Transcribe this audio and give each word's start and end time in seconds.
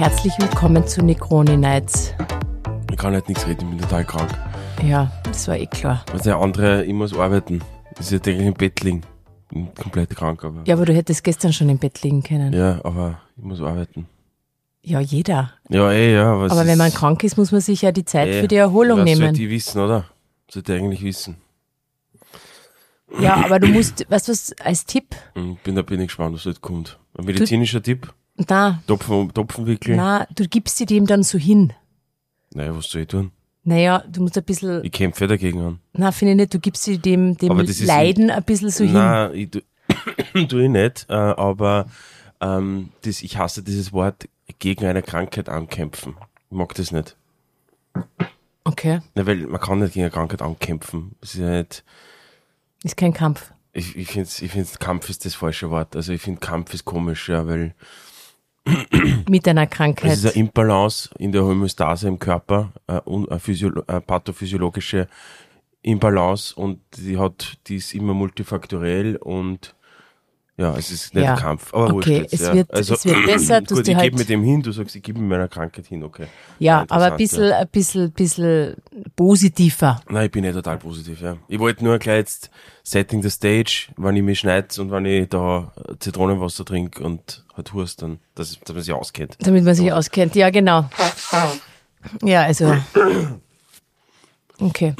Herzlich 0.00 0.32
willkommen 0.38 0.86
zu 0.86 1.04
Necroni 1.04 1.58
Nights. 1.58 2.14
Ich 2.90 2.96
kann 2.96 3.12
halt 3.12 3.28
nichts 3.28 3.46
reden, 3.46 3.64
ich 3.64 3.68
bin 3.68 3.78
total 3.80 4.06
krank. 4.06 4.30
Ja, 4.82 5.12
das 5.24 5.46
war 5.46 5.58
eh 5.58 5.66
klar. 5.66 6.06
Was 6.10 6.22
der 6.22 6.38
andere, 6.38 6.86
ich 6.86 6.94
muss 6.94 7.12
arbeiten. 7.14 7.60
Das 7.96 8.06
ist 8.06 8.12
ja 8.12 8.18
täglich 8.18 8.46
im 8.46 8.54
Bett 8.54 8.80
liegen. 8.80 9.02
Bin 9.50 9.68
komplett 9.74 10.16
krank, 10.16 10.42
aber. 10.42 10.62
Ja, 10.64 10.76
aber 10.76 10.86
du 10.86 10.94
hättest 10.94 11.22
gestern 11.22 11.52
schon 11.52 11.68
im 11.68 11.76
Bett 11.76 12.00
liegen 12.00 12.22
können. 12.22 12.54
Ja, 12.54 12.80
aber 12.82 13.20
ich 13.36 13.44
muss 13.44 13.60
arbeiten. 13.60 14.06
Ja, 14.80 15.00
jeder. 15.00 15.52
Ja, 15.68 15.92
eh, 15.92 16.14
ja. 16.14 16.32
Aber, 16.32 16.50
Aber 16.50 16.66
wenn 16.66 16.78
man 16.78 16.90
krank 16.90 17.22
ist, 17.22 17.36
muss 17.36 17.52
man 17.52 17.60
sich 17.60 17.82
ja 17.82 17.92
die 17.92 18.06
Zeit 18.06 18.28
eh, 18.28 18.40
für 18.40 18.48
die 18.48 18.56
Erholung 18.56 19.00
was 19.00 19.04
nehmen. 19.04 19.20
Sollte 19.20 19.42
ich 19.42 19.50
wissen, 19.50 19.82
oder? 19.82 20.06
Sollte 20.50 20.76
ich 20.76 20.82
eigentlich 20.82 21.02
wissen. 21.02 21.36
Ja, 23.20 23.44
aber 23.44 23.60
du 23.60 23.66
musst, 23.66 24.10
weißt 24.10 24.28
du 24.28 24.32
was, 24.32 24.54
als 24.64 24.86
Tipp, 24.86 25.14
Hm, 25.34 25.58
Bin, 25.62 25.74
da 25.74 25.82
bin 25.82 26.00
ich 26.00 26.06
gespannt, 26.06 26.34
was 26.36 26.46
heute 26.46 26.60
kommt. 26.60 26.98
Ein 27.18 27.26
medizinischer 27.26 27.82
Tipp? 27.82 28.14
Na, 28.48 28.82
Topfen, 28.86 29.32
Topfenwickel? 29.32 29.96
na, 29.96 30.26
du 30.34 30.46
gibst 30.48 30.76
sie 30.78 30.86
dem 30.86 31.06
dann 31.06 31.22
so 31.22 31.38
hin. 31.38 31.72
Naja, 32.54 32.76
was 32.76 32.90
soll 32.90 33.02
ich 33.02 33.08
tun? 33.08 33.30
Naja, 33.62 34.02
du 34.08 34.22
musst 34.22 34.38
ein 34.38 34.44
bisschen, 34.44 34.82
Ich 34.84 34.92
kämpfe 34.92 35.26
dagegen 35.26 35.60
an. 35.60 35.80
na, 35.92 36.12
finde 36.12 36.32
ich 36.32 36.36
nicht, 36.38 36.54
du 36.54 36.58
gibst 36.60 36.84
sie 36.84 36.98
dem, 36.98 37.36
dem 37.36 37.56
Leiden 37.58 38.30
ein 38.30 38.42
bisschen 38.42 38.70
so 38.70 38.84
hin. 38.84 38.94
Nein, 38.94 39.34
ich 39.34 39.50
tu, 39.50 39.60
tu 40.48 40.58
ich 40.58 40.68
nicht, 40.70 41.06
äh, 41.10 41.12
aber 41.14 41.86
ähm, 42.40 42.88
das, 43.02 43.22
ich 43.22 43.36
hasse 43.36 43.62
dieses 43.62 43.92
Wort 43.92 44.28
gegen 44.58 44.86
eine 44.86 45.02
Krankheit 45.02 45.48
ankämpfen. 45.48 46.16
Ich 46.50 46.56
mag 46.56 46.74
das 46.74 46.90
nicht. 46.90 47.16
Okay, 48.64 49.00
Na, 49.14 49.26
weil 49.26 49.36
man 49.46 49.60
kann 49.60 49.80
nicht 49.80 49.94
gegen 49.94 50.04
eine 50.04 50.10
Krankheit 50.10 50.42
ankämpfen. 50.42 51.14
Das 51.20 51.34
ist 51.34 51.40
ja 51.40 51.50
nicht, 51.50 51.84
ist 52.82 52.96
kein 52.96 53.12
Kampf. 53.12 53.52
ich, 53.72 53.96
ich 53.96 54.08
finde, 54.08 54.28
ich 54.40 54.50
find, 54.50 54.80
Kampf 54.80 55.08
ist 55.10 55.24
das 55.24 55.34
falsche 55.34 55.70
Wort. 55.70 55.96
Also 55.96 56.12
ich 56.12 56.22
finde, 56.22 56.40
Kampf 56.40 56.72
ist 56.74 56.84
komisch, 56.84 57.28
ja, 57.28 57.46
weil 57.46 57.74
Mit 59.28 59.46
einer 59.48 59.62
es 59.62 59.68
ist 59.68 59.76
Krankheit. 59.76 60.24
eine 60.24 60.32
Imbalance 60.32 61.10
in 61.18 61.32
der 61.32 61.44
Homöostase 61.44 62.08
im 62.08 62.18
Körper, 62.18 62.72
äh, 62.86 63.00
und 63.00 63.30
eine, 63.30 63.40
Physiolo 63.40 63.82
eine 63.86 64.00
pathophysiologische 64.00 65.08
Imbalance 65.82 66.54
und 66.54 66.80
die 66.96 67.16
hat, 67.16 67.58
die 67.66 67.76
ist 67.76 67.94
immer 67.94 68.12
multifaktoriell 68.12 69.16
und 69.16 69.74
ja, 70.60 70.76
es 70.76 70.90
ist 70.90 71.14
nicht 71.14 71.24
Ja. 71.24 71.34
ein 71.34 71.40
Kampf. 71.40 71.72
Aber 71.72 71.94
Okay, 71.94 72.26
es 72.30 72.40
ja. 72.40 72.52
wird- 72.54 72.72
also, 72.72 72.94
es 72.94 73.04
wird 73.06 73.24
besser, 73.26 73.62
Gut, 73.68 73.88
ich 73.88 73.94
halt- 73.94 74.04
gebe 74.04 74.18
mit 74.18 74.28
dem 74.28 74.42
hin, 74.44 74.62
du 74.62 74.70
sagst, 74.72 74.94
ich 74.94 75.02
gebe 75.02 75.18
mit 75.18 75.28
meiner 75.30 75.48
Krankheit 75.48 75.86
hin, 75.86 76.04
okay. 76.04 76.26
Ja, 76.58 76.80
Ja, 76.80 76.86
aber 76.90 77.12
ein 77.12 77.16
bisschen, 77.16 77.50
ein 77.50 77.68
bisschen, 77.68 78.12
bisschen 78.12 78.74
positiver. 79.16 80.02
Nein, 80.08 80.26
ich 80.26 80.30
bin 80.32 80.42
nicht 80.44 80.54
total 80.54 80.76
positiv, 80.78 81.20
ja. 81.22 81.36
Ich 81.48 81.58
wollte 81.58 81.82
nur 81.82 81.98
gleich 81.98 82.18
jetzt 82.18 82.50
setting 82.82 83.22
the 83.22 83.30
stage, 83.30 83.88
wenn 83.96 84.16
ich 84.16 84.22
mich 84.22 84.38
schneid 84.40 84.78
und 84.78 84.90
wenn 84.90 85.04
ich 85.06 85.28
da 85.28 85.72
Zitronenwasser 85.98 86.64
trinke 86.64 87.02
und 87.02 87.44
halt 87.56 87.72
Hurst, 87.72 88.02
dann, 88.02 88.18
dass, 88.34 88.58
dass 88.60 88.74
man 88.74 88.82
sich 88.82 88.92
auskennt. 88.92 89.36
Damit 89.40 89.64
man 89.64 89.74
sich 89.74 89.90
auskennt. 89.92 90.34
Ja, 90.36 90.50
genau. 90.50 90.88
Ja, 92.22 92.42
also. 92.42 92.74
Okay. 94.58 94.94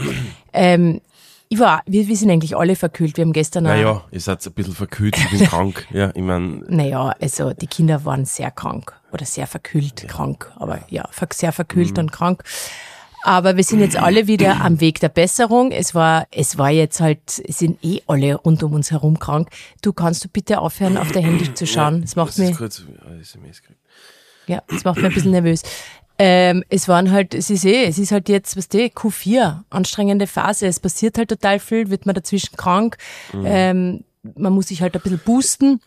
Ähm, 0.53 1.01
ich 1.53 1.59
war, 1.59 1.83
wir, 1.85 2.07
wir 2.07 2.17
sind 2.17 2.31
eigentlich 2.31 2.57
alle 2.57 2.77
verkühlt. 2.77 3.17
Wir 3.17 3.25
haben 3.25 3.33
gestern 3.33 3.65
Naja, 3.65 4.05
ihr 4.13 4.21
seid 4.21 4.47
ein 4.47 4.53
bisschen 4.53 4.75
verkühlt, 4.75 5.19
ich 5.19 5.31
bin 5.31 5.41
krank, 5.49 5.85
ja, 5.91 6.13
ich 6.15 6.23
mein, 6.23 6.65
Naja, 6.69 7.13
also 7.21 7.53
die 7.53 7.67
Kinder 7.67 8.05
waren 8.05 8.25
sehr 8.25 8.53
krank 8.53 8.95
oder 9.11 9.27
sehr 9.27 9.49
verkühlt 9.49 10.07
krank, 10.07 10.51
aber 10.57 10.79
ja, 10.91 11.09
sehr 11.33 11.51
verkühlt 11.51 11.99
und 11.99 12.13
krank. 12.13 12.45
Aber 13.25 13.57
wir 13.57 13.65
sind 13.65 13.81
jetzt 13.81 13.97
alle 13.97 14.29
wieder 14.29 14.61
am 14.63 14.81
Weg 14.81 15.01
der 15.01 15.09
Besserung. 15.09 15.73
Es 15.73 15.93
war, 15.95 16.29
es 16.31 16.57
war 16.57 16.71
jetzt 16.71 17.01
halt, 17.01 17.43
es 17.45 17.59
sind 17.59 17.85
eh 17.85 18.01
alle 18.07 18.37
rund 18.37 18.63
um 18.63 18.73
uns 18.73 18.93
herum 18.93 19.19
krank. 19.19 19.49
Du 19.83 19.93
kannst 19.93 20.25
du 20.25 20.29
bitte 20.29 20.61
aufhören, 20.61 20.97
auf 20.97 21.11
dein 21.11 21.25
Handy 21.25 21.53
zu 21.53 21.67
schauen. 21.67 22.01
Das 22.01 22.15
macht 22.15 22.31
das 22.31 22.39
SMS 22.39 23.61
gekriegt. 23.61 23.81
ja, 24.47 24.63
das 24.69 24.85
macht 24.85 24.99
mich 24.99 25.07
ein 25.07 25.13
bisschen 25.15 25.33
nervös. 25.33 25.63
Ähm, 26.23 26.65
es 26.69 26.87
waren 26.87 27.11
halt, 27.11 27.35
es 27.35 27.49
ist 27.49 27.65
eh, 27.65 27.85
es 27.85 27.99
ist 27.99 28.13
halt 28.13 28.29
jetzt, 28.29 28.55
was 28.55 28.69
du, 28.69 28.79
Q4, 28.79 29.63
anstrengende 29.71 30.27
Phase. 30.27 30.67
Es 30.67 30.79
passiert 30.79 31.17
halt 31.17 31.31
total 31.31 31.59
viel, 31.59 31.89
wird 31.89 32.05
man 32.05 32.15
dazwischen 32.15 32.57
krank. 32.59 32.99
Ähm, 33.33 34.05
man 34.37 34.53
muss 34.53 34.69
sich 34.69 34.83
halt 34.83 34.95
ein 34.95 35.01
bisschen 35.01 35.21
boosten. 35.25 35.81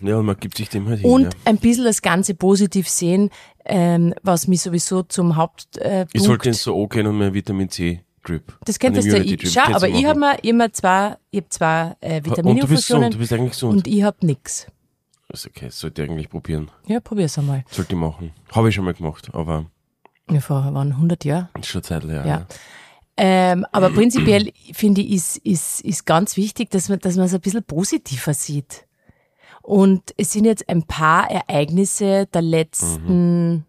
Ja, 0.00 0.16
und 0.16 0.24
man 0.24 0.36
gibt 0.38 0.56
sich 0.56 0.70
dem 0.70 0.88
halt 0.88 1.00
hin, 1.00 1.10
und 1.10 1.24
ja. 1.24 1.30
ein 1.44 1.58
bisschen 1.58 1.84
das 1.84 2.00
Ganze 2.00 2.34
positiv 2.34 2.88
sehen, 2.88 3.28
ähm, 3.66 4.14
was 4.22 4.48
mich 4.48 4.62
sowieso 4.62 5.02
zum 5.02 5.36
Haupt 5.36 5.76
äh, 5.76 6.06
Ich 6.14 6.22
sollte 6.22 6.48
ins 6.48 6.62
so 6.62 6.86
gehen 6.88 7.06
und 7.06 7.18
mein 7.18 7.34
Vitamin 7.34 7.68
C 7.68 8.00
Drip. 8.22 8.58
das 8.64 8.80
Ein 8.80 8.94
du, 8.94 9.00
Immunity 9.00 9.46
ich, 9.46 9.52
schau, 9.52 9.70
aber 9.74 9.88
ich 9.88 10.06
habe 10.06 10.18
mir 10.18 10.38
immer 10.44 10.72
zwei, 10.72 11.18
ich 11.30 11.42
hab 11.42 11.52
zwei 11.52 11.96
äh, 12.00 12.22
Und 12.42 12.62
du 12.62 12.68
bist 12.68 12.88
gesund, 12.88 13.12
du 13.12 13.18
bist 13.18 13.32
eigentlich 13.34 13.52
gesund. 13.52 13.74
und 13.74 13.86
ich 13.86 14.02
hab 14.02 14.22
nix. 14.22 14.66
ist 15.30 15.46
okay, 15.46 15.66
das 15.66 15.78
sollte 15.78 16.02
ich 16.02 16.10
eigentlich 16.10 16.30
probieren. 16.30 16.70
Ja, 16.86 17.00
probier's 17.00 17.36
einmal. 17.38 17.64
Sollte 17.70 17.92
ich 17.92 18.00
machen. 18.00 18.32
Habe 18.52 18.70
ich 18.70 18.74
schon 18.74 18.86
mal 18.86 18.94
gemacht, 18.94 19.28
aber 19.34 19.66
Ja, 20.30 20.40
vor 20.40 20.72
waren 20.72 20.92
100 20.92 21.24
Jahre. 21.24 21.48
ist 21.58 21.68
schon 21.68 21.82
Zeit 21.82 22.04
her. 22.04 22.24
Ja. 22.26 22.46
Ähm, 23.16 23.64
aber 23.70 23.90
prinzipiell 23.90 24.52
finde 24.72 25.00
ich, 25.00 25.12
ist, 25.12 25.36
ist, 25.38 25.80
ist 25.82 26.04
ganz 26.04 26.36
wichtig, 26.36 26.70
dass 26.70 26.88
man, 26.88 26.98
dass 26.98 27.16
man 27.16 27.26
es 27.26 27.34
ein 27.34 27.40
bisschen 27.40 27.62
positiver 27.62 28.34
sieht. 28.34 28.86
Und 29.62 30.12
es 30.16 30.32
sind 30.32 30.44
jetzt 30.44 30.68
ein 30.68 30.82
paar 30.82 31.30
Ereignisse 31.30 32.26
der 32.26 32.42
letzten, 32.42 33.64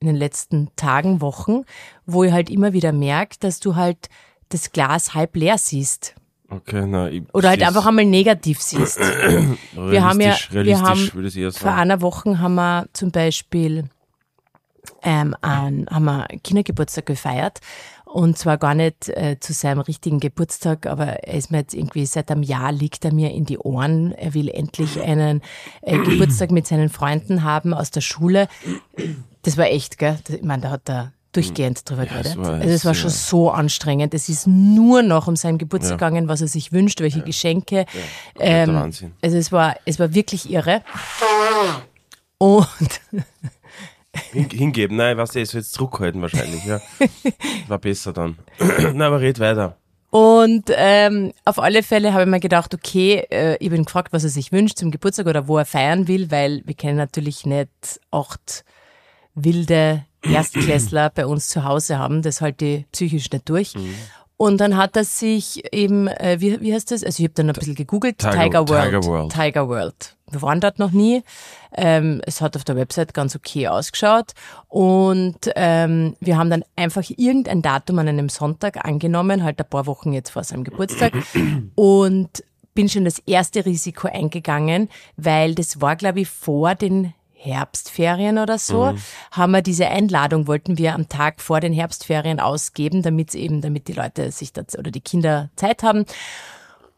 in 0.00 0.06
den 0.06 0.16
letzten 0.16 0.70
Tagen, 0.76 1.20
Wochen, 1.20 1.62
wo 2.06 2.24
ich 2.24 2.32
halt 2.32 2.50
immer 2.50 2.72
wieder 2.72 2.92
merke, 2.92 3.36
dass 3.40 3.60
du 3.60 3.76
halt 3.76 4.08
das 4.48 4.72
Glas 4.72 5.14
halb 5.14 5.36
leer 5.36 5.58
siehst. 5.58 6.14
Okay, 6.50 6.84
na, 6.86 7.08
ich 7.10 7.22
Oder 7.34 7.50
halt 7.50 7.62
einfach 7.62 7.86
einmal 7.86 8.06
negativ 8.06 8.60
siehst. 8.60 8.98
Wir 9.74 10.02
haben 10.02 10.20
ja, 10.20 10.34
wir 10.50 10.80
haben 10.80 11.52
vor 11.52 11.72
einer 11.72 12.00
Woche 12.00 12.38
haben 12.38 12.54
wir 12.54 12.86
zum 12.94 13.10
Beispiel 13.10 13.90
ähm, 15.02 15.34
ein, 15.42 15.86
haben 15.90 16.04
wir 16.04 16.26
Kindergeburtstag 16.42 17.06
gefeiert. 17.06 17.60
Und 18.04 18.38
zwar 18.38 18.56
gar 18.56 18.74
nicht 18.74 19.10
äh, 19.10 19.36
zu 19.38 19.52
seinem 19.52 19.80
richtigen 19.80 20.18
Geburtstag, 20.18 20.86
aber 20.86 21.24
er 21.24 21.34
ist 21.34 21.50
mir 21.50 21.58
jetzt 21.58 21.74
irgendwie 21.74 22.06
seit 22.06 22.30
einem 22.30 22.42
Jahr 22.42 22.72
liegt 22.72 23.04
er 23.04 23.12
mir 23.12 23.30
in 23.32 23.44
die 23.44 23.58
Ohren. 23.58 24.12
Er 24.12 24.32
will 24.32 24.48
endlich 24.48 24.98
einen 25.00 25.42
äh, 25.82 25.98
Geburtstag 25.98 26.50
mit 26.50 26.66
seinen 26.66 26.88
Freunden 26.88 27.42
haben 27.44 27.74
aus 27.74 27.90
der 27.90 28.00
Schule. 28.00 28.48
Das 29.42 29.58
war 29.58 29.66
echt, 29.66 29.98
gell? 29.98 30.18
Ich 30.28 30.42
meine, 30.42 30.62
da 30.62 30.70
hat 30.70 30.88
er 30.88 31.12
durchgehend 31.32 31.88
drüber 31.88 32.04
Ja, 32.04 32.20
es 32.20 32.32
geredet. 32.32 32.38
war 32.38 32.54
also 32.54 32.68
es 32.70 32.84
war 32.86 32.94
schon 32.94 33.10
so 33.10 33.50
anstrengend. 33.50 34.14
Es 34.14 34.30
ist 34.30 34.46
nur 34.46 35.02
noch 35.02 35.28
um 35.28 35.36
seinen 35.36 35.58
Geburtstag 35.58 36.00
Ja. 36.00 36.08
gegangen, 36.08 36.28
was 36.28 36.40
er 36.40 36.48
sich 36.48 36.72
wünscht, 36.72 37.00
welche 37.02 37.20
Geschenke. 37.20 37.84
Ähm, 38.40 38.74
Wahnsinn. 38.74 39.12
also 39.20 39.36
es 39.36 39.52
war, 39.52 39.76
es 39.84 39.98
war 40.00 40.14
wirklich 40.14 40.50
irre. 40.50 40.82
Und 42.38 43.00
Hin, 44.32 44.50
hingeben, 44.52 44.96
nein, 44.96 45.16
was 45.16 45.30
es 45.30 45.54
wird 45.54 45.64
jetzt 45.64 45.72
zurückhalten 45.72 46.22
wahrscheinlich, 46.22 46.64
ja. 46.64 46.80
War 47.68 47.78
besser 47.78 48.12
dann. 48.12 48.38
Nein, 48.58 49.02
aber 49.02 49.20
red 49.20 49.38
weiter. 49.40 49.76
Und 50.10 50.70
ähm, 50.74 51.32
auf 51.44 51.58
alle 51.58 51.82
Fälle 51.82 52.14
habe 52.14 52.22
ich 52.22 52.28
mir 52.30 52.40
gedacht, 52.40 52.72
okay, 52.72 53.26
äh, 53.30 53.56
ich 53.60 53.68
bin 53.68 53.84
gefragt, 53.84 54.12
was 54.12 54.24
er 54.24 54.30
sich 54.30 54.52
wünscht 54.52 54.78
zum 54.78 54.90
Geburtstag 54.90 55.26
oder 55.26 55.48
wo 55.48 55.58
er 55.58 55.66
feiern 55.66 56.08
will, 56.08 56.30
weil 56.30 56.62
wir 56.64 56.74
kennen 56.74 56.96
natürlich 56.96 57.44
nicht 57.44 58.00
acht 58.10 58.64
wilde 59.34 60.04
Erstklässler 60.22 61.10
bei 61.10 61.26
uns 61.26 61.48
zu 61.48 61.64
Hause 61.64 61.98
haben. 61.98 62.22
Das 62.22 62.40
halte 62.40 62.64
ich 62.64 62.90
psychisch 62.90 63.30
nicht 63.30 63.48
durch. 63.48 63.74
Und 64.38 64.60
dann 64.60 64.76
hat 64.76 64.96
er 64.96 65.02
sich 65.04 65.64
eben, 65.74 66.06
äh, 66.06 66.36
wie, 66.38 66.60
wie 66.60 66.72
heißt 66.72 66.92
das? 66.92 67.02
Also 67.02 67.20
ich 67.20 67.24
habe 67.24 67.34
dann 67.34 67.50
ein 67.50 67.54
bisschen 67.54 67.74
gegoogelt, 67.74 68.18
Tiger- 68.18 68.44
Tiger, 68.44 68.68
World. 68.68 68.84
Tiger 68.84 69.04
World. 69.04 69.32
Tiger 69.32 69.68
World. 69.68 70.16
Wir 70.30 70.42
waren 70.42 70.60
dort 70.60 70.78
noch 70.78 70.92
nie. 70.92 71.24
Ähm, 71.76 72.20
es 72.24 72.40
hat 72.40 72.54
auf 72.54 72.62
der 72.62 72.76
Website 72.76 73.14
ganz 73.14 73.34
okay 73.34 73.66
ausgeschaut. 73.66 74.34
Und 74.68 75.38
ähm, 75.56 76.14
wir 76.20 76.38
haben 76.38 76.50
dann 76.50 76.62
einfach 76.76 77.02
irgendein 77.16 77.62
Datum 77.62 77.98
an 77.98 78.06
einem 78.06 78.28
Sonntag 78.28 78.84
angenommen, 78.86 79.42
halt 79.42 79.58
ein 79.58 79.68
paar 79.68 79.86
Wochen 79.86 80.12
jetzt 80.12 80.30
vor 80.30 80.44
seinem 80.44 80.62
Geburtstag. 80.62 81.14
Und 81.74 82.44
bin 82.74 82.88
schon 82.88 83.04
das 83.04 83.18
erste 83.26 83.66
Risiko 83.66 84.06
eingegangen, 84.06 84.88
weil 85.16 85.56
das 85.56 85.80
war, 85.80 85.96
glaube 85.96 86.20
ich, 86.20 86.28
vor 86.28 86.76
den 86.76 87.12
Herbstferien 87.40 88.38
oder 88.38 88.58
so, 88.58 88.94
haben 89.30 89.52
wir 89.52 89.62
diese 89.62 89.86
Einladung, 89.88 90.46
wollten 90.48 90.76
wir 90.76 90.94
am 90.94 91.08
Tag 91.08 91.40
vor 91.40 91.60
den 91.60 91.72
Herbstferien 91.72 92.40
ausgeben, 92.40 93.02
damit 93.02 93.34
eben, 93.34 93.60
damit 93.60 93.86
die 93.88 93.92
Leute 93.92 94.32
sich 94.32 94.52
das, 94.52 94.76
oder 94.76 94.90
die 94.90 95.00
Kinder 95.00 95.48
Zeit 95.56 95.82
haben. 95.82 96.04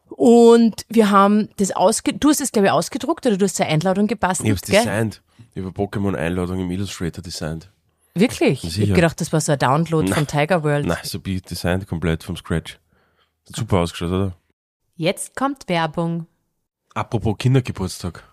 Und 0.09 0.85
wir 0.89 1.09
haben 1.11 1.49
das 1.57 1.71
ausge, 1.71 2.13
du 2.13 2.29
hast 2.29 2.41
es 2.41 2.51
glaube 2.51 2.67
ich 2.67 2.71
ausgedruckt 2.71 3.25
oder 3.25 3.37
du 3.37 3.45
hast 3.45 3.55
zur 3.55 3.67
Einladung 3.67 4.07
gebastelt, 4.07 4.47
Ich 4.47 4.51
hab's 4.51 4.61
gell? 4.69 4.79
designt. 4.79 5.21
Ich 5.53 5.63
habe 5.63 5.71
Pokémon-Einladung 5.71 6.59
im 6.59 6.71
Illustrator 6.71 7.21
designt. 7.21 7.69
Wirklich? 8.13 8.63
Ich 8.63 8.73
Sicher. 8.73 8.89
hab 8.89 8.95
gedacht, 8.95 9.21
das 9.21 9.31
war 9.31 9.39
so 9.41 9.53
ein 9.53 9.59
Download 9.59 10.11
von 10.11 10.27
Tiger 10.27 10.63
World. 10.63 10.85
Nein, 10.85 10.97
so 11.03 11.19
bin 11.19 11.35
ich 11.35 11.43
designt 11.43 11.87
komplett 11.87 12.23
vom 12.23 12.35
Scratch. 12.35 12.79
Super 13.45 13.79
ausgeschaut, 13.79 14.09
oder? 14.11 14.35
Jetzt 14.95 15.35
kommt 15.35 15.69
Werbung. 15.69 16.27
Apropos 16.93 17.37
Kindergeburtstag. 17.37 18.23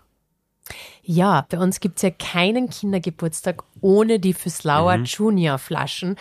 Ja, 1.03 1.45
bei 1.49 1.57
uns 1.59 1.79
gibt's 1.79 2.01
ja 2.01 2.11
keinen 2.11 2.69
Kindergeburtstag 2.69 3.63
ohne 3.81 4.19
die 4.19 4.33
Füslauer 4.33 4.97
Mhm. 4.97 5.05
Junior 5.05 5.57
Flaschen. 5.57 6.15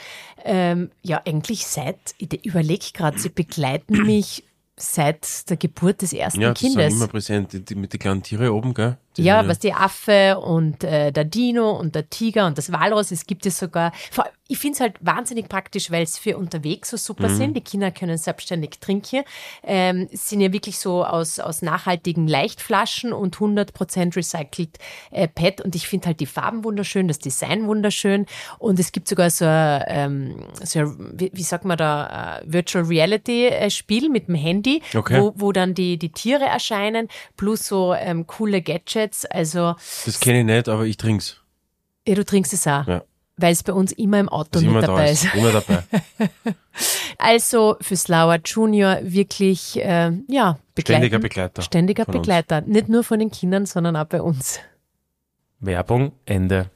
Ähm, 0.45 0.91
ja, 1.03 1.21
eigentlich 1.27 1.67
seit, 1.67 1.99
ich 2.19 2.45
überlege 2.45 2.87
gerade, 2.95 3.19
sie 3.19 3.29
begleiten 3.29 4.05
mich 4.07 4.45
seit 4.77 5.51
der 5.51 5.57
Geburt 5.57 6.03
des 6.03 6.13
ersten 6.13 6.41
Ja, 6.41 6.55
Kindes. 6.55 6.95
immer 6.95 7.09
präsent, 7.09 7.53
die, 7.53 7.65
die, 7.65 7.75
mit 7.75 7.93
den 7.93 7.99
kleinen 8.01 8.23
Tieren 8.23 8.49
oben, 8.51 8.75
gell? 8.75 8.97
Ja, 9.25 9.47
was 9.49 9.59
die 9.59 9.73
Affe 9.73 10.39
und 10.39 10.85
äh, 10.85 11.13
der 11.13 11.25
Dino 11.25 11.71
und 11.73 11.95
der 11.95 12.09
Tiger 12.11 12.47
und 12.47 12.57
das 12.59 12.73
Walross, 12.73 13.11
es 13.11 13.27
gibt 13.27 13.47
es 13.47 13.59
sogar. 13.59 13.93
Vor, 14.11 14.25
ich 14.51 14.59
finde 14.59 14.75
es 14.77 14.81
halt 14.81 14.95
wahnsinnig 15.01 15.49
praktisch, 15.49 15.91
weil 15.91 16.03
es 16.03 16.17
für 16.17 16.39
unterwegs 16.39 16.89
so 16.91 16.97
super 16.97 17.29
Mhm. 17.29 17.37
sind. 17.37 17.57
Die 17.57 17.61
Kinder 17.61 17.91
können 17.91 18.17
selbstständig 18.17 18.79
trinken. 18.81 19.25
Ähm, 19.63 20.09
es 20.11 20.31
sind 20.31 20.41
ja 20.41 20.53
wirklich 20.55 20.79
so 20.79 21.05
aus, 21.05 21.39
aus 21.39 21.61
nachhaltigen 21.61 22.27
Leichtflaschen 22.27 23.13
und 23.13 23.37
100% 23.37 24.17
recycelt 24.17 24.79
äh, 25.11 25.29
PET. 25.29 25.61
Und 25.61 25.75
ich 25.75 25.87
finde 25.87 26.07
halt 26.07 26.21
die 26.21 26.27
Farben 26.27 26.65
wunderschön, 26.65 27.09
das 27.09 27.19
Design 27.19 27.67
wunderschön. 27.67 28.25
Und 28.59 28.79
es 28.81 28.93
gibt 28.93 29.09
sogar 29.09 29.29
so 29.29 29.45
ein, 29.45 29.83
ähm, 29.89 30.45
so 30.65 30.79
ein 30.79 31.13
wie, 31.15 31.31
wie 31.35 31.43
sagt 31.43 31.67
man 31.67 31.77
da, 31.77 32.39
äh, 32.39 32.43
Virtual 32.47 32.85
Reality 32.85 33.49
äh, 33.49 33.69
Spiel 33.71 34.09
mit 34.09 34.29
dem 34.29 34.35
Handy, 34.35 34.81
Okay. 34.95 35.21
wo, 35.21 35.35
wo 35.37 35.53
dann 35.53 35.75
die, 35.75 35.99
die 35.99 36.11
Tiere 36.11 36.45
erscheinen, 36.47 37.09
plus 37.37 37.67
so 37.67 37.93
ähm, 37.93 38.27
coole 38.27 38.63
Gadgets. 38.63 39.08
Also, 39.31 39.75
Das 40.05 40.21
kenne 40.21 40.41
ich 40.41 40.45
nicht, 40.47 40.69
aber 40.69 40.85
ich 40.85 40.97
trink's. 40.97 41.37
ja, 42.07 42.15
du 42.15 42.25
trinkst 42.25 42.53
es 42.53 42.67
auch. 42.67 42.87
Ja. 42.87 43.03
Weil 43.41 43.53
es 43.53 43.63
bei 43.63 43.73
uns 43.73 43.93
immer 43.93 44.19
im 44.19 44.29
Auto 44.29 44.49
Das 44.53 44.63
mit 44.63 44.71
immer 44.73 44.81
da 44.81 44.89
dabei 44.89 45.11
ist. 45.13 45.25
ist. 45.25 45.35
Immer 45.35 45.53
dabei. 45.53 45.83
Also 47.19 47.77
für 47.81 47.97
Slauer 47.97 48.39
Junior 48.45 48.99
wirklich, 49.03 49.77
äh, 49.83 50.13
ja, 50.29 50.59
begleiten. 50.75 51.01
Ständiger 51.03 51.19
Begleiter. 51.19 51.63
Ständiger 51.63 52.05
von 52.05 52.15
uns. 52.15 52.23
Begleiter. 52.23 52.61
Nicht 52.61 52.89
nur 52.89 53.03
von 53.03 53.19
den 53.19 53.31
Kindern, 53.33 53.67
sondern 53.67 53.97
auch 53.97 54.05
bei 54.05 54.23
uns. 54.23 54.61
Werbung, 55.59 56.13
Ende. 56.25 56.71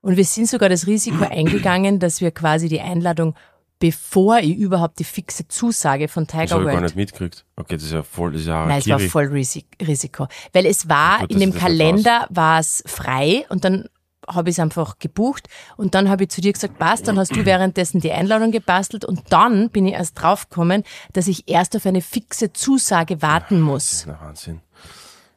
Und 0.00 0.16
wir 0.16 0.24
sind 0.24 0.48
sogar 0.48 0.70
das 0.70 0.86
Risiko 0.86 1.24
eingegangen, 1.30 1.98
dass 1.98 2.22
wir 2.22 2.30
quasi 2.30 2.68
die 2.70 2.80
Einladung, 2.80 3.34
bevor 3.80 4.38
ich 4.38 4.56
überhaupt 4.56 5.00
die 5.00 5.04
fixe 5.04 5.48
Zusage 5.48 6.06
von 6.06 6.26
Das 6.28 6.32
Tiger 6.32 6.54
habe 6.54 6.62
ich 6.62 6.66
gar 6.66 6.74
World 6.74 6.82
nicht 6.84 6.96
mitgekriegt. 6.96 7.44
Okay, 7.56 7.74
das 7.74 7.82
ist 7.84 7.92
ja 7.92 8.04
voll, 8.04 8.30
das 8.32 8.42
ist 8.42 8.46
ja 8.46 8.66
Nein, 8.66 8.78
es 8.78 8.88
war 8.88 9.00
voll 9.00 9.24
Risi- 9.26 9.64
Risiko. 9.84 10.28
Weil 10.52 10.66
es 10.66 10.88
war, 10.88 11.18
Gut, 11.20 11.32
in 11.32 11.40
dem 11.40 11.50
das 11.52 11.60
Kalender 11.60 12.26
war 12.30 12.60
es 12.60 12.84
frei 12.86 13.44
und 13.48 13.64
dann 13.64 13.88
habe 14.28 14.50
ich 14.50 14.54
es 14.56 14.60
einfach 14.60 14.98
gebucht 15.00 15.48
und 15.76 15.94
dann 15.96 16.08
habe 16.08 16.22
ich 16.24 16.28
zu 16.30 16.40
dir 16.40 16.52
gesagt, 16.52 16.78
passt, 16.78 17.08
dann 17.08 17.18
hast 17.18 17.34
du 17.34 17.44
währenddessen 17.44 18.00
die 18.00 18.12
Einladung 18.12 18.52
gebastelt 18.52 19.04
und 19.04 19.22
dann 19.32 19.70
bin 19.70 19.86
ich 19.86 19.94
erst 19.94 20.20
draufgekommen, 20.22 20.84
dass 21.14 21.26
ich 21.26 21.48
erst 21.48 21.74
auf 21.74 21.84
eine 21.86 22.00
fixe 22.02 22.52
Zusage 22.52 23.22
warten 23.22 23.56
Das 23.56 23.64
muss. 23.64 23.92
ist 23.92 24.08
ein 24.08 24.20
Wahnsinn. 24.20 24.60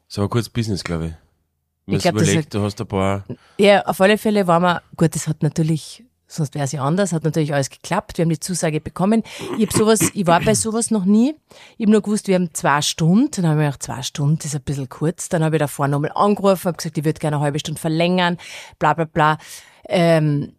So 0.08 0.22
ein 0.22 0.30
kurz 0.30 0.48
Business, 0.50 0.84
glaube 0.84 1.06
ich. 1.08 1.14
Ich 1.96 2.02
glaub, 2.04 2.16
das 2.16 2.24
überlegt, 2.28 2.54
du 2.54 2.62
hast 2.62 2.80
ein 2.80 2.88
paar, 2.88 3.24
Ja, 3.58 3.82
auf 3.86 4.00
alle 4.00 4.18
Fälle 4.18 4.46
war 4.48 4.60
man, 4.60 4.80
gut, 4.96 5.16
das 5.16 5.28
hat 5.28 5.42
natürlich, 5.44 6.04
sonst 6.34 6.56
wäre 6.56 6.66
es 6.66 6.72
ja 6.72 6.84
anders, 6.84 7.14
hat 7.14 7.24
natürlich 7.24 7.54
alles 7.54 7.70
geklappt, 7.70 8.18
wir 8.18 8.24
haben 8.24 8.30
die 8.30 8.40
Zusage 8.40 8.82
bekommen. 8.82 9.24
Ich 9.58 9.66
hab 9.66 9.74
sowas, 9.74 10.00
ich 10.14 10.28
war 10.28 10.42
bei 10.42 10.56
sowas 10.56 10.92
noch 10.92 11.06
nie. 11.06 11.36
Ich 11.78 11.86
habe 11.86 11.92
nur 11.92 12.02
gewusst, 12.02 12.28
wir 12.28 12.36
haben 12.36 12.54
zwei 12.54 12.82
Stunden, 12.82 13.30
dann 13.32 13.48
habe 13.48 13.62
ich 13.62 13.66
gedacht, 13.66 13.84
zwei 13.84 14.02
Stunden 14.02 14.40
ist 14.44 14.56
ein 14.56 14.62
bisschen 14.62 14.90
kurz. 14.90 15.30
Dann 15.30 15.44
habe 15.44 15.56
ich 15.56 15.60
davor 15.60 15.88
nochmal 15.88 16.12
angerufen, 16.16 16.66
habe 16.66 16.78
gesagt, 16.78 16.98
ich 16.98 17.06
würde 17.06 17.20
gerne 17.20 17.38
eine 17.38 17.46
halbe 17.46 17.60
Stunde 17.60 17.80
verlängern, 17.80 18.38
bla 18.80 18.94
bla 18.94 19.06
bla. 19.06 19.38
Ähm, 19.88 20.54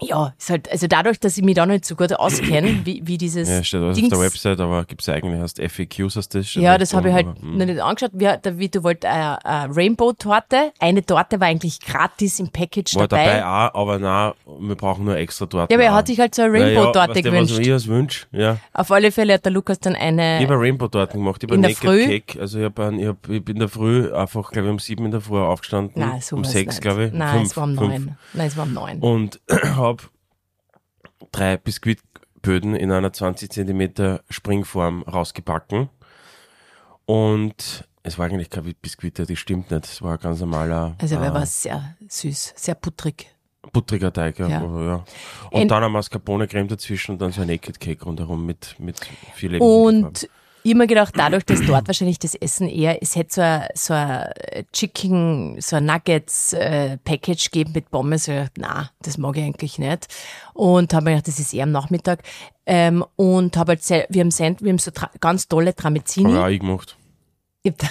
ja, 0.00 0.32
ist 0.38 0.50
halt, 0.50 0.70
also 0.70 0.86
dadurch, 0.86 1.18
dass 1.18 1.36
ich 1.36 1.44
mich 1.44 1.54
da 1.54 1.66
nicht 1.66 1.84
so 1.84 1.96
gut 1.96 2.12
auskenne, 2.12 2.80
wie, 2.84 3.02
wie 3.04 3.18
dieses 3.18 3.48
ja, 3.48 3.62
steht 3.62 3.80
alles 3.80 3.96
Dings, 3.96 4.12
auf 4.12 4.18
der 4.18 4.26
Website, 4.26 4.60
aber 4.60 4.84
gibt's 4.84 5.06
ja 5.06 5.14
eigentlich, 5.14 5.40
hast 5.40 5.60
FAQs, 5.60 6.14
du 6.14 6.38
das? 6.38 6.54
ja, 6.54 6.78
das 6.78 6.94
habe 6.94 7.08
ich 7.08 7.14
halt 7.14 7.26
aber, 7.26 7.40
hm. 7.40 7.58
noch 7.58 7.66
nicht 7.66 7.80
angeschaut. 7.80 8.10
Wir, 8.14 8.36
der 8.36 8.58
Vito 8.58 8.82
wollte 8.82 9.08
eine, 9.08 9.44
eine 9.44 9.76
Rainbow-Torte. 9.76 10.72
Eine 10.78 11.04
Torte 11.04 11.40
war 11.40 11.48
eigentlich 11.48 11.80
gratis 11.80 12.38
im 12.40 12.50
Package 12.50 12.94
War 12.96 13.08
dabei. 13.08 13.26
dabei 13.26 13.44
auch, 13.44 13.74
aber 13.74 13.98
nein, 13.98 14.32
wir 14.60 14.74
brauchen 14.76 15.04
nur 15.04 15.16
extra 15.16 15.46
Torten. 15.46 15.72
Ja, 15.72 15.78
aber 15.78 15.84
er 15.84 15.94
hat 15.94 16.06
sich 16.06 16.20
halt 16.20 16.34
so 16.34 16.42
eine 16.42 16.52
Rainbow-Torte 16.52 17.14
du, 17.14 17.22
gewünscht. 17.22 17.52
Was 17.52 17.58
ich 17.58 17.72
als 17.72 17.88
Wunsch, 17.88 18.26
ja. 18.32 18.58
Auf 18.72 18.90
alle 18.90 19.10
Fälle 19.12 19.34
hat 19.34 19.44
der 19.44 19.52
Lukas 19.52 19.80
dann 19.80 19.94
Ich 19.94 20.00
eine. 20.00 20.38
habe 20.40 20.54
Rainbow-Torten 20.60 21.20
gemacht, 21.20 21.42
ich 21.42 21.50
habe 21.50 21.60
Naked 21.60 21.76
Früh? 21.76 22.06
Cake, 22.06 22.40
also 22.40 22.58
ich, 22.58 22.64
hab 22.64 22.78
ein, 22.78 22.98
ich, 22.98 23.06
hab, 23.06 23.28
ich 23.28 23.44
bin 23.44 23.56
in 23.56 23.60
der 23.60 23.68
Früh 23.68 24.12
einfach, 24.12 24.50
glaube 24.50 24.68
ich, 24.68 24.72
um 24.72 24.78
sieben 24.78 25.04
in 25.06 25.10
der 25.10 25.20
Früh 25.20 25.38
aufgestanden. 25.38 26.00
Nein, 26.00 26.20
so 26.20 26.36
um 26.36 26.44
sechs, 26.44 26.80
glaube 26.80 27.06
ich. 27.06 27.12
Nein, 27.12 27.38
fünf, 27.38 27.50
es 27.50 27.56
war 27.56 27.64
um 27.64 27.74
neun. 27.74 28.16
Nein, 28.32 28.46
es 28.46 28.56
war 28.56 28.64
um 28.64 28.72
neun. 28.72 28.98
Und 29.00 29.40
habe 29.88 30.04
drei 31.32 31.56
Biskuitböden 31.56 32.74
in 32.76 32.92
einer 32.92 33.12
20 33.12 33.50
Zentimeter 33.50 34.22
Springform 34.30 35.02
rausgebacken. 35.02 35.88
Und 37.06 37.88
es 38.02 38.18
war 38.18 38.26
eigentlich 38.26 38.50
kein 38.50 38.64
Biskuit, 38.80 39.18
das 39.18 39.38
stimmt 39.38 39.70
nicht. 39.70 39.84
Es 39.86 40.02
war 40.02 40.12
ein 40.12 40.18
ganz 40.20 40.40
normaler 40.40 40.94
Also 41.00 41.16
er 41.16 41.24
äh, 41.30 41.34
war 41.34 41.46
sehr 41.46 41.96
süß, 42.08 42.54
sehr 42.56 42.74
puttrig. 42.74 43.26
buttriger 43.72 44.12
Teig. 44.12 44.38
Ja. 44.38 44.48
Ja. 44.48 44.60
Ja. 44.62 45.04
Und 45.50 45.62
Ein- 45.62 45.68
dann 45.68 45.84
ein 45.84 45.92
Mascarpone-Creme 45.92 46.68
dazwischen 46.68 47.12
und 47.12 47.18
dann 47.22 47.32
so 47.32 47.40
ein 47.42 47.48
Naked 47.48 47.80
Cake 47.80 48.04
rundherum 48.04 48.44
mit, 48.46 48.76
mit 48.78 48.98
viel 49.34 49.52
Lebensmittelfarbe. 49.52 50.06
Und 50.06 50.28
ich 50.62 50.72
hab 50.72 50.78
mir 50.78 50.86
gedacht, 50.86 51.14
dadurch, 51.16 51.44
dass 51.44 51.64
dort 51.64 51.86
wahrscheinlich 51.86 52.18
das 52.18 52.34
Essen 52.34 52.68
eher, 52.68 53.02
es 53.02 53.16
hätte 53.16 53.34
so 53.34 53.40
ein, 53.42 53.62
so 53.74 53.94
ein 53.94 54.30
Chicken, 54.72 55.60
so 55.60 55.76
ein 55.76 55.86
Nuggets-Package 55.86 57.50
gegeben 57.50 57.72
mit 57.74 57.90
Pommes. 57.90 58.28
Ich 58.28 58.34
gedacht, 58.34 58.52
na, 58.58 58.90
das 59.02 59.18
mag 59.18 59.36
ich 59.36 59.44
eigentlich 59.44 59.78
nicht. 59.78 60.06
Und 60.54 60.92
habe 60.92 61.04
mir 61.04 61.10
gedacht, 61.12 61.28
das 61.28 61.38
ist 61.38 61.54
eher 61.54 61.64
am 61.64 61.72
Nachmittag. 61.72 62.22
Ähm, 62.66 63.04
und 63.16 63.56
habe 63.56 63.72
halt, 63.72 64.08
wir 64.10 64.20
haben, 64.20 64.38
wir 64.38 64.70
haben 64.70 64.78
so 64.78 64.90
ganz 65.20 65.48
tolle 65.48 65.74
Tramezzini. 65.74 66.32
Habe 66.32 66.44
auch 66.44 66.48
ich 66.48 66.60
gemacht. 66.60 66.96
Ich 67.64 67.72
hab, 67.72 67.90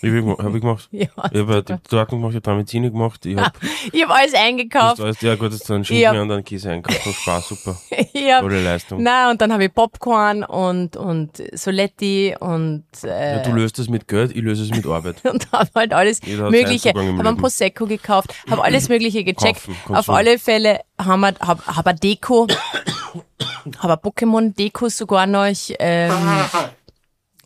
Ich 0.00 0.10
habe 0.12 0.36
hab 0.44 0.54
ich 0.54 0.60
gemacht. 0.60 0.88
ja, 0.92 1.06
Ich 1.32 1.40
habe 1.40 1.62
die 1.64 1.74
Torten 1.88 2.18
gemacht, 2.18 2.30
ich 2.30 2.36
habe 2.36 2.42
Tramezzini 2.42 2.88
gemacht. 2.90 3.26
Ich 3.26 3.36
habe 3.36 3.50
ich 3.92 4.02
hab 4.04 4.10
alles 4.16 4.32
eingekauft. 4.34 5.00
alles, 5.00 5.20
ja 5.20 5.34
gut, 5.34 5.52
jetzt 5.52 5.68
dann 5.68 5.84
Schinken 5.84 6.18
und 6.20 6.28
dann 6.28 6.44
Käse 6.44 6.70
einkauft. 6.70 7.00
Das 7.04 7.14
Spaß, 7.14 7.48
super. 7.48 7.76
Ich 8.12 8.32
hab, 8.32 8.42
Tolle 8.42 8.62
Leistung. 8.62 9.02
Na, 9.02 9.30
und 9.30 9.40
dann 9.40 9.52
habe 9.52 9.64
ich 9.64 9.74
Popcorn 9.74 10.44
und, 10.44 10.96
und 10.96 11.42
Soletti 11.52 12.36
und, 12.38 12.84
äh, 13.02 13.36
Ja, 13.38 13.42
du 13.42 13.52
löst 13.52 13.78
das 13.80 13.88
mit 13.88 14.06
Geld, 14.06 14.30
ich 14.36 14.42
löse 14.42 14.62
es 14.62 14.70
mit 14.70 14.86
Arbeit. 14.86 15.24
und 15.24 15.50
habe 15.50 15.68
halt 15.74 15.92
alles 15.92 16.20
Jeder 16.24 16.48
Mögliche, 16.50 16.90
habe 16.90 17.28
ein. 17.28 17.36
Prosecco 17.36 17.86
gekauft, 17.86 18.32
habe 18.48 18.62
alles 18.62 18.88
Mögliche 18.88 19.24
gecheckt. 19.24 19.66
Kaufen, 19.66 19.94
Auf 19.96 20.08
alle 20.10 20.38
Fälle 20.38 20.80
haben 20.96 21.20
wir, 21.20 21.34
hab, 21.40 21.66
hab 21.66 21.86
ein 21.88 21.96
Deko, 21.96 22.46
habe 23.78 23.94
ein 23.94 23.98
Pokémon-Deko 23.98 24.88
sogar 24.90 25.26
noch. 25.26 25.48
Ähm, 25.80 26.12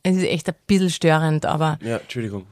es 0.03 0.17
ist 0.17 0.25
echt 0.25 0.49
ein 0.49 0.55
bisschen 0.67 0.91
störend, 0.91 1.47
aber 1.47 1.79
Ja, 1.83 1.99
Entschuldigung. 1.99 2.47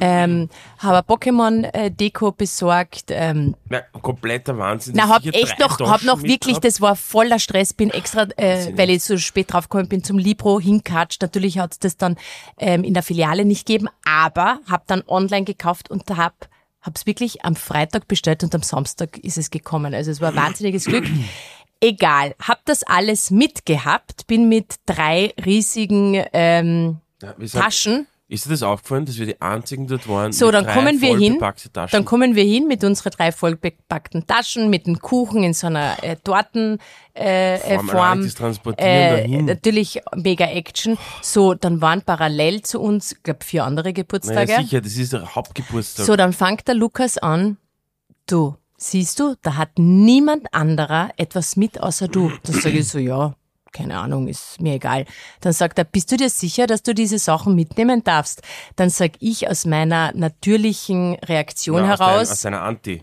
ähm, 0.00 0.48
habe 0.78 0.98
Pokémon-Deko 1.06 2.32
besorgt. 2.32 3.04
Ähm, 3.10 3.54
Na, 3.68 3.80
kompletter 4.00 4.58
Wahnsinn. 4.58 4.94
na, 4.96 5.08
hab 5.08 5.24
echt 5.24 5.58
noch, 5.60 5.78
hab 5.78 6.02
noch 6.02 6.14
Taschen 6.14 6.22
wirklich, 6.22 6.56
mitgehabt. 6.56 6.64
das 6.64 6.80
war 6.80 6.96
voller 6.96 7.38
Stress, 7.38 7.72
bin 7.72 7.90
extra, 7.90 8.26
äh, 8.36 8.72
weil 8.76 8.90
ich 8.90 9.04
so 9.04 9.16
spät 9.18 9.52
draufgekommen 9.52 9.88
bin, 9.88 10.02
zum 10.02 10.18
Libro 10.18 10.58
hinkatscht. 10.58 11.22
Natürlich 11.22 11.58
hat's 11.58 11.78
das 11.78 11.96
dann 11.96 12.16
ähm, 12.58 12.82
in 12.84 12.94
der 12.94 13.02
Filiale 13.04 13.44
nicht 13.44 13.66
gegeben, 13.66 13.88
aber 14.04 14.58
hab 14.68 14.86
dann 14.88 15.02
online 15.06 15.44
gekauft 15.44 15.90
und 15.90 16.10
hab 16.10 16.48
hab's 16.80 17.06
wirklich 17.06 17.44
am 17.44 17.54
Freitag 17.54 18.08
bestellt 18.08 18.42
und 18.42 18.52
am 18.56 18.62
Samstag 18.62 19.16
ist 19.18 19.38
es 19.38 19.50
gekommen. 19.52 19.94
Also 19.94 20.10
es 20.10 20.20
war 20.20 20.30
ein 20.30 20.36
wahnsinniges 20.36 20.86
Glück. 20.86 21.04
Egal, 21.84 22.34
hab 22.40 22.64
das 22.64 22.84
alles 22.84 23.32
mitgehabt, 23.32 24.26
bin 24.28 24.48
mit 24.48 24.76
drei 24.86 25.34
riesigen 25.44 26.22
ähm, 26.32 26.98
Ja, 27.20 27.34
sind- 27.38 27.60
Taschen 27.60 28.06
Ist 28.28 28.46
dir 28.46 28.50
das 28.50 28.62
aufgefallen, 28.62 29.04
dass 29.04 29.18
wir 29.18 29.26
die 29.26 29.40
einzigen 29.42 29.88
dort 29.88 30.08
waren? 30.08 30.32
so, 30.32 30.50
dann 30.52 30.64
kommen 30.66 31.00
wir 31.02 31.18
hin. 31.18 31.38
Taschen? 31.40 31.70
Dann 31.90 32.04
kommen 32.04 32.34
wir 32.36 32.44
hin 32.44 32.68
mit 32.68 32.82
unseren 32.84 33.10
drei 33.10 33.32
vollbepackten 33.32 34.26
Taschen, 34.28 34.70
mit 34.70 34.86
dem 34.86 35.00
Kuchen 35.00 35.42
in 35.42 35.52
so 35.54 35.66
einer 35.66 36.02
äh, 36.04 36.14
Torten 36.16 36.78
äh, 37.14 37.56
äh, 37.56 37.74
Form, 37.76 37.88
Form. 37.88 38.00
allein 38.00 38.22
das 38.22 38.34
Transportieren 38.36 38.90
Äh, 38.90 39.10
dahin. 39.22 39.44
natürlich 39.46 40.00
mega 40.14 40.46
Action. 40.46 40.96
So, 41.20 41.52
dann 41.54 41.80
waren 41.82 42.00
parallel 42.02 42.62
zu 42.62 42.80
uns, 42.80 43.12
ich 43.12 43.22
glaube, 43.24 43.44
vier 43.44 43.64
andere 43.64 43.86
naja, 43.88 43.94
Geburtstage. 44.02 44.54
sicher, 44.62 44.80
das 44.80 44.96
ist 44.96 45.12
der 45.12 45.34
Hauptgeburtstag. 45.34 46.06
so, 46.06 46.14
dann 46.16 46.32
fängt 46.32 46.66
der 46.68 46.76
Lukas 46.76 47.18
an. 47.18 47.58
Du, 48.26 48.54
siehst 48.82 49.20
du, 49.20 49.36
da 49.42 49.56
hat 49.56 49.70
niemand 49.78 50.52
anderer 50.52 51.10
etwas 51.16 51.56
mit 51.56 51.80
außer 51.80 52.08
du. 52.08 52.32
Dann 52.42 52.60
sage 52.60 52.78
ich 52.78 52.88
so, 52.88 52.98
ja, 52.98 53.34
keine 53.72 53.98
Ahnung, 53.98 54.28
ist 54.28 54.60
mir 54.60 54.74
egal. 54.74 55.06
Dann 55.40 55.52
sagt 55.52 55.78
er, 55.78 55.84
bist 55.84 56.12
du 56.12 56.16
dir 56.16 56.30
sicher, 56.30 56.66
dass 56.66 56.82
du 56.82 56.94
diese 56.94 57.18
Sachen 57.18 57.54
mitnehmen 57.54 58.04
darfst? 58.04 58.42
Dann 58.76 58.90
sag 58.90 59.12
ich 59.20 59.48
aus 59.48 59.64
meiner 59.64 60.12
natürlichen 60.14 61.14
Reaktion 61.16 61.84
Ja, 61.84 61.92
aus, 61.92 61.98
dein, 61.98 62.08
heraus, 62.08 62.30
aus 62.30 62.40
deiner 62.42 62.62
Anti. 62.62 63.02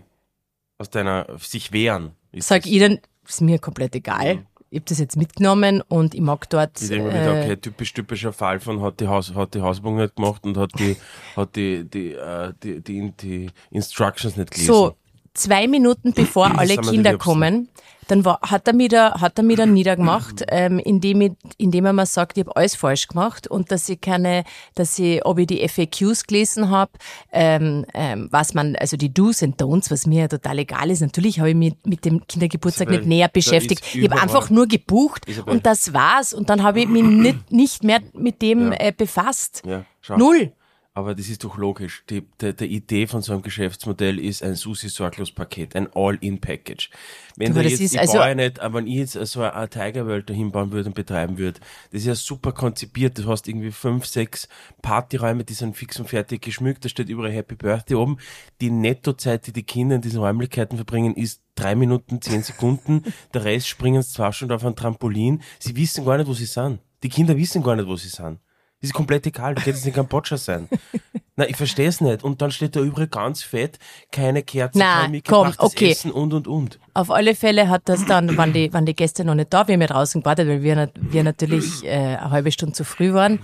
Aus 0.78 0.90
deiner 0.90 1.26
sich 1.38 1.72
wehren. 1.72 2.12
Sag 2.38 2.62
das. 2.62 2.70
ich 2.70 2.80
dann, 2.80 3.00
ist 3.28 3.40
mir 3.40 3.58
komplett 3.58 3.94
egal. 3.94 4.44
Ich 4.72 4.78
habe 4.78 4.88
das 4.88 5.00
jetzt 5.00 5.16
mitgenommen 5.16 5.82
und 5.88 6.14
ich 6.14 6.20
mag 6.20 6.48
dort. 6.48 6.80
Ich 6.80 6.88
denke 6.88 7.08
mir 7.08 7.14
wieder, 7.14 7.34
äh, 7.34 7.44
okay, 7.44 7.56
typisch 7.56 7.92
typischer 7.92 8.32
Fall 8.32 8.60
von 8.60 8.80
hat 8.82 9.00
die 9.00 9.08
Haus, 9.08 9.34
hat 9.34 9.54
die 9.54 9.60
Hausübung 9.60 9.96
nicht 9.96 10.14
gemacht 10.14 10.44
und 10.44 10.56
hat 10.56 10.70
die, 10.78 10.96
hat 11.34 11.56
die, 11.56 11.84
die, 11.90 12.12
äh, 12.12 12.52
die, 12.62 12.80
die, 12.80 13.10
die 13.20 13.50
Instructions 13.72 14.36
nicht 14.36 14.52
gelesen. 14.52 14.72
So, 14.72 14.96
zwei 15.34 15.66
Minuten 15.66 16.12
bevor 16.12 16.46
alle 16.58 16.76
Kinder 16.76 17.16
kommen, 17.18 17.68
dann 18.08 18.24
war, 18.24 18.40
hat 18.42 18.66
er 18.66 18.74
mir 18.74 18.88
da, 18.88 19.20
hat 19.20 19.38
er 19.38 19.44
mir 19.44 19.56
dann 19.56 19.72
niedergemacht, 19.74 20.44
ähm, 20.48 20.78
indem, 20.78 21.20
ich, 21.20 21.32
indem 21.58 21.86
er 21.86 21.92
mir 21.92 22.06
sagt, 22.06 22.36
ich 22.36 22.44
habe 22.44 22.56
alles 22.56 22.74
falsch 22.74 23.06
gemacht 23.06 23.46
und 23.46 23.70
dass 23.70 23.88
ich 23.88 24.00
keine, 24.00 24.44
dass 24.74 24.98
ich, 24.98 25.24
ob 25.24 25.38
ich 25.38 25.46
die 25.46 25.66
FAQs 25.68 26.26
gelesen 26.26 26.70
habe, 26.70 26.92
ähm, 27.32 27.86
ähm, 27.94 28.28
was 28.30 28.54
man, 28.54 28.74
also 28.76 28.96
die 28.96 29.14
Do's 29.14 29.42
and 29.42 29.60
Don'ts, 29.62 29.90
was 29.90 30.06
mir 30.06 30.22
ja 30.22 30.28
total 30.28 30.58
egal 30.58 30.90
ist. 30.90 31.00
Natürlich 31.00 31.38
habe 31.38 31.50
ich 31.50 31.56
mich 31.56 31.74
mit 31.84 32.04
dem 32.04 32.26
Kindergeburtstag 32.26 32.88
Isabel, 32.88 32.98
nicht 33.00 33.08
näher 33.08 33.28
da 33.28 33.32
beschäftigt. 33.32 33.84
Ich 33.94 34.10
habe 34.10 34.20
einfach 34.20 34.50
nur 34.50 34.66
gebucht 34.66 35.28
Isabel. 35.28 35.54
und 35.54 35.66
das 35.66 35.92
war's. 35.92 36.34
Und 36.34 36.50
dann 36.50 36.62
habe 36.62 36.80
ich 36.80 36.88
mich 36.88 37.04
nicht, 37.04 37.52
nicht 37.52 37.84
mehr 37.84 38.00
mit 38.12 38.42
dem 38.42 38.72
Ja. 38.72 38.78
äh, 38.80 38.92
befasst. 38.96 39.62
Ja, 39.64 39.84
schau. 40.00 40.16
Null. 40.16 40.52
Aber 40.92 41.14
das 41.14 41.28
ist 41.28 41.44
doch 41.44 41.56
logisch. 41.56 42.02
Die, 42.10 42.22
der, 42.40 42.52
der 42.52 42.66
Idee 42.68 43.06
von 43.06 43.22
so 43.22 43.32
einem 43.32 43.42
Geschäftsmodell 43.42 44.18
ist 44.18 44.42
ein 44.42 44.56
Susi-Sorglos-Paket, 44.56 45.76
ein 45.76 45.88
All-in-Package. 45.94 46.90
Wenn 47.36 47.54
Du, 47.54 47.62
da 47.62 47.68
jetzt, 47.68 47.80
ich 47.80 47.98
also- 47.98 48.18
baue 48.18 48.34
nicht, 48.34 48.58
aber 48.58 48.78
wenn 48.78 48.88
ich 48.88 48.96
jetzt 48.96 49.12
so 49.12 49.42
eine 49.42 49.68
Tiger 49.68 50.06
World 50.06 50.28
da 50.28 50.34
hinbauen 50.34 50.72
würde 50.72 50.88
und 50.88 50.96
betreiben 50.96 51.38
würde, 51.38 51.60
das 51.92 52.00
ist 52.00 52.06
ja 52.06 52.14
super 52.16 52.50
konzipiert. 52.50 53.16
Du 53.18 53.26
hast 53.28 53.46
irgendwie 53.46 53.70
fünf, 53.70 54.04
sechs 54.04 54.48
Partyräume, 54.82 55.44
die 55.44 55.54
sind 55.54 55.76
fix 55.76 56.00
und 56.00 56.08
fertig 56.08 56.42
geschmückt, 56.42 56.84
da 56.84 56.88
steht 56.88 57.08
überall 57.08 57.30
Happy 57.30 57.54
Birthday 57.54 57.94
oben. 57.94 58.18
Die 58.60 58.70
Nettozeit, 58.70 59.46
die 59.46 59.52
die 59.52 59.62
Kinder 59.62 59.94
in 59.94 60.02
diesen 60.02 60.18
Räumlichkeiten 60.20 60.76
verbringen, 60.76 61.14
ist 61.14 61.40
drei 61.54 61.76
Minuten, 61.76 62.20
zehn 62.20 62.42
Sekunden. 62.42 63.04
Der 63.32 63.44
Rest 63.44 63.68
springen 63.68 64.02
zwei 64.02 64.32
Stunden 64.32 64.54
auf 64.54 64.64
ein 64.64 64.74
Trampolin. 64.74 65.40
Sie 65.60 65.76
wissen 65.76 66.04
gar 66.04 66.18
nicht, 66.18 66.26
wo 66.26 66.34
sie 66.34 66.46
sind. 66.46 66.80
Die 67.04 67.08
Kinder 67.08 67.36
wissen 67.36 67.62
gar 67.62 67.76
nicht, 67.76 67.86
wo 67.86 67.94
sie 67.94 68.08
sind. 68.08 68.40
Ist 68.82 68.94
komplett 68.94 69.26
egal, 69.26 69.54
du 69.54 69.62
kannst 69.62 69.86
in 69.86 69.92
Kambodscha 69.92 70.38
sein. 70.38 70.68
Na, 71.36 71.46
ich 71.48 71.56
verstehe 71.56 71.88
es 71.88 72.00
nicht. 72.00 72.24
Und 72.24 72.40
dann 72.40 72.50
steht 72.50 72.76
da 72.76 72.80
überall 72.80 73.08
ganz 73.08 73.42
fett, 73.42 73.78
keine 74.10 74.42
Kerzen, 74.42 74.78
Na, 74.78 75.02
kein 75.02 75.22
komm, 75.22 75.52
okay. 75.58 75.90
Essen 75.90 76.10
und, 76.10 76.32
und, 76.32 76.48
und. 76.48 76.78
Auf 76.94 77.10
alle 77.10 77.34
Fälle 77.34 77.68
hat 77.68 77.82
das 77.86 78.06
dann, 78.06 78.36
waren 78.36 78.52
die, 78.52 78.72
waren 78.72 78.86
die 78.86 78.94
Gäste 78.96 79.24
noch 79.24 79.34
nicht 79.34 79.52
da, 79.52 79.68
wir 79.68 79.74
haben 79.74 79.80
ja 79.82 79.86
draußen 79.86 80.22
gewartet, 80.22 80.48
weil 80.48 80.62
wir, 80.62 80.90
wir 80.94 81.24
natürlich 81.24 81.84
äh, 81.84 81.90
eine 81.90 82.30
halbe 82.30 82.52
Stunde 82.52 82.74
zu 82.74 82.84
früh 82.84 83.12
waren. 83.12 83.40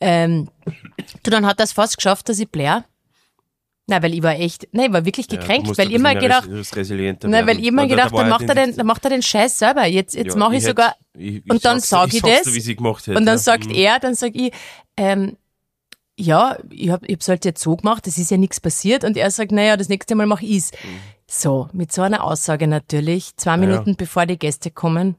Ähm, 0.00 0.48
du, 1.22 1.30
dann 1.30 1.46
hat 1.46 1.60
das 1.60 1.72
fast 1.72 1.96
geschafft, 1.96 2.28
dass 2.28 2.38
ich 2.38 2.50
blär. 2.50 2.84
Nein, 3.90 4.02
weil 4.02 4.12
ich 4.14 4.22
war 4.22 4.34
echt, 4.34 4.68
nein, 4.72 4.86
ich 4.88 4.92
war 4.92 5.04
wirklich 5.06 5.26
Ja, 5.32 5.38
gekränkt, 5.38 5.66
musst 5.66 5.78
weil 5.78 5.88
ich 5.88 5.94
immer 5.94 6.14
gedacht, 6.14 6.46
nein, 6.48 7.46
weil 7.46 7.58
ich 7.58 7.64
immer 7.66 7.82
da 7.82 7.88
gedacht, 7.88 8.12
dann 8.12 8.26
ja 8.26 8.28
macht 8.28 8.48
er 8.48 8.54
den, 8.54 8.76
dann 8.76 8.86
macht 8.86 9.02
er 9.04 9.10
den 9.10 9.22
Scheiß 9.22 9.58
selber. 9.58 9.86
Jetzt, 9.86 10.14
jetzt 10.14 10.34
Ja, 10.34 10.36
mache 10.36 10.56
ich 10.56 10.62
hätt- 10.62 10.68
sogar, 10.68 10.94
ich, 11.16 11.36
ich 11.36 11.50
und 11.50 11.64
dann 11.64 11.80
sag's- 11.80 11.88
sag 11.88 12.14
ich 12.14 12.20
das. 12.20 12.54
hätte. 12.54 13.10
und 13.16 13.24
dann 13.24 13.36
ja. 13.36 13.38
sagt 13.38 13.64
Mhm. 13.66 13.74
er, 13.74 13.98
dann 13.98 14.14
sag 14.14 14.34
ich, 14.36 14.52
ähm, 14.98 15.38
ja, 16.18 16.58
ich 16.68 16.90
hab, 16.90 17.02
ich 17.04 17.12
hab's 17.14 17.28
halt 17.28 17.44
jetzt 17.46 17.62
so 17.62 17.76
gemacht, 17.76 18.06
es 18.06 18.18
ist 18.18 18.30
ja 18.30 18.36
nichts 18.36 18.60
passiert. 18.60 19.04
Und 19.04 19.16
er 19.16 19.30
sagt, 19.30 19.52
naja, 19.52 19.76
das 19.78 19.88
nächste 19.88 20.14
Mal 20.16 20.26
mach 20.26 20.42
ich's. 20.42 20.70
So, 21.26 21.68
mit 21.72 21.90
so 21.92 22.02
einer 22.02 22.24
Aussage 22.24 22.66
natürlich, 22.66 23.36
zwei 23.36 23.56
Mhm. 23.56 23.62
Ja, 23.62 23.68
ja. 23.68 23.72
Minuten 23.76 23.96
bevor 23.96 24.26
die 24.26 24.38
Gäste 24.38 24.70
kommen, 24.70 25.14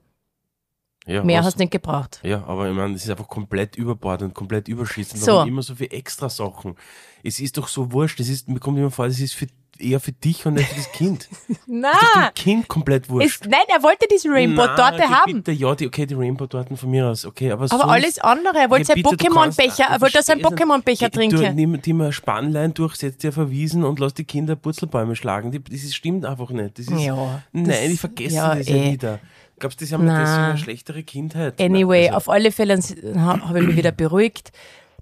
ja, 1.05 1.23
mehr 1.23 1.39
was- 1.39 1.47
hast 1.47 1.55
du 1.55 1.63
nicht 1.63 1.71
gebraucht. 1.71 2.19
Ja, 2.23 2.43
aber 2.45 2.69
ich 2.69 2.75
meine, 2.75 2.93
das 2.93 3.03
ist 3.03 3.09
einfach 3.09 3.27
komplett 3.27 3.75
überbordend 3.75 4.29
und 4.29 4.33
komplett 4.35 4.67
überschießend. 4.67 5.21
So. 5.21 5.33
Warum 5.33 5.49
immer 5.49 5.61
so 5.63 5.75
viel 5.75 5.87
extra 5.91 6.29
Sachen? 6.29 6.75
Es 7.23 7.39
ist 7.39 7.57
doch 7.57 7.67
so 7.67 7.91
wurscht. 7.91 8.19
Das 8.19 8.29
ist, 8.29 8.47
mir 8.47 8.59
kommt 8.59 8.77
immer 8.77 8.91
vor, 8.91 9.07
das 9.07 9.19
ist 9.19 9.33
für, 9.33 9.47
eher 9.77 9.99
für 9.99 10.11
dich 10.11 10.45
und 10.45 10.53
nicht 10.55 10.67
für 10.69 10.75
das 10.75 10.91
Kind. 10.91 11.27
Na, 11.67 11.91
Dem 11.91 12.33
Kind 12.35 12.67
komplett 12.67 13.09
wurscht. 13.09 13.41
es, 13.45 13.49
nein, 13.49 13.61
er 13.73 13.81
wollte 13.81 14.05
diese 14.11 14.29
Rainbow-Torte 14.29 15.03
haben. 15.09 15.33
Bitte, 15.35 15.51
ja, 15.53 15.73
die, 15.75 15.87
okay, 15.87 16.05
die 16.05 16.13
Rainbow-Torten 16.15 16.75
von 16.77 16.89
mir 16.89 17.07
aus, 17.07 17.25
okay, 17.25 17.51
aber, 17.51 17.65
Aber 17.71 17.89
alles 17.89 18.19
andere, 18.19 18.57
er 18.57 18.69
wollte 18.69 18.83
Ja, 18.83 18.95
seinen 18.95 19.03
du 19.03 19.09
Pokémon-Becher, 19.09 19.85
er 19.89 19.95
ich 19.95 20.01
wollte 20.01 20.17
nicht. 20.35 20.45
Pokémon-Becher 20.45 21.09
Du, 21.09 21.17
trinken. 21.17 21.55
nimm 21.55 21.81
die 21.81 21.93
mal 21.93 22.11
Spannlein 22.11 22.73
durch, 22.73 22.95
setz 22.95 23.17
dir 23.17 23.31
verwiesen 23.31 23.83
und 23.83 23.99
lass 23.99 24.13
die 24.13 24.25
Kinder 24.25 24.55
Purzelbäume 24.55 25.15
schlagen. 25.15 25.51
Die, 25.51 25.63
das 25.63 25.83
ist, 25.83 25.95
stimmt 25.95 26.25
einfach 26.25 26.49
nicht. 26.51 26.77
Das 26.77 26.87
ist, 26.87 26.99
Ja, 27.01 27.41
nein, 27.53 27.65
das- 27.65 27.79
ich 27.85 27.99
vergesse 27.99 28.35
ja, 28.35 28.55
das 28.55 28.67
ja 28.67 28.75
eh. 28.75 28.91
wieder. 28.93 29.19
Glaubst 29.59 29.79
du, 29.81 29.85
das 29.85 29.91
haben 29.93 30.05
Na. 30.05 30.19
deswegen 30.21 30.43
eine 30.43 30.57
schlechtere 30.57 31.03
Kindheit? 31.03 31.59
Anyway, 31.61 32.07
Also, 32.07 32.17
auf 32.17 32.29
alle 32.29 32.51
Fälle 32.51 32.79
habe 33.15 33.59
ich 33.59 33.67
mich 33.67 33.75
wieder 33.75 33.91
beruhigt. 33.91 34.51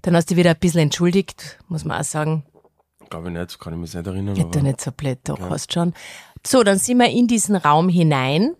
Dann 0.02 0.14
hast 0.16 0.30
du 0.30 0.34
dich 0.34 0.40
wieder 0.40 0.50
ein 0.50 0.58
bisschen 0.60 0.80
entschuldigt, 0.80 1.58
muss 1.68 1.84
man 1.84 2.00
auch 2.00 2.04
sagen. 2.04 2.44
Glaube 3.10 3.28
ich 3.28 3.34
nicht, 3.38 3.58
kann 3.58 3.72
ich 3.72 3.78
mich 3.80 3.94
nicht 3.94 4.06
erinnern. 4.06 4.34
Da 4.34 4.42
aber- 4.42 4.60
nicht 4.62 4.80
so 4.80 4.92
blöd, 4.92 5.18
doch, 5.24 5.40
hast 5.50 5.72
schon. 5.72 5.94
So, 6.46 6.62
dann 6.62 6.78
sind 6.78 6.98
wir 6.98 7.08
in 7.08 7.26
diesen 7.26 7.56
Raum 7.56 7.88
hinein. 7.88 8.54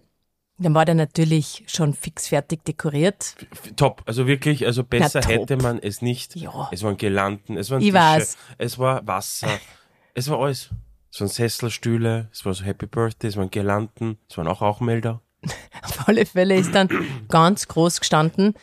Dann 0.60 0.74
war 0.74 0.84
der 0.84 0.96
natürlich 0.96 1.62
schon 1.68 1.94
fix 1.94 2.26
fertig 2.28 2.64
dekoriert. 2.64 3.36
Top, 3.76 4.02
also 4.06 4.26
wirklich, 4.26 4.66
also 4.66 4.82
besser 4.82 5.20
Na, 5.22 5.28
hätte 5.28 5.56
man 5.56 5.78
es 5.78 6.02
nicht. 6.02 6.34
Ja. 6.34 6.68
Es 6.72 6.82
waren 6.82 6.96
Girlanden, 6.96 7.56
es 7.56 7.70
waren 7.70 7.80
Ich 7.80 7.88
Tische, 7.92 7.94
weiß. 7.98 8.36
es 8.58 8.78
war 8.78 9.06
Wasser, 9.06 9.60
es 10.14 10.28
war 10.28 10.40
alles. 10.40 10.70
Es 11.12 11.20
waren 11.20 11.28
Sesselstühle, 11.28 12.28
es 12.32 12.44
war 12.44 12.52
so 12.54 12.64
Happy 12.64 12.86
Birthday, 12.86 13.28
es 13.28 13.36
waren 13.36 13.50
Girlanden, 13.50 14.18
es 14.28 14.36
waren 14.36 14.48
auch 14.48 14.60
Rauchmelder. 14.60 15.22
Auf 15.82 16.08
alle 16.08 16.26
Fälle 16.26 16.56
ist 16.56 16.74
dann 16.74 16.88
ganz 17.28 17.68
groß 17.68 18.00
gestanden, 18.00 18.54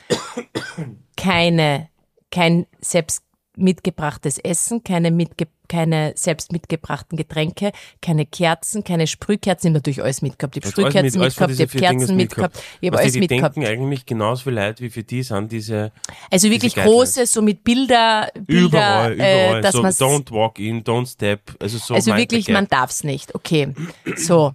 keine, 1.17 1.89
kein 2.31 2.65
selbst 2.81 3.23
mitgebrachtes 3.57 4.37
Essen, 4.37 4.83
keine, 4.83 5.11
mitge 5.11 5.47
keine 5.67 6.11
selbst 6.15 6.51
mitgebrachten 6.51 7.17
Getränke, 7.17 7.71
keine 7.99 8.27
Kerzen, 8.27 8.83
keine 8.83 9.07
Sprühkerzen. 9.07 9.67
Ich 9.67 9.69
habe 9.71 9.77
natürlich 9.79 10.03
alles 10.03 10.21
mitgehabt. 10.21 10.55
Ich 10.57 10.63
habe 10.63 10.71
Sprühkerzen 10.71 11.19
mit- 11.19 11.29
mitgehabt, 11.29 11.51
ich 11.53 11.59
habe 11.61 11.79
Kerzen 11.79 12.15
mitgehabt, 12.17 12.59
ich 12.81 12.87
habe 12.89 12.97
alles 12.99 13.13
die, 13.13 13.19
die 13.19 13.19
mitgehabt. 13.21 13.55
denken 13.55 13.67
eigentlich 13.67 14.05
genauso 14.05 14.43
viel 14.43 14.53
Leid 14.53 14.79
wie 14.81 14.91
für 14.91 15.01
die 15.03 15.23
sind 15.23 15.51
diese 15.51 15.91
Also 16.29 16.51
wirklich 16.51 16.75
diese 16.75 16.85
große, 16.85 17.25
so 17.25 17.41
mit 17.41 17.63
Bilder, 17.63 18.29
Bilder, 18.41 18.67
überall, 18.67 19.13
überall, 19.13 19.59
äh, 19.59 19.61
dass 19.61 19.73
so 19.73 19.81
don't 19.81 20.29
walk 20.31 20.59
in, 20.59 20.83
don't 20.83 21.07
step, 21.11 21.55
also 21.59 21.79
so 21.79 21.95
Also 21.95 22.15
wirklich, 22.15 22.47
man 22.49 22.67
darf's 22.67 23.03
nicht. 23.03 23.33
Okay. 23.33 23.73
So. 24.17 24.53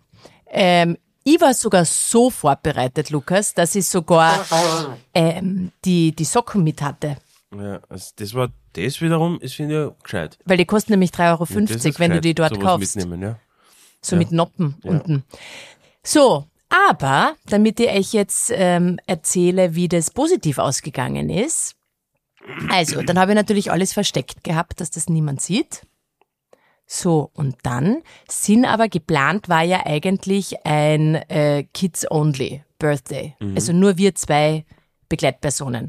Ähm, 0.53 0.97
ich 1.35 1.41
war 1.41 1.55
sogar 1.55 1.85
so 1.85 2.31
vorbereitet, 2.31 3.11
Lukas, 3.11 3.55
dass 3.55 3.75
ich 3.75 3.87
sogar 3.87 4.45
ähm, 5.15 5.73
die, 5.85 6.13
die 6.13 6.25
Socken 6.25 6.63
mit 6.63 6.83
hatte. 6.83 7.17
Ja, 7.57 7.81
also 7.89 8.11
das 8.17 8.35
war, 8.35 8.49
das 8.75 9.01
wiederum 9.01 9.41
ist, 9.41 9.55
finde 9.55 9.95
ich, 9.99 10.03
gescheit. 10.05 10.39
Weil 10.45 10.57
die 10.57 10.67
kosten 10.67 10.93
nämlich 10.93 11.11
3,50 11.11 11.31
Euro, 11.31 11.99
wenn 11.99 12.11
du 12.13 12.21
die 12.21 12.35
dort 12.35 12.61
kaufst. 12.61 12.97
Mitnehmen, 12.97 13.23
ja. 13.23 13.39
So 14.03 14.17
mit 14.17 14.33
Noppen 14.33 14.77
unten. 14.83 15.25
So, 16.03 16.47
aber 16.71 17.35
damit 17.47 17.81
ich 17.81 17.91
euch 17.91 18.13
jetzt 18.13 18.51
ähm, 18.55 18.99
erzähle, 19.07 19.75
wie 19.75 19.89
das 19.89 20.11
positiv 20.11 20.59
ausgegangen 20.59 21.29
ist. 21.29 21.75
Also, 22.71 23.03
dann 23.03 23.19
habe 23.19 23.33
ich 23.33 23.37
natürlich 23.37 23.71
alles 23.71 23.93
versteckt 23.93 24.43
gehabt, 24.45 24.81
dass 24.81 24.91
das 24.91 25.09
niemand 25.09 25.43
sieht. 25.43 25.83
So, 26.93 27.31
und 27.35 27.55
dann 27.63 28.03
sind 28.29 28.65
aber 28.65 28.89
geplant 28.89 29.49
war 29.49 29.63
ja 29.63 29.87
eigentlich 29.87 30.67
ein 30.67 31.15
äh, 31.15 31.63
Kids-Only 31.73 32.65
Birthday. 32.81 33.37
Also 33.55 33.73
nur 33.73 33.97
wir 33.97 34.17
zwei 34.17 34.65
Begleitpersonen. 35.09 35.89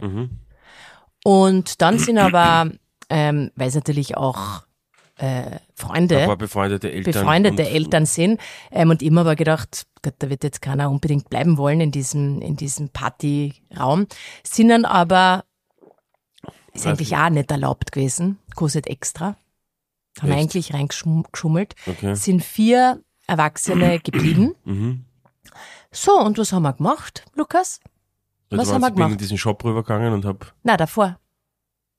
Und 1.24 1.82
dann 1.82 1.98
sind 1.98 2.20
aber, 2.20 2.70
ähm, 3.10 3.50
weil 3.56 3.70
es 3.70 3.74
natürlich 3.74 4.16
auch 4.16 4.62
äh, 5.18 5.58
Freunde 5.74 6.24
paar 6.28 6.38
befreundete 6.38 6.92
Eltern. 6.92 7.14
befreundete 7.14 7.64
und, 7.64 7.70
Eltern 7.70 8.06
sind. 8.06 8.40
Ähm, 8.70 8.92
und 8.92 9.02
immer 9.02 9.22
aber 9.22 9.36
gedacht, 9.36 9.88
Gott, 10.04 10.14
da 10.20 10.30
wird 10.30 10.44
jetzt 10.44 10.62
keiner 10.62 10.92
unbedingt 10.92 11.32
bleiben 11.32 11.58
wollen 11.58 11.82
in 11.82 11.92
diesem, 11.92 12.44
in 12.44 12.58
diesem 12.58 12.90
Partyraum. 12.90 14.06
Sind 14.44 14.70
dann 14.70 14.86
aber, 14.86 15.46
ist 16.74 16.86
eigentlich 16.86 17.16
auch 17.18 17.30
nicht 17.32 17.50
erlaubt 17.50 17.92
gewesen, 17.92 18.38
kostet 18.54 18.86
extra. 18.86 19.36
Haben 20.20 20.32
Echt? 20.32 20.40
eigentlich 20.42 20.74
reingeschummelt. 20.74 21.76
Okay. 21.88 22.16
Sind 22.16 22.44
vier 22.44 23.02
Erwachsene 23.28 24.00
geblieben. 24.04 24.56
Mhm. 24.66 25.06
So, 25.92 26.20
und 26.20 26.38
was 26.38 26.52
haben 26.54 26.64
wir 26.64 26.74
gemacht, 26.74 27.26
Lukas? 27.36 27.80
Du 28.50 28.58
Was 28.58 28.72
haben 28.72 28.82
wir 28.82 28.90
bin 28.92 28.98
in 29.04 29.04
gemacht? 29.08 29.22
diesen 29.22 29.38
Shop 29.38 29.64
rübergegangen 29.64 30.14
und 30.14 30.26
hab 30.26 30.54
Na, 30.64 30.76
davor. 30.78 31.20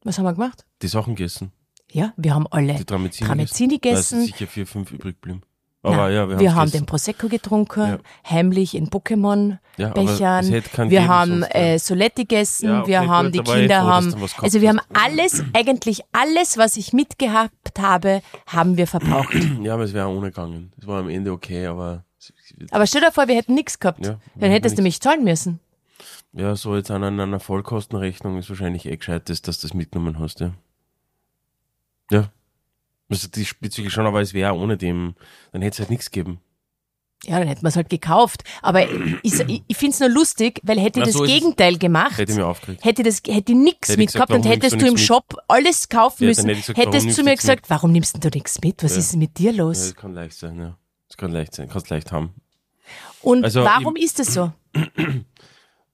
Was 0.04 0.19
haben 0.19 0.25
wir 0.25 0.33
gemacht? 0.35 0.66
die 0.83 0.88
Sachen 0.88 1.14
gegessen. 1.14 1.52
Ja, 1.90 2.12
wir 2.16 2.35
haben 2.35 2.47
alle 2.49 2.75
Die 2.75 2.85
Tramezini, 2.85 3.28
Tramezini 3.28 3.78
Da 3.78 3.88
gegessen. 3.90 4.23
sicher 4.25 4.47
vier, 4.47 4.66
fünf 4.66 4.90
übrig 4.92 5.21
geblieben. 5.21 5.42
Aber 5.85 5.97
Na, 5.97 6.11
ja, 6.11 6.29
wir, 6.29 6.39
wir 6.39 6.55
haben 6.55 6.71
den 6.71 6.87
Prosecco 6.87 7.29
getrunken, 7.29 7.81
Ja. 7.81 7.99
heimlich 8.31 8.77
in 8.77 8.89
Pokémon. 8.89 9.59
Ja, 9.79 9.93
Wir 9.97 11.09
haben 11.09 11.43
äh, 11.43 11.79
Soletti 11.81 12.23
gegessen, 12.23 12.69
Ja, 12.69 12.81
okay, 12.83 12.89
wir 12.91 13.07
haben 13.09 13.33
gut, 13.33 13.47
die 13.49 13.53
Kinder 13.53 13.81
froh, 13.81 13.89
haben, 13.89 14.15
also 14.43 14.61
wir 14.61 14.69
haben 14.69 14.81
hast. 14.95 15.05
alles, 15.05 15.45
eigentlich 15.55 16.03
alles, 16.12 16.57
was 16.57 16.77
ich 16.77 16.93
mitgehabt 16.93 17.81
habe, 17.81 18.23
haben 18.47 18.77
wir 18.77 18.87
verbraucht. 18.87 19.35
Ja, 19.62 19.75
aber 19.75 19.83
es 19.83 19.93
wäre 19.93 20.07
ohne 20.07 20.29
gegangen. 20.29 20.73
Es 20.81 20.87
war 20.87 21.01
am 21.01 21.09
Ende 21.09 21.33
okay, 21.33 21.67
aber 21.67 22.05
Aber 22.71 22.87
stell 22.87 23.01
dir 23.01 23.11
vor, 23.11 23.27
wir 23.27 23.35
hätten 23.35 23.55
nichts 23.55 23.81
gehabt. 23.81 24.07
Dann 24.37 24.51
hättest 24.53 24.79
du 24.79 24.83
mich 24.83 25.01
zahlen 25.01 25.25
müssen. 25.25 25.59
ja, 26.33 26.55
so 26.55 26.77
jetzt 26.77 26.93
an 26.93 27.03
einer 27.03 27.41
Vollkostenrechnung 27.41 28.39
ist 28.39 28.49
wahrscheinlich 28.49 28.87
eh 28.87 28.97
gescheit, 28.97 29.29
dass 29.29 29.43
dass 29.43 29.59
du 29.59 29.67
das 29.67 29.75
mitgenommen 29.75 30.21
hast, 30.21 30.39
ja. 30.39 30.53
Ja. 32.12 32.29
Also 33.12 33.28
die 33.28 33.40
diesbezüglich 33.40 33.92
schon, 33.92 34.07
aber 34.07 34.21
es 34.21 34.35
wäre 34.35 34.54
ohne 34.54 34.76
dem, 34.76 35.14
dann 35.52 35.62
hätte 35.62 35.75
es 35.75 35.78
halt 35.81 35.90
nichts 35.90 36.11
gegeben. 36.11 36.40
Ja, 37.25 37.38
dann 37.38 37.47
hätten 37.47 37.62
wir 37.62 37.69
es 37.69 37.76
halt 37.76 37.88
gekauft. 37.88 38.42
Aber 38.62 38.83
ich, 39.23 39.38
ich, 39.40 39.62
ich 39.69 39.76
finde 39.76 39.92
es 39.95 40.00
nur 40.00 40.09
lustig, 40.09 40.59
weil 40.64 40.81
hätte 40.81 40.99
ich 40.99 41.04
das 41.07 41.14
so. 41.14 41.23
Gegenteil 41.23 41.78
gemacht, 41.78 42.19
Hätte 42.19 42.33
ich 42.33 42.38
mir 42.38 42.47
aufgeregt. 42.47 42.85
hätte 42.85 43.04
das 43.04 43.23
hätte 43.25 43.52
ich 43.52 43.59
nichts 43.59 43.88
Hätte 43.90 44.00
ich 44.02 44.07
gesagt, 44.09 44.31
mitgehabt 44.31 44.33
und 44.33 44.50
hättest 44.50 44.81
du 44.83 44.87
im 44.88 44.99
Shop 44.99 45.37
alles 45.47 45.88
kaufen 45.88 46.25
Ja, 46.25 46.28
müssen, 46.31 46.49
hätte 46.49 46.59
ich 46.59 46.66
gesagt, 46.66 46.78
hättest 46.78 47.16
du 47.19 47.23
mir 47.23 47.37
gesagt, 47.37 47.71
warum 47.71 47.92
nimmst 47.92 48.25
du 48.25 48.28
nichts 48.28 48.61
mit? 48.64 48.83
Was 48.83 48.92
Ja. 48.92 48.99
ist 48.99 49.12
denn 49.12 49.21
mit 49.21 49.38
dir 49.38 49.52
Ja, 49.52 49.59
los? 49.62 49.78
das 49.78 49.95
kann 49.95 50.14
leicht 50.14 50.37
sein, 50.37 50.59
ja. 50.59 50.76
Das 51.07 51.16
kann 51.16 51.31
leicht 51.31 51.54
sein, 51.54 51.69
kannst 51.69 51.90
leicht 51.90 52.11
haben. 52.11 52.35
Und 53.21 53.45
Also, 53.45 53.62
warum 53.62 53.95
ist 53.95 54.19
es 54.19 54.35
so? 54.35 54.52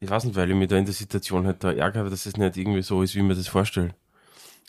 Ich 0.00 0.08
weiß 0.08 0.24
nicht, 0.24 0.36
weil 0.36 0.48
ich 0.48 0.56
mich 0.56 0.68
da 0.68 0.76
in 0.76 0.84
der 0.84 0.94
Situation 0.94 1.44
halt 1.44 1.64
da 1.64 1.72
ärgere, 1.72 2.08
dass 2.08 2.24
es 2.24 2.36
nicht 2.36 2.56
irgendwie 2.56 2.82
so 2.82 3.02
ist, 3.02 3.14
wie 3.16 3.18
ich 3.18 3.24
mir 3.24 3.34
das 3.34 3.48
vorstelle. 3.48 3.94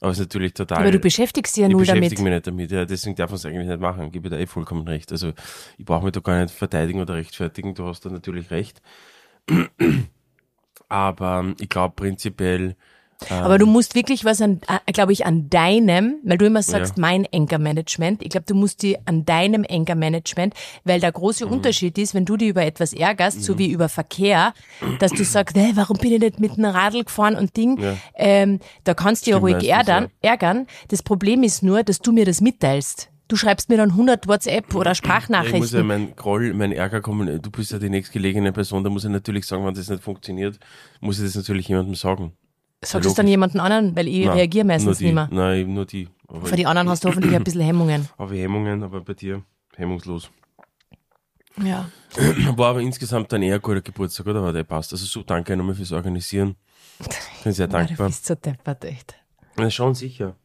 Aber 0.01 0.11
es 0.11 0.17
ist 0.19 0.25
natürlich 0.25 0.53
total. 0.53 0.79
Aber 0.79 0.91
du 0.91 0.99
beschäftigst 0.99 1.55
dich 1.55 1.61
ja 1.61 1.67
ich 1.67 1.73
null 1.73 1.81
beschäftige 1.81 2.15
damit. 2.15 2.23
mich 2.23 2.33
nicht 2.33 2.47
damit, 2.47 2.71
ja, 2.71 2.85
deswegen 2.85 3.15
darf 3.15 3.31
man 3.31 3.35
es 3.35 3.45
eigentlich 3.45 3.67
nicht 3.67 3.79
machen, 3.79 4.11
gebe 4.11 4.27
ich 4.27 4.31
da 4.31 4.39
eh 4.39 4.47
vollkommen 4.47 4.87
recht. 4.87 5.11
Also 5.11 5.33
ich 5.77 5.85
brauche 5.85 6.05
mich 6.05 6.13
da 6.13 6.21
gar 6.21 6.41
nicht 6.41 6.53
verteidigen 6.53 7.01
oder 7.01 7.15
rechtfertigen, 7.15 7.75
du 7.75 7.85
hast 7.85 8.05
da 8.05 8.09
natürlich 8.09 8.49
recht. 8.51 8.81
Aber 10.89 11.39
ähm, 11.43 11.55
ich 11.59 11.69
glaube 11.69 11.95
prinzipiell 11.95 12.75
Aber 13.29 13.57
du 13.57 13.65
musst 13.65 13.95
wirklich 13.95 14.23
was 14.23 14.41
an, 14.41 14.61
glaube 14.93 15.11
ich, 15.11 15.25
an 15.25 15.49
deinem, 15.49 16.15
weil 16.23 16.37
du 16.37 16.45
immer 16.45 16.63
sagst, 16.63 16.95
Ja. 16.97 17.01
mein 17.01 17.27
Anger-Management. 17.33 18.21
Ich 18.23 18.29
glaube, 18.29 18.45
du 18.47 18.55
musst 18.55 18.81
die 18.81 18.97
an 19.05 19.25
deinem 19.25 19.65
Anger-Management, 19.69 20.53
weil 20.85 20.99
der 20.99 21.11
große 21.11 21.45
Mhm. 21.45 21.51
Unterschied 21.51 21.97
ist, 21.97 22.13
wenn 22.13 22.25
du 22.25 22.37
dich 22.37 22.49
über 22.49 22.63
etwas 22.63 22.93
ärgerst, 22.93 23.43
so 23.43 23.57
wie 23.57 23.69
über 23.71 23.89
Verkehr, 23.89 24.53
dass 24.99 25.11
du 25.11 25.23
sagst, 25.23 25.55
hey, 25.57 25.71
warum 25.75 25.97
bin 25.97 26.13
ich 26.13 26.19
nicht 26.21 26.39
mit 26.39 26.51
einem 26.53 26.71
Radl 26.71 27.03
gefahren 27.03 27.35
und 27.35 27.57
Ding, 27.57 27.79
Ja. 27.81 27.97
ähm, 28.15 28.59
da 28.85 28.93
kannst 28.93 29.27
du 29.27 29.31
ja 29.31 29.37
ruhig 29.37 29.55
meistens, 29.55 29.69
ärgern, 29.71 30.07
ärgern. 30.21 30.67
Das 30.87 31.03
Problem 31.03 31.43
ist 31.43 31.61
nur, 31.63 31.83
dass 31.83 31.99
du 31.99 32.11
mir 32.11 32.25
das 32.25 32.39
mitteilst. 32.41 33.09
Du 33.27 33.35
schreibst 33.35 33.69
mir 33.69 33.77
dann 33.77 33.91
100 33.91 34.27
WhatsApp 34.27 34.73
oder 34.73 34.75
Ja, 34.75 34.79
ich 34.79 34.83
muss 34.83 34.87
ja 34.91 34.95
Sprachnachrichten. 34.95 35.85
mein 35.85 36.15
Groll, 36.15 36.53
mein 36.55 36.71
Ärger 36.71 36.99
kommen, 37.01 37.39
du 37.41 37.51
bist 37.51 37.71
ja 37.71 37.77
die 37.77 37.89
nächstgelegene 37.89 38.51
Person, 38.53 38.83
da 38.83 38.89
muss 38.89 39.03
ich 39.03 39.11
natürlich 39.11 39.45
sagen, 39.45 39.65
wenn 39.65 39.75
das 39.75 39.87
nicht 39.89 40.01
funktioniert, 40.01 40.57
muss 40.99 41.19
ich 41.19 41.25
das 41.25 41.35
natürlich 41.35 41.67
jemandem 41.67 41.93
sagen. 41.93 42.33
Sagst 42.83 43.05
du 43.05 43.09
es 43.09 43.15
dann 43.15 43.27
jemanden 43.27 43.59
anderen, 43.59 43.95
weil 43.95 44.07
ich 44.07 44.25
Nein, 44.25 44.37
reagiere 44.37 44.65
meistens 44.65 44.99
nicht 45.01 45.13
mehr. 45.13 45.27
Nein, 45.31 45.73
nur 45.73 45.85
die. 45.85 46.07
Aber 46.27 46.45
Für 46.45 46.55
die 46.55 46.65
anderen 46.65 46.89
hast 46.89 47.03
du 47.03 47.09
hoffentlich 47.09 47.35
ein 47.35 47.43
bisschen 47.43 47.61
Hemmungen. 47.65 48.07
habe 48.17 48.35
ich 48.35 48.41
Hemmungen, 48.41 48.83
aber 48.83 49.01
bei 49.01 49.13
dir 49.13 49.43
hemmungslos. 49.75 50.29
Ja. 51.61 51.89
War 52.55 52.69
aber 52.69 52.79
insgesamt 52.81 53.33
ein 53.33 53.41
eher 53.43 53.59
guter 53.59 53.81
Geburtstag, 53.81 54.27
oder? 54.27 54.41
War 54.41 54.53
der 54.53 54.63
passt. 54.63 54.93
Also 54.93 55.05
so 55.05 55.23
danke 55.23 55.57
nochmal 55.57 55.75
fürs 55.75 55.91
Organisieren. 55.91 56.55
Bin 57.43 57.51
sehr 57.53 57.67
Du 57.67 57.73
dankbar. 57.73 58.07
bist 58.07 58.25
so 58.25 58.35
deppert, 58.35 58.85
echt. 58.85 59.15
Ja, 59.57 59.69
schon 59.69 59.93
sicher. 59.95 60.35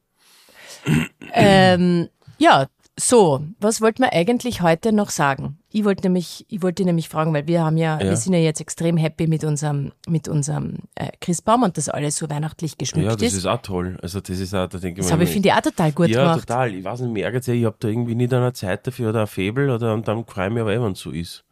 Ähm, 1.32 2.08
ja, 2.38 2.66
so, 2.98 3.44
was 3.58 3.80
wollten 3.80 4.02
wir 4.02 4.12
eigentlich 4.12 4.62
heute 4.62 4.92
noch 4.92 5.10
sagen? 5.10 5.58
Ich 5.70 5.84
wollte 5.84 6.02
nämlich, 6.04 6.46
ich 6.48 6.62
wollte 6.62 6.84
nämlich 6.84 7.08
fragen, 7.08 7.34
weil 7.34 7.46
wir 7.48 7.62
haben 7.64 7.76
ja, 7.76 8.00
Ja. 8.00 8.08
wir 8.10 8.16
sind 8.16 8.34
ja 8.34 8.38
jetzt 8.38 8.60
extrem 8.60 8.96
happy 8.96 9.26
mit 9.26 9.42
unserem, 9.42 9.92
mit 10.08 10.28
unserem 10.28 10.78
äh, 10.94 11.10
Christbaum 11.20 11.64
und 11.64 11.76
das 11.76 11.88
alles 11.88 12.16
so 12.16 12.30
weihnachtlich 12.30 12.78
geschmückt 12.78 13.04
Ja, 13.06 13.16
das 13.16 13.22
ist. 13.22 13.34
ist 13.38 13.46
auch 13.46 13.60
toll. 13.62 13.98
Also 14.00 14.20
das 14.20 14.38
ist 14.38 14.54
auch, 14.54 14.68
da 14.68 14.78
denke 14.78 15.00
ich 15.00 15.06
Das 15.06 15.06
mir 15.06 15.12
habe 15.14 15.24
ich, 15.24 15.30
finde 15.30 15.48
ich, 15.48 15.54
auch 15.54 15.60
total 15.60 15.90
gut 15.92 16.08
Ja, 16.08 16.20
gemacht. 16.22 16.40
total. 16.48 16.74
Ich 16.74 16.84
weiß 16.84 17.00
nicht, 17.00 17.12
mir 17.12 17.24
ärgert 17.24 17.46
ja, 17.48 17.54
ich 17.54 17.64
habe 17.64 17.76
da 17.80 17.88
irgendwie 17.88 18.14
nicht 18.14 18.32
eine 18.32 18.52
Zeit 18.52 18.86
dafür 18.86 19.10
oder 19.10 19.22
ein 19.22 19.26
Faible 19.26 19.74
oder 19.74 19.92
und 19.94 20.06
dann 20.06 20.24
freue 20.24 20.46
ich 20.48 20.52
mich 20.54 20.60
aber 20.60 20.72
eh, 20.72 20.80
wenn 20.80 20.92
es 20.92 21.00
so 21.00 21.10
ist. 21.10 21.44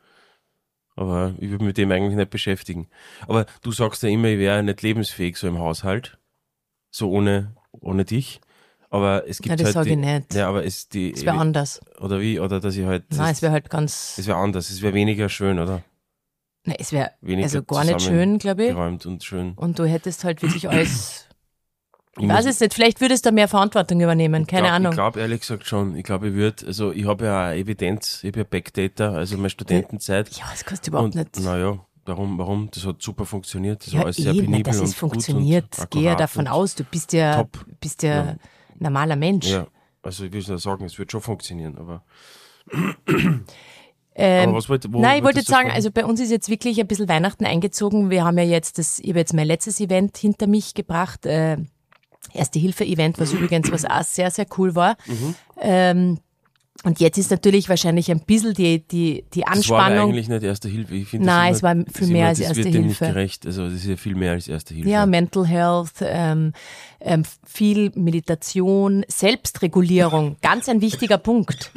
Aber 0.94 1.34
ich 1.38 1.49
würde 1.50 1.64
mich 1.64 1.70
mit 1.70 1.78
dem 1.78 1.90
eigentlich 1.90 2.16
nicht 2.16 2.30
beschäftigen. 2.30 2.87
Aber 3.26 3.46
du 3.62 3.72
sagst 3.72 4.02
ja 4.02 4.11
immer, 4.11 4.28
ich 4.28 4.38
wäre 4.38 4.62
nicht 4.62 4.82
lebensfähig 4.82 5.37
so 5.38 5.49
im 5.49 5.58
Haushalt. 5.58 6.18
So 6.94 7.11
ohne, 7.11 7.56
ohne 7.72 8.04
dich. 8.04 8.40
Aber 8.92 9.26
es 9.26 9.38
gibt 9.38 9.49
Nein, 9.49 9.56
das 9.58 9.64
halt 9.68 9.75
sage 9.75 9.87
die, 9.87 9.92
ich 9.94 9.99
nicht. 9.99 10.34
Ja, 10.34 10.49
aber 10.50 10.66
es 10.66 10.87
die 10.88 11.14
Es 11.14 11.25
wäre 11.25 11.38
anders. 11.38 11.80
oder 11.99 12.20
wie 12.20 12.38
oder 12.38 12.61
dass 12.61 12.76
ich 12.76 12.84
halt 12.84 13.04
Nein, 13.11 13.32
es 13.32 13.40
wäre 13.40 13.50
halt 13.52 13.70
ganz, 13.70 14.16
es 14.18 14.26
wäre 14.26 14.37
anders, 14.37 14.68
es 14.68 14.82
wäre 14.82 14.92
weniger 14.92 15.30
schön, 15.30 15.58
oder? 15.58 15.82
nein, 16.64 16.76
es 16.78 16.92
wäre 16.92 17.12
also 17.42 17.62
gar 17.62 17.84
nicht 17.84 18.02
schön, 18.02 18.38
glaube 18.38 18.64
ich. 18.64 18.68
Geräumt 18.70 19.06
und 19.06 19.25
schön. 19.25 19.54
Und 19.56 19.78
du 19.78 19.87
hättest 19.87 20.25
halt 20.25 20.42
wirklich 20.42 20.68
alles, 20.68 21.26
Ich 22.18 22.25
ich 22.25 22.28
weiß 22.28 22.44
es 22.44 22.61
nicht, 22.61 22.75
vielleicht 22.75 23.00
würdest 23.00 23.25
du 23.25 23.32
mehr 23.32 23.49
Verantwortung 23.49 23.99
übernehmen, 24.02 24.46
keine 24.46 24.64
glaub, 24.64 24.75
Ahnung. 24.75 24.92
Ich 24.92 24.96
glaube 24.96 25.20
ehrlich 25.20 25.40
gesagt 25.40 25.66
schon. 25.66 25.96
Ich 25.96 26.04
glaube, 26.04 26.28
ich 26.28 26.34
würde, 26.34 26.66
also 26.66 26.92
ich 26.92 27.06
habe 27.06 27.25
ja 27.25 27.52
Evidenz, 27.54 28.22
ich 28.22 28.28
habe 28.28 28.40
ja 28.40 28.44
Backdata, 28.44 29.12
also 29.14 29.38
meine 29.38 29.49
Studentenzeit. 29.49 30.28
ja, 30.37 30.44
das 30.50 30.66
kannst 30.66 30.87
du 30.87 30.90
überhaupt 30.90 31.14
und 31.14 31.34
nicht. 31.34 31.40
naja, 31.40 31.78
warum, 32.04 32.37
warum? 32.37 32.68
Das 32.70 32.84
hat 32.84 33.00
super 33.00 33.25
funktioniert. 33.25 33.87
Das 33.87 33.94
Ja, 33.94 34.00
war 34.00 34.04
alles 34.06 34.16
sehr 34.16 34.34
eben, 34.34 34.44
penibel 34.44 34.64
dass 34.64 34.80
und 34.80 34.84
es 34.88 34.94
funktioniert. 34.94 35.70
Gut 35.70 35.80
und 35.80 35.90
Gehe 36.02 36.14
davon 36.14 36.46
und, 36.46 36.52
aus, 36.52 36.75
du 36.75 36.84
bist 36.84 37.14
ja, 37.14 37.37
top. 37.37 37.64
bist 37.80 38.02
ja, 38.02 38.25
Ja. 38.26 38.37
Normaler 38.83 39.17
Mensch. 39.17 39.49
Ja, 39.49 39.67
also 40.03 40.25
ich 40.25 40.33
will 40.33 40.45
nur 40.47 40.59
sagen, 40.59 40.85
es 40.85 40.99
wird 40.99 41.12
schon 41.12 41.21
funktionieren, 41.21 41.79
aber, 41.79 42.05
Ähm, 44.15 44.49
aber 44.49 44.59
was 44.59 44.69
wollte, 44.69 44.93
wo 44.93 45.01
Nein, 45.01 45.19
ich 45.19 45.25
wollte 45.25 45.39
jetzt 45.39 45.49
sagen, 45.49 45.71
also 45.71 45.91
bei 45.91 46.05
uns 46.05 46.21
ist 46.21 46.31
jetzt 46.31 46.51
wirklich 46.51 46.79
ein 46.79 46.87
bisschen 46.87 47.09
Weihnachten 47.09 47.47
eingezogen. 47.47 48.11
Wir 48.11 48.25
haben 48.25 48.37
ja 48.37 48.45
jetzt 48.45 48.79
das, 48.79 48.99
ich 48.99 49.09
habe 49.09 49.21
jetzt 49.21 49.33
mein 49.33 49.47
letztes 49.47 49.81
Event 49.81 50.19
hinter 50.19 50.47
mich 50.47 50.75
gebracht, 50.75 51.25
äh, 51.25 51.57
Erste-Hilfe-Event, 52.33 53.19
was 53.19 53.33
übrigens 53.33 53.73
was 53.73 53.85
auch 53.85 54.03
sehr, 54.03 54.31
sehr 54.31 54.47
cool 54.59 54.75
war. 54.75 54.97
Mhm. 55.07 55.35
Ähm, 55.61 56.18
und 56.85 56.98
jetzt 57.00 57.16
ist 57.18 57.30
natürlich 57.30 57.68
wahrscheinlich 57.68 58.11
ein 58.11 58.20
bisschen 58.20 58.54
die, 58.54 58.80
die, 58.87 59.24
die 59.35 59.40
das 59.40 59.46
war 59.46 59.52
Anspannung. 59.52 60.08
eigentlich 60.11 60.28
nicht 60.28 60.42
Erste 60.42 60.68
Hilfe. 60.68 60.94
Ich 60.96 61.08
finde 61.08 61.26
Nein, 61.26 61.50
das 61.50 61.58
es 61.58 61.62
war 61.62 61.72
immer, 61.72 61.85
viel 61.92 62.06
mehr 62.08 62.16
immer, 62.22 62.28
als 62.30 62.40
Erste 62.40 62.62
Hilfe. 62.62 62.78
nicht 62.80 62.98
gerecht. 62.98 63.46
Also 63.46 63.64
das 63.66 63.74
ist 63.74 63.87
ja 63.87 63.96
viel 63.96 64.14
mehr 64.16 64.32
als 64.32 64.48
Erste 64.48 64.74
Hilfe. 64.74 64.88
Ja, 64.88 65.06
Mental 65.06 65.46
Health, 65.46 65.92
ähm, 66.00 66.52
ähm, 67.00 67.22
viel 67.44 67.92
Meditation, 67.94 69.04
Selbstregulierung, 69.08 70.37
ganz 70.42 70.68
ein 70.68 70.80
wichtiger 70.80 71.18
Punkt. 71.18 71.70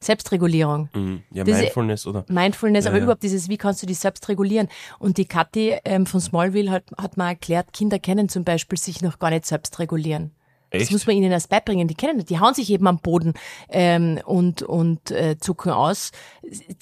Selbstregulierung. 0.00 0.88
Mhm. 0.94 1.22
ja 1.32 1.44
Das- 1.44 1.58
Mindfulness 1.58 2.06
oder? 2.06 2.24
Mindfulness, 2.28 2.86
aber 2.86 2.96
ja. 2.98 3.02
überhaupt 3.02 3.22
dieses, 3.22 3.48
wie 3.48 3.56
kannst 3.58 3.82
du 3.82 3.86
dich 3.86 3.98
selbst 3.98 4.28
regulieren? 4.28 4.68
Und 4.98 5.18
die 5.18 5.24
Kathi 5.26 5.76
ähm, 5.84 6.06
von 6.06 6.20
Smallville 6.20 6.70
hat, 6.70 6.84
hat 6.96 7.16
mal 7.16 7.28
erklärt, 7.30 7.72
Kinder 7.72 7.98
kennen 7.98 8.28
zum 8.28 8.44
Beispiel 8.44 8.78
sich 8.78 9.02
noch 9.02 9.18
gar 9.18 9.30
nicht 9.30 9.46
selbst 9.46 9.78
regulieren. 9.78 10.30
Das 10.70 10.82
Echt? 10.82 10.92
muss 10.92 11.06
man 11.06 11.16
ihnen 11.16 11.32
erst 11.32 11.48
beibringen. 11.48 11.88
Die 11.88 11.94
kennen 11.94 12.16
nicht, 12.16 12.28
die 12.28 12.38
hauen 12.40 12.52
sich 12.52 12.70
eben 12.70 12.86
am 12.86 12.98
Boden 12.98 13.32
ähm, 13.70 14.20
und, 14.26 14.62
und 14.62 15.10
äh, 15.10 15.38
zucken 15.38 15.72
aus. 15.72 16.12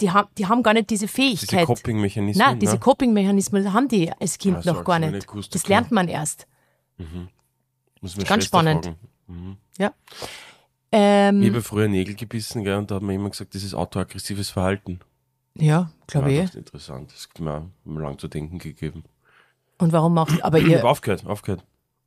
Die, 0.01 0.11
haben 0.11 0.29
die 0.39 0.47
haben 0.47 0.63
gar 0.65 0.73
nicht 0.75 0.91
diese 0.91 1.07
Diese 1.07 1.15
Fähigkeit. 1.15 1.67
Coping-Mechanismen. 1.67 2.45
Nein, 2.45 2.59
diese 2.59 2.73
ne? 2.75 2.79
Coping-Mechanismen 2.81 3.73
haben 3.73 3.87
die 3.89 4.11
als 4.19 4.39
Kind 4.39 4.57
Ah, 4.59 4.63
so 4.63 4.73
noch 4.73 4.85
gar 4.85 4.99
nicht. 4.99 5.27
gewusst, 5.29 5.55
das 5.55 5.69
lernt 5.69 5.93
man 5.93 6.09
erst. 6.09 6.47
Muss 8.01 8.17
meine 8.17 8.29
ganz 8.29 8.45
spannend. 8.45 8.85
fragen. 9.27 9.59
Ja. 9.79 9.93
Ähm, 10.93 11.43
Ich 11.43 11.49
habe 11.51 11.63
früher 11.63 11.89
Nägel 11.89 12.15
gebissen, 12.15 12.65
gell, 12.65 12.77
und 12.77 12.91
da 12.91 12.97
hat 12.97 13.03
man 13.03 13.15
immer 13.15 13.31
gesagt, 13.31 13.55
das 13.55 13.63
ist 13.63 13.75
autoaggressives 13.75 14.51
Verhalten. 14.51 15.01
ja, 15.55 15.91
glaube 16.07 16.33
ich. 16.33 16.41
das 16.41 16.51
ist 16.51 16.57
interessant. 16.57 17.13
Das 17.13 17.29
hat 17.29 17.41
mir 17.85 18.01
lang 18.03 18.19
zu 18.19 18.29
denken 18.29 18.59
gegeben. 18.59 19.05
Und 19.79 19.93
warum 19.93 20.15
machst 20.15 20.43
Aber 20.43 20.59
Ich 20.59 20.65
habe 20.65 20.73
ihr, 20.75 20.85
aufgehört, 20.85 21.27
aufgehört. 21.27 21.65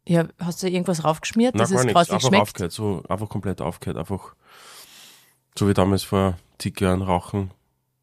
Ihr, 0.10 0.30
hast 0.40 0.62
du 0.64 0.68
irgendwas 0.70 1.04
raufgeschmiert, 1.04 1.56
Nein, 1.56 1.60
dass 1.62 1.70
gar 1.72 1.80
es 1.80 1.86
nichts. 1.86 2.10
Einfach 2.10 2.28
schmeckt? 2.28 2.42
aufgehört, 2.42 2.72
so, 2.72 3.04
einfach 3.08 3.30
komplett 3.30 3.62
aufgehört. 3.62 3.98
Einfach, 3.98 4.36
so 5.58 5.68
wie 5.68 5.74
damals 5.74 6.04
vor 6.04 6.38
zig 6.58 6.80
Jahren 6.82 7.02
rauchen. 7.02 7.52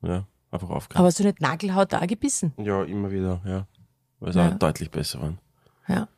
Ja, 0.03 0.25
einfach 0.51 0.71
aufgehört. 0.71 0.99
Aber 0.99 1.07
hast 1.09 1.19
du 1.19 1.25
nicht 1.25 1.41
Nagelhaut 1.41 1.93
da 1.93 2.05
gebissen? 2.07 2.53
ja, 2.59 2.83
immer 2.85 3.11
wieder, 3.11 3.41
ja. 3.45 3.67
Weil 4.21 4.31
es 4.31 4.37
Ja. 4.37 4.49
auch 4.49 4.55
deutlich 4.59 4.91
besser 4.91 5.21
waren. 5.21 5.39
Ja. 5.89 6.09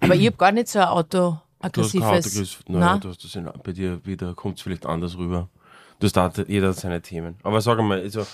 Aber 0.00 0.14
ich 0.14 0.26
habe 0.26 0.36
gar 0.36 0.52
nicht 0.52 0.68
so 0.68 0.78
ein 0.80 1.04
Du 1.72 1.82
hast 1.82 1.92
kein 1.92 2.02
Auto. 2.02 2.18
Naja, 2.68 2.98
du 2.98 3.08
hast 3.08 3.24
das 3.24 3.34
in, 3.34 3.50
bei 3.64 3.72
dir 3.72 4.04
wieder, 4.06 4.34
kommt 4.34 4.56
es 4.58 4.62
vielleicht 4.62 4.86
anders 4.86 5.16
rüber. 5.16 5.48
Du 5.98 6.06
hast 6.06 6.12
da, 6.16 6.30
jeder 6.46 6.68
hat 6.68 6.76
seine 6.76 7.00
Themen. 7.02 7.36
Aber 7.42 7.60
sag 7.60 7.78
mal, 7.80 8.00
also, 8.00 8.24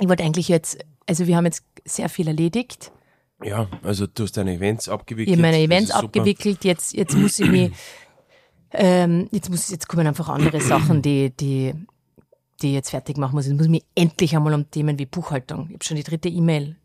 Ich 0.00 0.08
wollte 0.08 0.22
eigentlich 0.24 0.48
jetzt, 0.48 0.78
also 1.06 1.26
wir 1.26 1.36
haben 1.36 1.44
jetzt 1.44 1.64
sehr 1.84 2.08
viel 2.08 2.28
erledigt. 2.28 2.90
Ja, 3.44 3.68
also 3.82 4.06
du 4.06 4.22
hast 4.24 4.36
deine 4.36 4.54
Events 4.54 4.86
Ich 4.86 4.92
abgewickelt. 4.92 5.36
habe 5.36 5.42
meine 5.42 5.58
Events 5.62 5.90
super. 5.92 6.04
abgewickelt. 6.04 6.64
Jetzt, 6.64 6.94
jetzt 6.94 7.16
muss 7.16 7.38
ich 7.38 7.48
mich, 7.50 7.72
ähm, 8.72 9.28
jetzt 9.30 9.50
muss, 9.50 9.70
jetzt 9.70 9.88
kommen 9.88 10.06
einfach 10.06 10.28
andere 10.28 10.60
Sachen, 10.60 11.02
die, 11.02 11.30
die, 11.30 11.74
die 12.62 12.68
ich 12.68 12.72
jetzt 12.74 12.90
fertig 12.90 13.16
machen 13.16 13.34
muss. 13.34 13.46
Jetzt 13.46 13.54
muss 13.56 13.66
ich 13.66 13.70
mich 13.70 13.84
endlich 13.94 14.34
einmal 14.36 14.54
um 14.54 14.70
Themen 14.70 14.98
wie 14.98 15.06
Buchhaltung. 15.06 15.66
Ich 15.68 15.74
habe 15.74 15.84
schon 15.84 15.96
die 15.96 16.02
dritte 16.02 16.28
E-Mail 16.28 16.76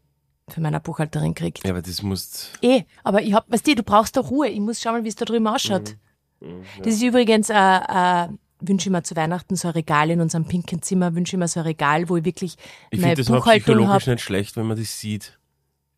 für 0.50 0.62
meine 0.62 0.80
Buchhalterin 0.80 1.34
gekriegt. 1.34 1.64
Ja, 1.64 1.72
aber 1.72 1.82
das 1.82 2.02
musst, 2.02 2.52
Eh, 2.62 2.84
aber 3.04 3.22
ich 3.22 3.34
hab, 3.34 3.52
weißt 3.52 3.68
du, 3.68 3.76
du 3.76 3.84
brauchst 3.84 4.18
da 4.18 4.22
Ruhe. 4.22 4.48
Ich 4.50 4.60
muss 4.60 4.82
schauen, 4.82 5.04
wie 5.04 5.10
es 5.10 5.16
da 5.16 5.26
drüben 5.26 5.48
ausschaut. 5.48 5.96
Mhm. 6.42 6.62
Das 6.84 6.94
ist 6.96 7.02
übrigens, 7.04 7.50
äh, 7.50 7.54
äh, 7.56 8.28
wünsche 8.62 8.90
ich 8.90 8.92
mir 8.92 9.04
zu 9.04 9.16
Weihnachten 9.16 9.56
so 9.56 9.68
ein 9.70 9.74
Regal 9.74 10.10
in 10.10 10.22
unserem 10.22 10.46
pinken 10.46 10.82
Zimmer, 10.82 11.16
wünsche 11.16 11.36
ich 11.36 11.40
mir 11.40 11.48
so 11.48 11.60
ein 11.62 11.66
Regal, 11.66 12.10
wo 12.10 12.18
ich 12.18 12.26
wirklich 12.26 12.56
ich 12.92 13.00
meine 13.00 13.16
finde 13.16 13.30
das 13.30 13.42
auch 13.42 13.46
psychologisch 13.50 13.90
habe. 14.04 14.12
nicht 14.12 14.22
schlecht, 14.24 14.58
wenn 14.58 14.68
man 14.68 14.78
das 14.78 15.00
sieht. 15.00 15.39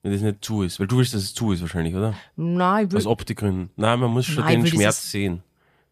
Wenn 0.04 0.12
das 0.14 0.22
nicht 0.22 0.44
zu 0.44 0.64
ist. 0.64 0.80
Weil 0.80 0.88
du 0.88 0.98
willst, 0.98 1.14
dass 1.14 1.22
es 1.22 1.34
zu 1.34 1.52
ist 1.52 1.62
wahrscheinlich, 1.62 1.94
oder? 1.96 2.16
Nein, 2.36 2.86
ich 2.88 2.92
will, 2.92 2.98
Aus 2.98 3.06
Optikgründen. 3.06 3.70
Nein, 3.76 4.00
man 4.00 4.10
muss 4.12 4.26
schon 4.26 4.44
Nein, 4.44 4.64
den 4.64 4.68
Schmerz 4.68 5.12
sehen. 5.12 5.44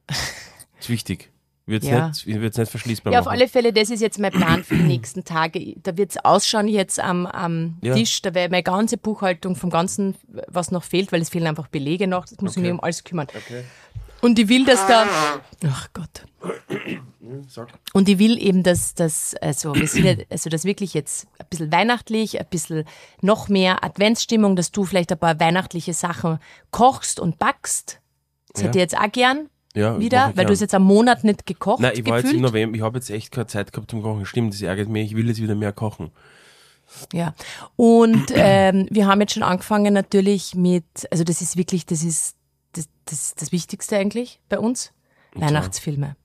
ist 0.79 0.89
wichtig. 0.89 1.29
Wird's 1.67 1.85
Ja. 1.85 2.07
nicht, 2.07 2.25
wird's 2.25 2.57
nicht 2.57 2.71
verschließbar 2.71 3.13
ja, 3.13 3.19
auf 3.19 3.25
machen. 3.25 3.35
alle 3.37 3.47
Fälle, 3.47 3.71
das 3.71 3.91
ist 3.91 4.01
jetzt 4.01 4.17
mein 4.17 4.31
Plan 4.31 4.63
für 4.63 4.75
die 4.75 4.81
nächsten 4.81 5.23
Tage. 5.23 5.75
Da 5.83 5.95
wird's 5.95 6.17
ausschauen 6.17 6.67
jetzt 6.67 6.99
am, 6.99 7.27
am 7.27 7.77
Ja. 7.81 7.93
Tisch. 7.93 8.23
Da 8.23 8.33
wäre 8.33 8.49
meine 8.49 8.63
ganze 8.63 8.97
Buchhaltung 8.97 9.55
vom 9.55 9.69
Ganzen, 9.69 10.15
was 10.47 10.71
noch 10.71 10.83
fehlt, 10.83 11.11
weil 11.11 11.21
es 11.21 11.29
fehlen 11.29 11.45
einfach 11.45 11.67
Belege 11.67 12.07
noch. 12.07 12.25
Das 12.25 12.41
muss 12.41 12.57
ich 12.57 12.63
mich 12.63 12.71
um 12.71 12.79
alles 12.79 13.03
kümmern. 13.03 13.27
Okay. 13.29 13.63
Und 14.21 14.39
ich 14.39 14.49
will, 14.49 14.65
dass 14.65 14.85
da, 14.87 15.05
ach 15.67 15.87
Gott. 15.93 16.25
Sag. 17.47 17.69
Und 17.93 18.09
ich 18.09 18.19
will 18.19 18.37
eben, 18.41 18.63
dass 18.63 18.93
das, 18.95 19.35
also, 19.35 19.73
also 19.73 20.49
das 20.49 20.65
wirklich 20.65 20.93
jetzt 20.93 21.27
ein 21.39 21.45
bisschen 21.49 21.71
weihnachtlich, 21.71 22.39
ein 22.39 22.45
bisschen 22.49 22.85
noch 23.21 23.47
mehr 23.49 23.83
Adventsstimmung, 23.83 24.55
dass 24.55 24.71
du 24.71 24.85
vielleicht 24.85 25.11
ein 25.11 25.17
paar 25.19 25.39
weihnachtliche 25.39 25.93
Sachen 25.93 26.39
kochst 26.71 27.19
und 27.19 27.39
backst. 27.39 27.99
Das 28.53 28.61
Ja. 28.61 28.67
hätte 28.67 28.77
ich 28.79 28.81
jetzt 28.83 28.97
auch 28.97 29.11
gern 29.11 29.49
Ja, 29.75 29.99
wieder, 29.99 30.27
weil 30.27 30.33
du 30.33 30.35
gern. 30.35 30.49
hast 30.51 30.61
jetzt 30.61 30.73
einen 30.75 30.85
Monat 30.85 31.23
nicht 31.23 31.45
gekocht. 31.45 31.81
Nein, 31.81 31.93
ich 31.95 32.05
war 32.05 32.19
jetzt 32.19 32.33
im 32.33 32.41
November, 32.41 32.75
ich 32.77 32.81
habe 32.83 32.97
jetzt 32.97 33.09
echt 33.09 33.31
keine 33.31 33.47
Zeit 33.47 33.71
gehabt 33.71 33.91
zum 33.91 34.01
Kochen. 34.01 34.25
Stimmt, 34.25 34.53
das 34.53 34.61
ärgert 34.61 34.89
mich. 34.89 35.11
Ich 35.11 35.17
will 35.17 35.27
jetzt 35.27 35.41
wieder 35.41 35.55
mehr 35.55 35.71
kochen. 35.73 36.11
Ja. 37.13 37.35
Und 37.75 38.31
ähm, 38.35 38.87
wir 38.89 39.07
haben 39.07 39.21
jetzt 39.21 39.33
schon 39.33 39.43
angefangen 39.43 39.93
natürlich 39.93 40.55
mit, 40.55 40.85
also 41.11 41.23
das 41.23 41.41
ist 41.41 41.57
wirklich, 41.57 41.85
das 41.85 42.03
ist 42.03 42.35
das, 42.73 42.87
das, 43.05 43.35
das 43.35 43.51
Wichtigste 43.51 43.97
eigentlich 43.97 44.39
bei 44.49 44.59
uns, 44.59 44.91
Weihnachtsfilme. 45.35 46.15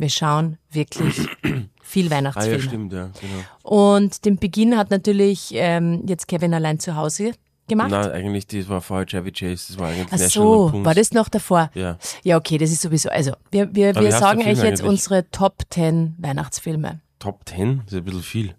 Wir 0.00 0.08
schauen 0.08 0.56
wirklich 0.70 1.28
viel 1.82 2.06
Ah 2.06 2.08
ja, 2.08 2.16
Weihnachtsfilme. 2.16 2.62
stimmt, 2.62 2.92
ja, 2.92 3.10
genau. 3.20 3.42
Und 3.62 4.24
den 4.24 4.36
Beginn 4.38 4.76
hat 4.78 4.90
natürlich 4.90 5.50
ähm, 5.54 6.04
jetzt 6.06 6.26
Kevin 6.26 6.54
allein 6.54 6.78
zu 6.80 6.96
Hause 6.96 7.32
gemacht? 7.68 7.90
Nein, 7.90 8.10
eigentlich, 8.10 8.46
das 8.46 8.66
war 8.68 8.80
vorher 8.80 9.06
Chevy 9.06 9.30
Chase, 9.30 9.66
das 9.68 9.78
war 9.78 9.88
eigentlich 9.88 10.06
Ach 10.10 10.18
National 10.18 10.70
so, 10.72 10.84
war 10.84 10.94
das 10.94 11.12
noch 11.12 11.28
davor? 11.28 11.70
Ja. 11.74 11.98
Ja, 12.24 12.38
okay, 12.38 12.56
das 12.56 12.70
ist 12.72 12.80
sowieso, 12.80 13.10
also 13.10 13.32
wir, 13.50 13.74
wir, 13.74 13.90
Aber 13.90 14.00
wir 14.02 14.12
sagen 14.12 14.40
euch 14.40 14.46
jetzt 14.46 14.80
eigentlich? 14.80 14.82
unsere 14.84 15.30
Top 15.30 15.62
10 15.68 16.14
Weihnachtsfilme. 16.18 17.00
Top 17.18 17.42
10? 17.46 17.82
Das 17.84 17.92
ist 17.92 17.98
ein 17.98 18.04
bisschen 18.04 18.22
viel. 18.22 18.54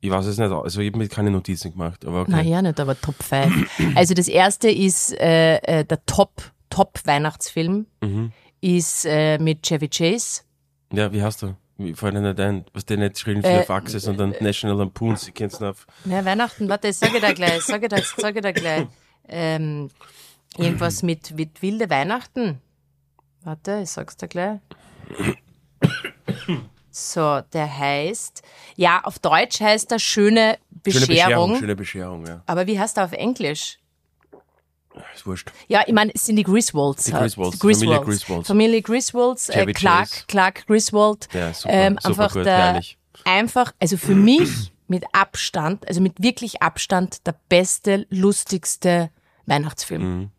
Ich 0.00 0.10
weiß 0.10 0.26
es 0.26 0.38
nicht, 0.38 0.50
also 0.50 0.80
ich 0.80 0.88
habe 0.88 0.98
mir 0.98 1.08
keine 1.08 1.30
Notizen 1.30 1.70
gemacht, 1.72 2.04
aber 2.04 2.22
okay. 2.22 2.30
Na 2.32 2.42
ja, 2.42 2.60
nicht, 2.62 2.78
aber 2.80 3.00
Top 3.00 3.22
5. 3.22 3.70
Also 3.96 4.14
das 4.14 4.26
erste 4.28 4.68
ist 4.70 5.12
äh, 5.20 5.56
äh, 5.58 5.84
der 5.84 6.04
Top, 6.06 6.32
Top 6.68 6.98
Weihnachtsfilm 7.04 7.86
Mhm. 8.02 8.32
ist 8.60 9.06
äh, 9.06 9.38
mit 9.38 9.62
Chevy 9.62 9.88
Chase. 9.88 10.42
Ja, 10.92 11.12
wie 11.12 11.22
heißt 11.22 11.42
du? 11.42 11.54
Wie 11.76 11.94
fällt 11.94 12.14
dir 12.14 12.20
nicht 12.20 12.40
ein? 12.40 12.64
Was 12.72 12.84
der 12.86 12.96
nicht 12.96 13.14
geschrieben 13.14 13.44
Äh, 13.44 13.60
auf 13.60 13.70
Achse, 13.70 14.00
sondern 14.00 14.34
National 14.40 14.76
Lampoons. 14.78 15.28
Ich 15.28 15.34
kenn's 15.34 15.60
auf. 15.62 15.86
Na, 16.04 16.24
Weihnachten, 16.24 16.68
warte, 16.68 16.92
sag 16.92 17.14
ich 17.14 17.20
da 17.20 17.32
gleich, 17.32 17.62
sag 17.62 17.82
ich 17.82 17.88
da, 17.88 17.98
sag 18.16 18.34
ich 18.34 18.42
da 18.42 18.52
gleich. 18.52 18.86
Ähm, 19.28 19.90
irgendwas 20.56 21.02
mit, 21.04 21.30
mit 21.36 21.62
wilde 21.62 21.88
Weihnachten. 21.88 22.60
Warte, 23.44 23.80
ich 23.82 23.90
sag's 23.90 24.16
dir 24.16 24.26
gleich. 24.28 24.58
So, 26.90 27.40
der 27.52 27.78
heißt, 27.78 28.42
ja, 28.74 29.00
auf 29.04 29.18
Deutsch 29.20 29.60
heißt 29.60 29.92
er 29.92 29.98
Schöne 30.00 30.58
Bescherung. 30.70 31.04
Schöne 31.04 31.06
Bescherung, 31.06 31.56
schöne 31.58 31.76
Bescherung, 31.76 32.26
ja. 32.26 32.42
Aber 32.46 32.66
wie 32.66 32.78
heißt 32.80 32.96
er 32.96 33.04
auf 33.04 33.12
Englisch? 33.12 33.78
Ist 35.14 35.26
wurscht. 35.26 35.50
Ja, 35.68 35.82
ich 35.86 35.92
meine, 35.92 36.12
es 36.14 36.26
sind 36.26 36.36
die 36.36 36.42
Griswolds. 36.42 37.04
Die 37.04 37.12
halt. 37.12 37.22
Griswolds, 37.22 37.58
Griswolds. 37.58 37.80
Familie 37.80 38.00
Griswolds. 38.00 38.48
Familie 38.48 38.82
Griswolds, 38.82 39.48
äh, 39.48 39.66
Clark, 39.72 40.08
Chase. 40.08 40.24
Clark 40.28 40.66
Griswold. 40.66 41.28
Ja, 41.32 41.52
super, 41.52 41.74
ähm, 41.74 41.98
super 42.00 42.08
einfach 42.08 42.32
gut, 42.34 42.46
der, 42.46 42.80
einfach, 43.24 43.72
also 43.78 43.96
für 43.96 44.14
mich 44.14 44.72
mit 44.86 45.04
Abstand, 45.12 45.86
also 45.86 46.00
mit 46.00 46.22
wirklich 46.22 46.62
Abstand 46.62 47.26
der 47.26 47.34
beste, 47.48 48.06
lustigste 48.10 49.10
Weihnachtsfilm. 49.46 50.02
Mhm. 50.02 50.30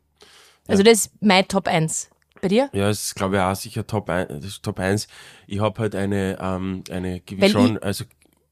Also 0.67 0.83
das 0.83 1.05
ist 1.05 1.11
mein 1.21 1.47
Top 1.47 1.67
1. 1.67 2.09
Bei 2.41 2.47
dir? 2.47 2.69
Ja, 2.73 2.89
es 2.89 3.03
ist, 3.03 3.15
glaube 3.15 3.35
ich, 3.35 3.41
auch 3.41 3.55
sicher 3.55 3.85
Top 3.85 4.09
1. 4.09 4.29
Das 4.29 4.45
ist 4.45 4.63
Top 4.63 4.79
1. 4.79 5.07
Ich 5.47 5.59
habe 5.59 5.79
halt 5.79 5.95
eine, 5.95 6.37
ähm, 6.39 6.83
eine, 6.89 7.21
Weil 7.31 7.49
schon, 7.49 7.77
also, 7.79 8.05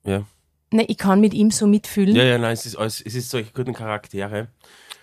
ja. 0.04 0.26
Ne, 0.72 0.84
ich 0.88 0.98
kann 0.98 1.22
mit 1.22 1.34
ihm 1.34 1.52
so 1.52 1.68
mitfühlen. 1.68 2.16
Ja, 2.16 2.24
ja, 2.24 2.38
nein, 2.38 2.54
es 2.54 2.66
ist, 2.66 2.76
alles, 2.76 3.02
es 3.02 3.16
ist 3.16 3.30
solche 3.30 3.52
guten 3.54 3.74
Charaktere. 3.74 4.50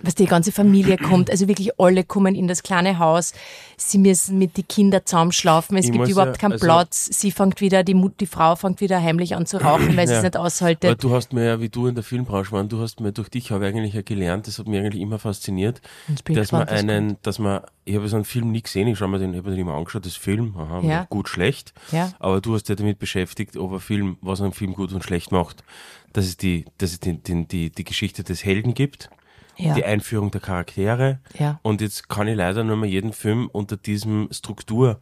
Was 0.01 0.15
die 0.15 0.27
ganze 0.27 0.53
Familie 0.53 0.97
kommt, 0.99 1.31
also 1.31 1.49
wirklich 1.49 1.79
alle 1.81 2.05
kommen 2.05 2.35
in 2.35 2.47
das 2.49 2.63
kleine 2.63 2.99
Haus, 2.99 3.33
sie 3.77 3.99
müssen 3.99 4.39
mit 4.39 4.57
den 4.57 4.69
Kindern 4.69 5.03
zusammenschlafen, 5.05 5.77
es 5.77 5.87
Ich 5.87 5.93
gibt 5.93 6.09
überhaupt 6.09 6.33
ja- 6.33 6.39
keinen 6.39 6.53
also- 6.53 6.67
Platz, 6.67 7.09
sie 7.13 7.31
fängt 7.31 7.61
wieder, 7.61 7.83
die, 7.85 7.95
Mut, 7.95 8.21
die 8.21 8.27
Frau 8.27 8.57
fängt 8.57 8.81
wieder 8.81 9.01
heimlich 9.03 9.35
an 9.35 9.47
zu 9.47 9.59
rauchen, 9.59 9.97
weil 9.97 10.07
sie 10.07 10.13
Ja. 10.15 10.19
es 10.19 10.25
nicht 10.25 10.37
Aber 10.37 10.45
aushaltet. 10.47 11.03
du 11.03 11.13
hast 11.15 11.33
mir 11.33 11.45
ja, 11.45 11.61
wie 11.61 11.69
du 11.69 11.87
in 11.87 11.95
der 11.95 12.05
Filmbranche 12.05 12.53
warst, 12.53 12.73
du 12.73 12.81
hast 12.81 13.01
mir 13.01 13.13
durch 13.13 13.29
dich 13.29 13.51
habe 13.51 13.67
ich 13.69 13.75
eigentlich 13.75 13.95
ja 13.95 14.03
gelernt, 14.03 14.47
das 14.47 14.59
hat 14.59 14.69
mich 14.69 14.79
eigentlich 14.79 15.01
immer 15.03 15.19
fasziniert, 15.19 15.81
dass 16.27 16.53
man 16.53 16.69
einen, 16.69 17.17
dass 17.23 17.39
man, 17.39 17.63
ich 17.85 17.95
habe 17.97 18.09
so 18.09 18.17
einen 18.17 18.25
Film 18.25 18.51
nie 18.51 18.63
gesehen, 18.63 18.89
ich 18.89 18.99
schau 18.99 19.09
mir 19.09 19.19
den, 19.19 19.33
ich 19.33 19.39
habe 19.39 19.51
den 19.51 19.59
immer 19.61 19.75
angeschaut, 19.75 20.05
das 20.07 20.17
Film, 20.17 20.55
aha, 20.57 20.81
Ja. 20.83 21.07
gut, 21.09 21.29
schlecht, 21.29 21.73
Ja. 21.93 22.13
aber 22.19 22.41
du 22.41 22.55
hast 22.55 22.69
ja 22.69 22.75
damit 22.75 22.99
beschäftigt, 22.99 23.57
ob 23.57 23.73
ein 23.73 23.81
Film, 23.81 24.19
was 24.21 24.41
ein 24.41 24.53
Film 24.53 24.75
gut 24.75 24.93
und 24.93 25.03
schlecht 25.05 25.33
macht, 25.33 25.65
dass 26.13 26.27
es 26.27 26.37
die, 26.37 26.65
dass 26.79 26.93
es 26.93 27.01
die, 27.01 27.19
die, 27.19 27.47
die, 27.47 27.71
die 27.71 27.85
Geschichte 27.85 28.23
des 28.23 28.45
Helden 28.45 28.75
gibt, 28.75 29.09
Ja. 29.57 29.75
die 29.75 29.85
Einführung 29.85 30.31
der 30.31 30.41
Charaktere, 30.41 31.21
Ja. 31.39 31.59
und 31.63 31.81
jetzt 31.81 32.09
kann 32.09 32.27
ich 32.29 32.37
leider 32.37 32.65
nur 32.65 32.77
mal 32.77 32.87
jeden 32.87 33.13
Film 33.13 33.49
unter 33.53 33.77
diesem 33.77 34.29
Struktur, 34.33 35.01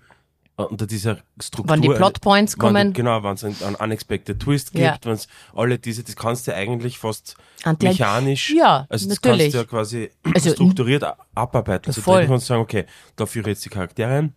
äh, 0.58 0.62
unter 0.62 0.86
dieser 0.86 1.18
Struktur. 1.40 1.70
Wann 1.70 1.80
die 1.80 1.88
Plotpoints 1.88 2.58
kommen. 2.58 2.92
Genau, 2.92 3.22
wenn 3.22 3.32
es 3.34 3.44
einen, 3.44 3.74
Unexpected 3.76 4.38
Twist 4.40 4.72
gibt, 4.72 4.84
Ja. 4.84 4.98
wenn 5.04 5.12
es 5.12 5.28
alle 5.54 5.78
diese, 5.78 6.04
das 6.04 6.16
kannst 6.16 6.46
du 6.46 6.54
eigentlich 6.54 6.98
fast 6.98 7.36
Anti- 7.64 7.86
mechanisch, 7.88 8.50
Ja, 8.54 8.86
also 8.90 9.08
das 9.08 9.16
natürlich. 9.22 9.52
kannst 9.52 9.54
du 9.54 9.58
ja 9.58 9.64
quasi 9.64 10.10
Also, 10.34 10.50
strukturiert 10.50 11.04
abarbeiten. 11.34 11.88
Also 11.88 12.00
voll. 12.02 12.22
du 12.22 12.28
kannst 12.28 12.46
sagen, 12.46 12.60
okay, 12.60 12.84
da 13.16 13.24
führe 13.26 13.50
ich 13.50 13.56
jetzt 13.56 13.64
die 13.64 13.70
Charaktere 13.70 14.10
ein, 14.18 14.34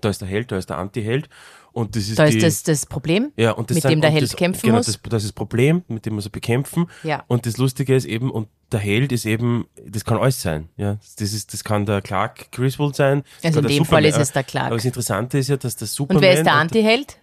da 0.00 0.08
ist 0.08 0.22
der 0.22 0.28
Held, 0.28 0.50
da 0.50 0.56
ist 0.56 0.70
der 0.70 0.78
Anti-Held 0.78 1.28
und 1.72 1.96
das 1.96 2.08
ist 2.08 2.18
Da 2.18 2.26
die, 2.26 2.36
ist 2.38 2.42
das 2.46 2.62
das 2.62 2.86
Problem, 2.86 3.32
ja, 3.36 3.52
und 3.52 3.70
das 3.70 3.76
mit 3.76 3.82
sind- 3.82 3.90
dem 3.92 4.00
der 4.00 4.10
Held 4.10 4.22
das, 4.24 4.36
kämpfen 4.36 4.62
genau, 4.62 4.76
muss. 4.78 4.86
Das, 4.86 5.00
das 5.02 5.22
ist 5.22 5.28
das 5.30 5.32
Problem, 5.32 5.82
mit 5.88 6.04
dem 6.06 6.14
muss 6.14 6.26
er 6.26 6.30
bekämpfen. 6.30 6.86
Ja. 7.02 7.24
Und 7.28 7.46
das 7.46 7.56
Lustige 7.56 7.94
ist 7.94 8.04
eben, 8.04 8.30
und 8.30 8.48
der 8.70 8.80
Held 8.80 9.12
ist 9.12 9.26
eben, 9.26 9.66
das 9.86 10.04
kann 10.04 10.18
alles 10.18 10.40
sein. 10.40 10.68
Ja, 10.76 10.98
das 11.18 11.32
ist, 11.32 11.52
das 11.52 11.64
kann 11.64 11.84
der 11.86 12.00
Clark 12.02 12.50
Griswold 12.52 12.96
sein. 12.96 13.22
Also 13.42 13.60
in 13.60 13.66
dem 13.68 13.84
Fall 13.84 14.04
ist 14.04 14.10
Superman- 14.14 14.22
es 14.22 14.32
der 14.32 14.44
Clark. 14.44 14.66
Aber 14.66 14.76
das 14.76 14.84
Interessante 14.84 15.38
ist 15.38 15.48
ja, 15.48 15.56
dass 15.56 15.76
der 15.76 15.86
Superman. 15.88 16.16
Und 16.18 16.22
wer 16.22 16.34
ist 16.34 16.44
der 16.44 16.54
Antiheld? 16.54 17.18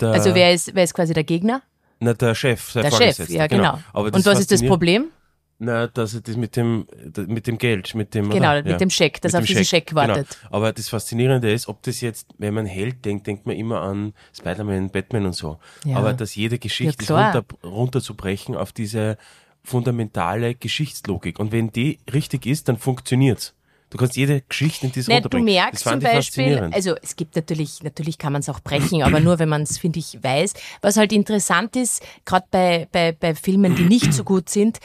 Der, 0.00 0.10
Also 0.12 0.34
wer 0.34 0.52
ist, 0.54 0.74
wer 0.74 0.84
ist 0.84 0.94
quasi 0.94 1.12
der 1.14 1.24
Gegner? 1.24 1.62
na, 2.02 2.14
der 2.14 2.34
Chef, 2.34 2.72
der, 2.72 2.84
Der 2.84 2.90
Chef, 2.92 3.28
ja 3.28 3.46
genau. 3.46 3.78
Aber 3.92 4.06
Und 4.14 4.24
was 4.24 4.40
ist 4.40 4.50
das 4.50 4.64
Problem? 4.64 5.08
Na, 5.62 5.88
dass 5.88 6.14
er 6.14 6.22
das 6.22 6.38
mit 6.38 6.56
dem, 6.56 6.86
mit 7.26 7.46
dem 7.46 7.58
Geld, 7.58 7.94
mit 7.94 8.14
dem, 8.14 8.30
Genau, 8.30 8.52
oder? 8.52 8.62
mit 8.62 8.80
dem 8.80 8.88
Scheck, 8.88 9.20
dass 9.20 9.34
Mit 9.34 9.42
auf 9.42 9.46
diesen 9.46 9.66
Scheck 9.66 9.94
wartet. 9.94 10.26
Genau. 10.30 10.56
Aber 10.56 10.72
das 10.72 10.88
Faszinierende 10.88 11.52
ist, 11.52 11.68
ob 11.68 11.82
das 11.82 12.00
jetzt, 12.00 12.28
wenn 12.38 12.54
man 12.54 12.64
Held 12.64 13.04
denkt, 13.04 13.26
denkt 13.26 13.44
man 13.44 13.56
immer 13.56 13.82
an 13.82 14.14
Spider-Man, 14.34 14.88
Batman 14.88 15.26
und 15.26 15.34
so. 15.34 15.58
Ja. 15.84 15.98
Aber 15.98 16.14
dass 16.14 16.34
jede 16.34 16.58
Geschichte 16.58 17.04
klar. 17.04 17.34
runter, 17.34 17.56
runterzubrechen 17.62 18.56
auf 18.56 18.72
diese 18.72 19.18
fundamentale 19.62 20.54
Geschichtslogik. 20.54 21.38
Und 21.38 21.52
wenn 21.52 21.70
die 21.70 21.98
richtig 22.10 22.46
ist, 22.46 22.70
dann 22.70 22.78
funktioniert's. 22.78 23.54
Du 23.90 23.98
kannst 23.98 24.16
jede 24.16 24.40
Geschichte 24.40 24.86
in 24.86 24.92
diese 24.92 25.10
Nein, 25.10 25.24
du 25.28 25.38
merkst 25.40 25.84
zum 25.84 25.98
Beispiel, 25.98 26.70
also 26.72 26.94
es 27.02 27.16
gibt 27.16 27.36
natürlich, 27.36 27.82
natürlich 27.82 28.16
kann 28.16 28.32
man 28.32 28.40
es 28.40 28.48
auch 28.48 28.60
brechen, 28.60 29.02
aber 29.02 29.20
nur 29.20 29.38
wenn 29.40 29.48
man 29.48 29.62
es, 29.62 29.76
finde 29.78 29.98
ich, 29.98 30.22
weiß. 30.22 30.54
Was 30.80 30.96
halt 30.96 31.12
interessant 31.12 31.76
ist, 31.76 32.00
gerade 32.24 32.46
bei, 32.50 32.88
bei, 32.92 33.12
bei 33.12 33.34
Filmen, 33.34 33.74
die 33.74 33.82
nicht 33.82 34.14
so 34.14 34.24
gut 34.24 34.48
sind, 34.48 34.78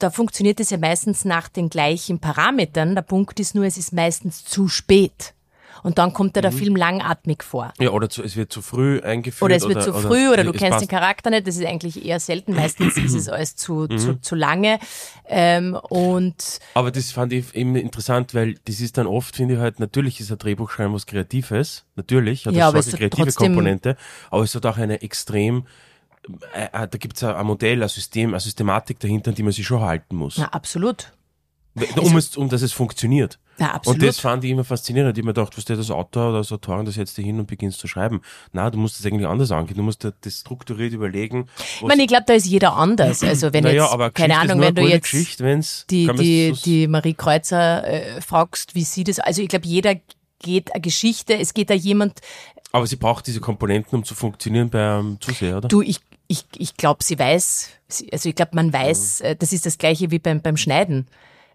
da, 0.00 0.06
da 0.08 0.10
funktioniert 0.10 0.60
es 0.60 0.70
ja 0.70 0.78
meistens 0.78 1.24
nach 1.24 1.48
den 1.48 1.68
gleichen 1.70 2.18
Parametern. 2.18 2.94
Der 2.94 3.02
Punkt 3.02 3.38
ist 3.40 3.54
nur, 3.54 3.64
es 3.64 3.76
ist 3.76 3.92
meistens 3.92 4.44
zu 4.44 4.68
spät. 4.68 5.34
Und 5.82 5.96
dann 5.96 6.12
kommt 6.12 6.30
Mhm. 6.30 6.32
dir 6.34 6.42
der 6.42 6.52
Film 6.52 6.76
langatmig 6.76 7.42
vor. 7.42 7.72
ja, 7.78 7.88
oder 7.90 8.10
zu, 8.10 8.22
es 8.22 8.36
wird 8.36 8.52
zu 8.52 8.60
früh 8.60 9.00
eingeführt. 9.00 9.42
Oder 9.46 9.56
es 9.56 9.66
wird 9.66 9.82
zu 9.82 9.94
früh 9.94 10.28
oder 10.28 10.44
du 10.44 10.50
es 10.50 10.56
kennst 10.58 10.72
passt. 10.72 10.82
den 10.82 10.88
Charakter 10.88 11.30
nicht. 11.30 11.46
Das 11.46 11.56
ist 11.56 11.64
eigentlich 11.64 12.04
eher 12.04 12.20
selten. 12.20 12.52
Meistens 12.52 12.98
ist 12.98 13.14
es 13.14 13.28
alles 13.30 13.56
zu, 13.56 13.86
Mhm. 13.88 13.96
zu, 13.98 14.20
zu 14.20 14.34
lange. 14.34 14.78
Ähm, 15.26 15.74
und 15.88 16.58
Aber 16.74 16.90
das 16.90 17.12
fand 17.12 17.32
ich 17.32 17.54
eben 17.54 17.76
interessant, 17.76 18.34
weil 18.34 18.56
das 18.66 18.80
ist 18.80 18.98
dann 18.98 19.06
oft, 19.06 19.36
finde 19.36 19.54
ich 19.54 19.60
halt, 19.60 19.80
natürlich 19.80 20.20
ist 20.20 20.30
ein 20.30 20.36
Drehbuchschreiben 20.38 20.92
was 20.92 21.06
Kreatives, 21.06 21.86
natürlich, 21.96 22.44
hat 22.46 22.52
Ja, 22.54 22.70
das 22.72 22.86
eine 22.86 22.92
hat 22.92 22.98
kreative 22.98 23.32
Komponente, 23.32 23.96
aber 24.30 24.42
es 24.42 24.54
hat 24.54 24.66
auch 24.66 24.76
eine 24.76 25.00
extrem, 25.00 25.66
da 26.72 26.86
gibt 26.86 27.16
es 27.16 27.24
ein 27.24 27.46
Modell, 27.46 27.82
ein 27.82 27.88
System, 27.88 28.30
eine 28.30 28.40
Systematik 28.40 28.98
dahinter, 29.00 29.30
an 29.30 29.34
die 29.34 29.42
man 29.42 29.52
sich 29.52 29.66
schon 29.66 29.80
halten 29.80 30.16
muss, 30.16 30.38
na, 30.38 30.46
absolut. 30.46 31.12
um, 31.96 32.16
es, 32.16 32.36
um 32.36 32.48
dass 32.48 32.62
es 32.62 32.72
funktioniert. 32.72 33.38
Ja, 33.60 33.72
absolut. 33.72 34.00
Und 34.00 34.08
das 34.08 34.18
fand 34.18 34.42
ich 34.42 34.50
immer 34.50 34.64
faszinierend. 34.64 35.18
Ich 35.18 35.20
hab 35.20 35.26
mir 35.26 35.34
gedacht, 35.34 35.54
was 35.56 35.66
der 35.66 35.76
das 35.76 35.90
Autor 35.90 36.30
oder 36.30 36.38
das 36.38 36.50
Autorin, 36.50 36.86
das 36.86 36.94
setzt 36.94 37.18
dich 37.18 37.26
hin 37.26 37.38
und 37.38 37.46
beginnst 37.46 37.78
zu 37.78 37.86
schreiben. 37.88 38.22
Na, 38.52 38.70
du 38.70 38.78
musst 38.78 38.98
das 38.98 39.04
eigentlich 39.04 39.26
anders 39.26 39.50
angehen. 39.50 39.76
Du 39.76 39.82
musst 39.82 40.02
dir 40.02 40.14
das 40.22 40.40
strukturiert 40.40 40.94
überlegen. 40.94 41.46
Ich 41.76 41.82
meine, 41.82 42.00
ich 42.02 42.08
glaube, 42.08 42.24
da 42.26 42.32
ist 42.32 42.46
jeder 42.46 42.74
anders. 42.74 43.22
Also 43.22 43.52
wenn 43.52 43.64
naja, 43.64 43.82
jetzt, 43.82 43.92
aber 43.92 44.10
keine 44.10 44.32
Geschichte 44.32 44.52
Ahnung, 44.52 44.64
wenn 44.64 44.74
du 44.74 44.88
jetzt 44.88 45.90
die, 45.90 46.06
die, 46.06 46.54
die 46.64 46.88
Marie 46.88 47.12
Kreuzer 47.12 47.86
äh, 47.86 48.22
fragst, 48.22 48.74
wie 48.74 48.82
sie 48.82 49.04
das, 49.04 49.18
also 49.18 49.42
ich 49.42 49.48
glaube, 49.48 49.66
jeder 49.66 49.96
geht 50.40 50.74
eine 50.74 50.80
Geschichte, 50.80 51.38
es 51.38 51.54
geht 51.54 51.70
da 51.70 51.74
jemand, 51.74 52.20
aber 52.72 52.86
sie 52.86 52.96
braucht 52.96 53.26
diese 53.26 53.40
Komponenten, 53.40 53.96
um 53.96 54.04
zu 54.04 54.14
funktionieren 54.14 54.70
beim 54.70 55.20
Zuseher, 55.20 55.58
oder? 55.58 55.68
du, 55.68 55.82
ich, 55.82 56.00
ich, 56.28 56.44
ich 56.56 56.76
glaube, 56.76 57.02
sie 57.02 57.18
weiß, 57.18 57.70
also 58.12 58.28
ich 58.28 58.34
glaube, 58.34 58.52
man 58.54 58.72
weiß, 58.72 59.22
äh, 59.22 59.36
das 59.36 59.52
ist 59.52 59.66
das 59.66 59.78
gleiche 59.78 60.10
wie 60.10 60.18
beim, 60.18 60.40
beim 60.40 60.56
Schneiden. 60.56 61.08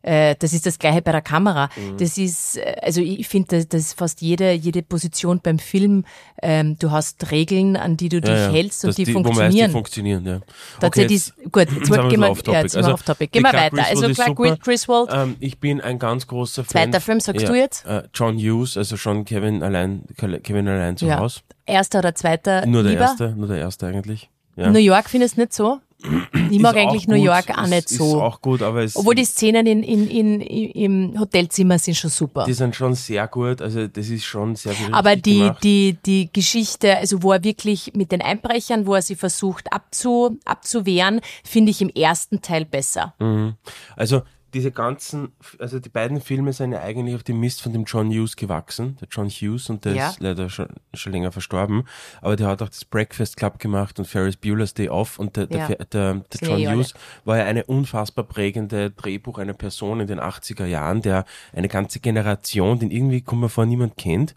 Äh, 0.06 0.36
Das 0.38 0.54
ist 0.54 0.65
das 0.65 0.78
gleiche 0.78 1.02
bei 1.02 1.12
der 1.12 1.22
Kamera. 1.22 1.70
Mhm. 1.76 1.98
Das 1.98 2.18
ist, 2.18 2.58
äh, 2.58 2.76
also 2.82 3.02
ich 3.02 3.28
finde, 3.28 3.58
das, 3.58 3.68
das 3.68 3.82
ist 3.82 3.94
fast 3.98 4.22
jede, 4.22 4.52
jede 4.52 4.84
Position 4.84 5.39
beim 5.41 5.58
Film. 5.60 6.06
Ähm, 6.41 6.78
du 6.78 6.91
hast 6.91 7.32
Regeln, 7.32 7.76
an 7.76 7.98
die 7.98 8.10
du 8.10 8.22
dich 8.22 8.30
hältst 8.32 8.84
und 8.86 8.89
dass 8.89 8.96
die, 8.98 9.06
man 9.12 9.24
weiß, 9.26 9.32
die 9.32 9.34
funktionieren. 9.34 9.72
funktionieren, 9.72 10.26
ja. 10.26 10.39
Tatsächlich, 10.80 11.12
jetzt- 11.26 11.38
ist, 11.39 11.52
gut, 11.52 11.62
jetzt 11.72 11.91
gehen 11.91 12.20
wir, 12.22 12.36
ja, 12.54 12.62
jetzt 12.62 12.78
Also, 12.78 12.94
off 12.94 13.04
topic. 13.04 13.32
die 13.32 13.39
Gehen 13.39 13.44
wir 13.44 13.54
weiter. 13.54 13.78
Also 13.78 14.02
Griswold 14.06 14.12
ist 14.12 14.15
Clark 14.18 14.38
super. 14.38 14.58
Griswold, 14.58 15.10
Ähm, 15.13 15.36
ich 15.39 15.60
bin 15.60 15.82
ein 15.82 15.98
ganz 15.98 16.28
großer 16.28 16.63
Fan. 16.63 16.70
Zweiter 16.91 17.02
Film, 17.02 17.20
sagst 17.20 17.48
du 17.48 17.54
jetzt? 17.56 17.86
Äh, 17.86 18.04
John 18.13 18.38
Hughes, 18.38 18.78
also 18.78 18.98
schon 18.98 19.26
Kevin 19.26 19.63
allein, 19.63 20.04
Kevin 20.44 20.68
allein 20.68 20.98
zu 20.98 21.08
ja. 21.08 21.18
Hause. 21.20 21.39
erster 21.65 22.00
oder 22.00 22.13
zweiter 22.13 22.65
Nur 22.68 22.84
der 22.84 22.91
lieber? 22.91 23.04
erste, 23.06 23.30
nur 23.36 23.48
der 23.48 23.58
erste 23.58 23.88
eigentlich. 23.88 24.30
Ja. 24.56 24.70
New 24.70 24.80
York 24.80 25.10
findest 25.10 25.36
du 25.38 25.41
nicht 25.41 25.54
so? 25.54 25.80
Ich 26.50 26.60
mag 26.60 26.76
Ist 26.76 26.82
eigentlich 26.82 27.08
New 27.08 27.15
gut, 27.15 27.26
York 27.26 27.58
auch 27.58 27.63
ist, 27.63 27.70
nicht 27.70 27.91
Ist 27.91 27.98
so. 27.98 28.22
auch 28.22 28.41
gut, 28.41 28.62
aber 28.62 28.84
es, 28.84 28.96
Obwohl 28.96 29.15
die 29.15 29.26
Szenen 29.26 29.65
in, 29.65 29.84
in, 29.84 30.08
in, 30.10 30.41
im 30.41 31.20
Hotelzimmer 31.20 31.80
sind 31.80 31.96
schon 31.96 32.10
super. 32.10 32.46
die 32.46 32.54
sind 32.54 32.76
schon 32.76 32.94
sehr 32.94 33.28
gut, 33.28 33.62
also 33.62 33.88
das 33.88 34.10
ist 34.10 34.24
schon 34.26 34.56
sehr 34.56 34.74
viel 34.74 34.94
Aber 34.94 35.15
die, 35.15 35.39
gemacht. 35.39 35.63
die, 35.63 35.98
die 36.06 36.30
Geschichte, 36.32 36.98
also 36.98 37.24
wo 37.24 37.32
er 37.32 37.44
wirklich 37.44 37.94
mit 37.96 38.12
den 38.12 38.22
Einbrechern, 38.22 38.86
wo 38.86 38.96
er 38.96 39.02
sie 39.02 39.15
versucht 39.15 39.72
abzu, 39.74 40.38
abzuwehren, 40.46 41.22
finde 41.44 41.72
ich 41.72 41.82
im 41.82 41.89
ersten 41.89 42.41
Teil 42.41 42.65
besser. 42.65 43.13
Also 43.96 44.22
diese 44.56 44.72
ganzen, 44.72 45.34
also 45.60 45.80
die 45.80 45.89
beiden 45.89 46.22
Filme 46.22 46.54
sind 46.54 46.72
ja 46.72 46.82
eigentlich 46.82 47.13
auf 47.13 47.24
dem 47.24 47.39
Mist 47.39 47.62
von 47.62 47.74
dem 47.74 47.84
John 47.84 48.10
Hughes 48.10 48.36
gewachsen, 48.38 48.98
der 49.02 49.08
John 49.12 49.28
Hughes, 49.30 49.70
und 49.70 49.86
der 49.86 49.94
Ja. 49.94 50.10
ist 50.10 50.22
leider 50.22 50.50
schon, 50.50 50.68
schon 50.94 51.12
länger 51.12 51.32
verstorben, 51.32 51.84
aber 52.22 52.36
der 52.38 52.48
hat 52.48 52.62
auch 52.62 52.70
das 52.70 52.86
Breakfast 52.86 53.38
Club 53.38 53.60
gemacht 53.60 54.00
und 54.00 54.06
Ferris 54.06 54.38
Bueller's 54.38 54.74
Day 54.74 54.89
Off 54.89 55.20
und 55.20 55.36
der, 55.36 55.48
Ja. 55.52 55.68
der, 55.68 55.86
der, 55.86 56.13
der 56.13 56.24
John 56.41 56.60
eh 56.60 56.68
alle. 56.68 56.78
Hughes 56.78 56.94
war 57.26 57.38
ja 57.38 57.44
eine 57.44 57.65
unfassbar 57.65 58.24
prägende 58.26 58.91
Drehbuch, 58.91 59.38
eine 59.38 59.54
Person 59.54 60.00
in 60.00 60.08
den 60.08 60.20
80er 60.20 60.65
Jahren, 60.65 61.02
der 61.02 61.26
eine 61.54 61.68
ganze 61.68 62.00
Generation, 62.00 62.80
den 62.80 62.89
irgendwie, 62.91 63.22
kommt 63.22 63.41
mir 63.41 63.50
vor, 63.50 63.65
niemand 63.65 63.98
kennt. 63.98 64.36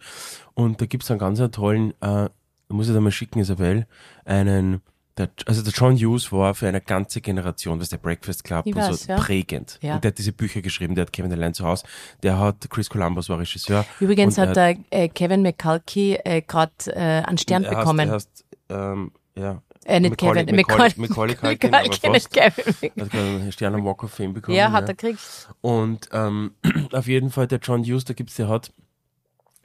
Und 0.54 0.80
da 0.80 0.86
gibt's 0.86 1.10
einen 1.10 1.20
ganz 1.20 1.40
tollen, 1.52 1.94
äh, 2.02 2.28
muss 2.68 2.88
ich 2.88 2.94
da 2.94 3.00
mal 3.00 3.12
schicken, 3.12 3.38
Isabel, 3.38 3.86
einen, 4.24 4.82
der, 5.18 5.28
also 5.46 5.62
der 5.62 5.72
John 5.72 5.96
Hughes 5.96 6.30
war 6.32 6.54
für 6.54 6.68
eine 6.68 6.80
ganze 6.80 7.20
Generation, 7.20 7.80
was 7.80 7.88
der 7.88 7.98
Breakfast 7.98 8.44
Club 8.44 8.66
Ich 8.66 8.74
weiß, 8.74 9.02
so 9.04 9.12
ja. 9.12 9.16
prägend. 9.18 9.78
Ja. 9.82 9.96
Und 9.96 10.04
der 10.04 10.10
hat 10.12 10.18
diese 10.18 10.32
Bücher 10.32 10.62
geschrieben, 10.62 10.94
der 10.94 11.02
hat 11.02 11.12
Kevin 11.12 11.32
allein 11.32 11.54
zu 11.54 11.64
Hause, 11.66 11.84
der 12.22 12.38
hat 12.38 12.68
Chris 12.70 12.88
Columbus 12.88 13.28
war 13.28 13.38
Regisseur. 13.38 13.84
Übrigens 14.00 14.38
hat 14.38 14.56
er 14.56 14.74
der 14.74 14.76
äh, 14.90 15.08
Kevin 15.08 15.42
McCulkey 15.42 16.14
äh, 16.24 16.42
gerade 16.42 16.72
äh, 16.86 17.22
einen 17.24 17.38
Stern 17.38 17.64
er 17.64 17.74
bekommen. 17.76 18.10
Heißt, 18.10 18.44
er 18.68 18.76
heißt, 18.76 18.92
ähm, 18.94 19.12
ja. 19.34 19.62
äh, 19.84 20.00
nicht 20.00 20.12
Macaulay- 20.20 20.44
Kevin, 20.44 20.56
Macaulay- 20.56 20.98
Macaulay, 21.00 21.34
Macaulay 21.34 21.58
aber 21.62 21.80
Culkin, 21.80 22.12
nicht. 22.12 22.32
Kevin. 22.32 22.74
Er 22.94 23.04
hat 23.04 23.10
gerade 23.10 23.26
einen 23.26 23.52
Stern 23.52 23.74
am 23.74 23.84
Walk 23.84 24.04
of 24.04 24.12
Fame 24.12 24.32
bekommen. 24.34 24.56
Ja, 24.56 24.72
hat 24.72 24.88
er 24.88 24.94
gekriegt. 24.94 25.20
Und 25.60 26.08
ähm, 26.12 26.52
auf 26.92 27.06
jeden 27.08 27.30
Fall 27.30 27.46
der 27.46 27.58
John 27.58 27.82
Hughes, 27.84 28.04
da 28.04 28.14
gibt's 28.14 28.36
der 28.36 28.48
hat, 28.48 28.72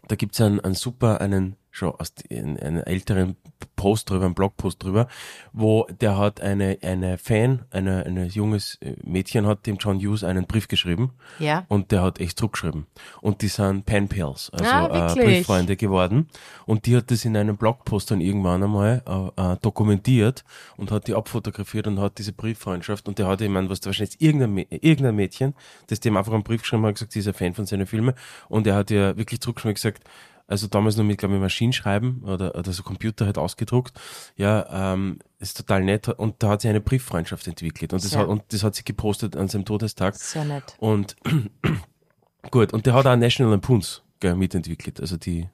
da 0.08 0.16
gibt's 0.16 0.42
einen, 0.42 0.60
einen 0.60 0.76
super, 0.76 1.22
einen 1.22 1.56
schon 1.74 1.90
aus 1.90 2.14
einen, 2.32 2.58
einen 2.60 2.84
älteren 2.84 3.36
Post 3.76 4.10
drüber, 4.10 4.26
einen 4.26 4.36
Blogpost 4.36 4.82
drüber, 4.84 5.08
wo 5.52 5.88
der 6.00 6.18
hat 6.18 6.40
eine 6.40 6.78
eine 6.84 7.18
Fan, 7.18 7.66
eine 7.72 8.06
eine 8.06 8.26
junges 8.26 8.76
äh, 8.82 8.96
Mädchen 9.04 9.48
hat 9.48 9.66
dem 9.66 9.78
John 9.78 9.98
Hughes 10.00 10.24
einen 10.24 10.46
Brief 10.46 10.68
geschrieben 10.68 11.12
Ja. 11.40 11.66
und 11.70 11.92
der 11.92 12.04
hat 12.04 12.20
echt 12.20 12.38
zurückgeschrieben. 12.38 12.86
Und 13.22 13.42
die 13.42 13.48
sind 13.48 13.86
Pen 13.86 14.08
Pals, 14.08 14.52
also 14.54 14.66
Ah, 14.66 15.14
äh? 15.16 15.16
Brieffreunde 15.16 15.76
geworden. 15.76 16.30
Und 16.68 16.86
die 16.86 16.96
hat 16.96 17.10
das 17.10 17.26
in 17.26 17.36
einem 17.36 17.58
Blogpost 17.58 18.12
dann 18.12 18.22
irgendwann 18.22 18.62
einmal 18.64 19.02
äh, 19.38 19.54
äh, 19.54 19.58
dokumentiert 19.62 20.44
und 20.78 20.92
hat 20.92 21.08
die 21.08 21.16
abfotografiert 21.16 21.88
und 21.88 22.00
hat 22.00 22.20
diese 22.20 22.34
Brieffreundschaft. 22.34 23.08
Und 23.08 23.18
der 23.18 23.28
hat 23.28 23.42
jemand, 23.42 23.70
was 23.72 23.80
da 23.80 23.88
wahrscheinlich 23.88 24.22
irgendein, 24.22 24.66
irgendein 24.70 25.16
Mädchen, 25.16 25.56
das 25.88 26.00
dem 26.00 26.16
einfach 26.18 26.34
einen 26.34 26.44
Brief 26.44 26.62
geschrieben 26.62 26.84
hat, 26.84 26.90
und 26.90 26.94
gesagt, 26.96 27.12
sie 27.14 27.20
ist 27.20 27.28
ein 27.28 27.34
Fan 27.34 27.56
von 27.56 27.66
seinen 27.66 27.88
Filmen. 27.88 28.14
Und 28.48 28.68
er 28.68 28.76
hat 28.76 28.92
ihr 28.92 29.18
wirklich 29.18 29.42
zurückgeschrieben 29.42 29.72
und 29.72 29.76
gesagt, 29.76 30.04
also 30.48 30.68
damals 30.68 30.98
noch 30.98 31.04
mit, 31.06 31.18
glaube 31.18 31.36
ich, 31.36 31.42
Maschinenschreiben 31.42 32.24
oder, 32.24 32.56
oder 32.56 32.72
so 32.74 32.84
Computer 32.84 33.26
halt 33.26 33.38
ausgedruckt. 33.38 33.94
Ja, 34.36 34.94
ähm, 34.94 35.20
ist 35.40 35.58
total 35.58 35.84
nett. 35.84 36.10
Und 36.10 36.44
da 36.44 36.50
hat 36.50 36.62
sie 36.62 36.68
eine 36.70 36.82
Brieffreundschaft 36.82 37.48
entwickelt. 37.48 37.94
Und 37.94 38.04
das, 38.04 38.16
hat, 38.16 38.28
und 38.28 38.44
das 38.50 38.64
hat 38.64 38.76
sie 38.76 38.84
gepostet 38.84 39.36
an 39.36 39.48
seinem 39.48 39.66
Todestag. 39.66 40.16
Sehr 40.16 40.46
nett. 40.46 40.76
Und 40.80 41.16
gut, 42.52 42.74
und 42.74 42.86
der 42.86 42.94
hat 42.94 43.06
auch 43.08 43.16
National 43.16 43.52
Lampoons 43.52 44.02
gell, 44.20 44.36
mitentwickelt. 44.36 45.00
Also 45.00 45.18
die. 45.18 45.48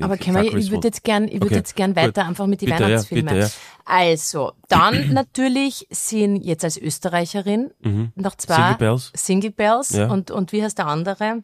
Aber 0.00 0.16
können 0.16 0.36
wir, 0.42 0.54
ich 0.56 0.70
würde 0.70 0.88
jetzt 0.88 1.04
gern, 1.04 1.24
ich 1.26 1.34
würde 1.34 1.46
Okay, 1.46 1.54
jetzt 1.56 1.76
gern 1.76 1.92
gut. 1.94 2.02
weiter 2.02 2.24
einfach 2.26 2.46
mit 2.46 2.62
den 2.62 2.70
Bitte, 2.70 2.82
ja, 2.84 2.88
Weihnachtsfilmen. 2.88 3.26
bitte, 3.34 3.40
ja. 3.40 3.50
Also, 3.84 4.52
dann 4.68 5.08
natürlich 5.12 5.86
sind 5.90 6.36
jetzt 6.36 6.64
als 6.64 6.78
Österreicherin 6.78 7.70
noch 8.14 8.36
zwei 8.36 8.56
Mhm. 8.56 8.62
Single 8.62 8.76
Bells. 8.78 9.12
Single 9.14 9.50
Bells 9.50 9.90
Ja. 9.90 10.06
und, 10.10 10.30
und 10.30 10.52
wie 10.52 10.62
heißt 10.62 10.78
der 10.78 10.86
andere? 10.86 11.42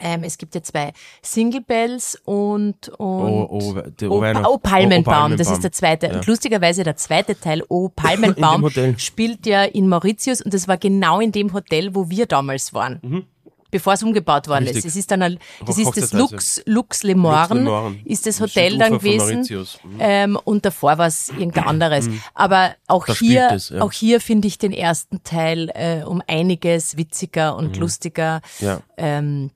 Ähm, 0.00 0.24
es 0.24 0.38
gibt 0.38 0.54
ja 0.54 0.62
zwei 0.62 0.92
Single 1.22 1.60
Bells 1.60 2.18
und, 2.24 2.88
und 2.88 2.98
Oh, 2.98 3.48
oh, 3.50 3.74
der 4.00 4.10
Oh, 4.10 4.20
Pa- 4.20 4.44
oh, 4.48 4.58
Palmenbaum, 4.58 5.32
oh, 5.32 5.36
das 5.36 5.50
ist 5.50 5.62
der 5.62 5.72
zweite. 5.72 6.06
Ja. 6.06 6.14
Und 6.14 6.26
lustigerweise 6.26 6.82
der 6.82 6.96
zweite 6.96 7.38
Teil, 7.38 7.62
Oh, 7.68 7.88
Palmenbaum, 7.94 8.68
spielt 8.96 9.46
ja 9.46 9.64
in 9.64 9.88
Mauritius 9.88 10.40
und 10.40 10.54
das 10.54 10.66
war 10.68 10.78
genau 10.78 11.20
in 11.20 11.32
dem 11.32 11.52
Hotel, 11.52 11.94
wo 11.94 12.08
wir 12.08 12.26
damals 12.26 12.72
waren. 12.72 13.26
Bevor 13.70 13.94
es 13.94 14.02
umgebaut 14.02 14.48
worden 14.48 14.64
Mhm. 14.64 14.68
Richtig. 14.68 14.84
ist. 14.84 14.90
Es 14.92 14.96
ist 14.96 15.10
dann 15.10 15.22
ein, 15.22 15.38
das 15.64 15.76
Hoch- 15.78 15.96
ist 15.96 16.02
das. 16.02 16.12
Lux, 16.12 16.62
Lux 16.66 17.02
Le 17.04 17.14
Morne. 17.14 17.96
ist 18.04 18.26
das 18.26 18.38
Hotel 18.40 18.76
dann 18.76 18.98
gewesen. 18.98 19.46
Mhm. 19.82 19.96
Ähm, 19.98 20.38
und 20.44 20.66
davor 20.66 20.98
war 20.98 21.06
es 21.06 21.30
irgendein 21.30 21.64
anderes. 21.64 22.06
Aber 22.34 22.74
auch 22.86 23.06
Da 23.06 23.14
hier, 23.14 23.48
es, 23.50 23.70
ja. 23.70 23.80
auch 23.80 23.92
hier 23.92 24.20
finde 24.20 24.46
ich 24.48 24.58
den 24.58 24.72
ersten 24.72 25.22
Teil 25.24 25.70
äh, 25.74 26.04
um 26.04 26.22
einiges 26.26 26.98
witziger 26.98 27.56
und 27.56 27.78
lustiger. 27.78 28.42
Mhm. 28.60 28.66
Ja, 28.66 28.80
Ähm, 28.98 29.50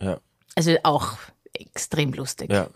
ja, 0.00 0.18
also 0.54 0.74
auch 0.82 1.16
extrem 1.52 2.12
lustig. 2.12 2.50
ja. 2.52 2.68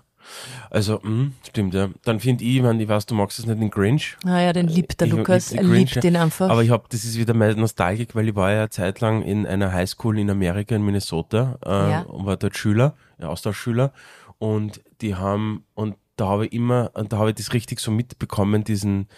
Also, 0.68 1.00
mh, 1.02 1.32
stimmt, 1.48 1.74
ja. 1.74 1.88
Dann 2.04 2.20
finde 2.20 2.44
ich, 2.44 2.56
ich 2.56 2.62
meine, 2.62 2.80
ich 2.80 2.88
weiß, 2.88 3.06
du 3.06 3.14
magst 3.16 3.40
es 3.40 3.46
nicht, 3.46 3.60
den 3.60 3.70
Grinch. 3.70 4.16
Naja, 4.22 4.52
den 4.52 4.68
liebt 4.68 5.00
der 5.00 5.08
Ich 5.08 5.12
Lukas. 5.14 5.50
Er 5.50 5.64
liebt 5.64 6.04
den 6.04 6.14
einfach. 6.14 6.48
Aber 6.50 6.62
ich 6.62 6.70
habe, 6.70 6.84
das 6.88 7.04
ist 7.04 7.16
wieder 7.18 7.34
meine 7.34 7.56
Nostalgik, 7.56 8.14
weil 8.14 8.28
ich 8.28 8.36
war 8.36 8.52
ja 8.52 8.58
eine 8.60 8.70
Zeit 8.70 9.00
lang 9.00 9.22
in 9.22 9.44
einer 9.44 9.72
Highschool 9.72 10.18
in 10.20 10.30
Amerika, 10.30 10.76
in 10.76 10.84
Minnesota, 10.84 11.58
äh, 11.64 11.68
Ja. 11.90 12.00
und 12.02 12.26
war 12.26 12.36
dort 12.36 12.56
Schüler, 12.56 12.94
ja, 13.18 13.26
Austauschschüler. 13.28 13.92
Und 14.38 14.82
die 15.00 15.16
haben, 15.16 15.64
und 15.74 15.96
da 16.14 16.28
habe 16.28 16.46
ich 16.46 16.52
immer, 16.52 16.92
und 16.94 17.12
da 17.12 17.18
habe 17.18 17.30
ich 17.30 17.36
das 17.36 17.52
richtig 17.52 17.80
so 17.80 17.90
mitbekommen, 17.90 18.62
diesen, 18.62 19.08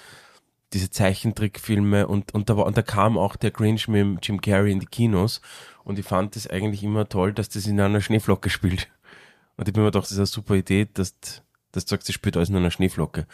diese 0.73 0.89
Zeichentrickfilme 0.89 2.07
und, 2.07 2.33
und 2.33 2.49
da 2.49 2.57
war, 2.57 2.65
und 2.65 2.77
da 2.79 2.83
kam 2.83 3.19
auch 3.19 3.37
der 3.37 3.51
Grinch 3.51 3.87
mit 3.89 4.27
Jim 4.27 4.41
Carrey 4.41 4.73
in 4.73 4.81
die 4.81 4.87
Kinos. 4.87 5.43
Und 5.85 5.99
ich 5.99 6.07
fand 6.07 6.37
das 6.37 6.47
eigentlich 6.47 6.83
immer 6.83 7.09
toll, 7.09 7.33
dass 7.33 7.49
das 7.49 7.67
in 7.67 7.81
einer 7.81 8.01
Schneeflocke 8.01 8.51
spielt. 8.51 8.89
Und 9.57 9.69
ich 9.69 9.75
bin 9.75 9.83
mir 9.83 9.91
gedacht, 9.91 10.05
das 10.05 10.13
ist 10.13 10.19
eine 10.19 10.27
super 10.27 10.55
Idee, 10.55 10.89
dass, 10.93 11.43
dass 11.73 11.85
du 11.87 11.91
sagst, 11.91 12.09
das 12.09 12.15
spielt 12.15 12.37
alles 12.37 12.49
in 12.51 12.57
einer 12.57 12.71
Schneeflocke. 12.71 13.27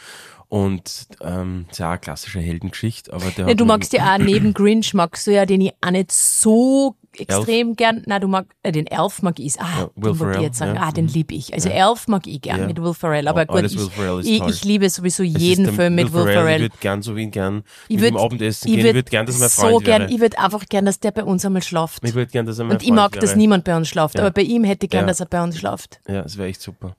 Und 0.47 1.07
ähm, 1.21 1.65
ist 1.69 1.77
ja 1.79 1.87
auch 1.87 1.91
eine 1.91 1.99
klassische 1.99 2.39
Heldengeschichte, 2.39 3.13
aber 3.13 3.25
der 3.37 3.47
Ja, 3.49 3.53
du 3.53 3.65
magst 3.65 3.93
ja 3.93 4.13
auch 4.13 4.17
neben 4.17 4.53
Grinch 4.53 4.93
magst 4.95 5.27
du 5.27 5.31
ja 5.31 5.45
den 5.45 5.61
ich 5.61 5.73
auch 5.81 5.91
nicht 5.91 6.11
so 6.11 6.95
extrem 7.17 7.75
gern. 7.75 8.03
Na, 8.07 8.17
du 8.19 8.27
mag 8.27 8.47
äh, 8.63 8.71
den 8.71 8.87
Elf 8.87 9.21
mag 9.21 9.39
ich. 9.39 9.59
Ah, 9.59 9.65
Ja, 9.81 9.89
den 9.95 10.03
wollte 10.03 10.09
ich 10.11 10.17
Ferrell, 10.17 10.41
jetzt 10.41 10.57
sagen. 10.57 10.75
ja. 10.75 10.81
Ah, 10.83 10.91
den 10.91 11.07
lieb 11.07 11.31
ich. 11.31 11.53
Also 11.53 11.69
Elf 11.69 12.07
mag 12.07 12.25
ich 12.25 12.41
gern 12.41 12.61
Ja. 12.61 12.67
mit 12.67 12.81
Will 12.81 12.93
Ferrell. 12.95 13.27
Aber 13.27 13.41
Oh, 13.43 13.45
gut, 13.45 13.57
alles 13.57 13.73
ich, 13.73 13.81
Ferrell 13.91 14.21
ich, 14.25 14.41
ich 14.41 14.63
liebe 14.63 14.89
sowieso 14.89 15.21
jeden 15.21 15.65
der 15.65 15.73
Film 15.73 15.93
mit 15.95 16.13
Will 16.13 16.25
Ich 16.27 16.33
Ferrell. 16.33 16.61
würde 16.61 16.75
gern 16.79 17.01
so 17.03 17.15
wie 17.15 17.23
ihn 17.23 17.31
gern 17.31 17.63
Ich 17.87 17.97
mit 17.97 18.05
würd- 18.05 18.09
ihm 18.13 18.17
Abendessen 18.17 18.67
ich 18.69 18.75
gehen. 18.75 18.85
Ich 18.87 18.93
würde 18.95 19.09
gern, 19.09 19.25
dass 19.27 19.37
mein 19.37 19.49
so 19.49 19.61
Freund 19.69 19.85
gern, 19.85 20.01
wäre. 20.03 20.11
ich 20.11 20.19
würde 20.19 20.39
einfach 20.39 20.65
gern, 20.67 20.85
dass 20.85 20.99
der 20.99 21.11
bei 21.11 21.23
uns 21.23 21.45
einmal 21.45 21.61
schlaft. 21.61 22.03
Ich 22.05 22.13
würde 22.15 22.31
gern, 22.31 22.45
dass 22.47 22.57
er 22.57 22.65
mein 22.65 22.77
Und 22.77 22.81
ich 22.81 22.87
Freund 22.87 22.95
mag, 22.95 23.13
wäre. 23.13 23.21
dass 23.25 23.35
niemand 23.35 23.65
bei 23.65 23.75
uns 23.77 23.87
schlaft, 23.87 24.15
Ja. 24.15 24.21
aber 24.21 24.31
bei 24.31 24.41
ihm 24.43 24.63
hätte 24.63 24.85
ich 24.87 24.89
gern, 24.89 25.03
Ja. 25.03 25.07
dass 25.07 25.19
er 25.19 25.27
bei 25.27 25.43
uns 25.43 25.57
schlaft. 25.59 25.99
Ja, 26.07 26.21
das 26.23 26.37
wäre 26.37 26.47
echt 26.49 26.61
super. 26.61 26.95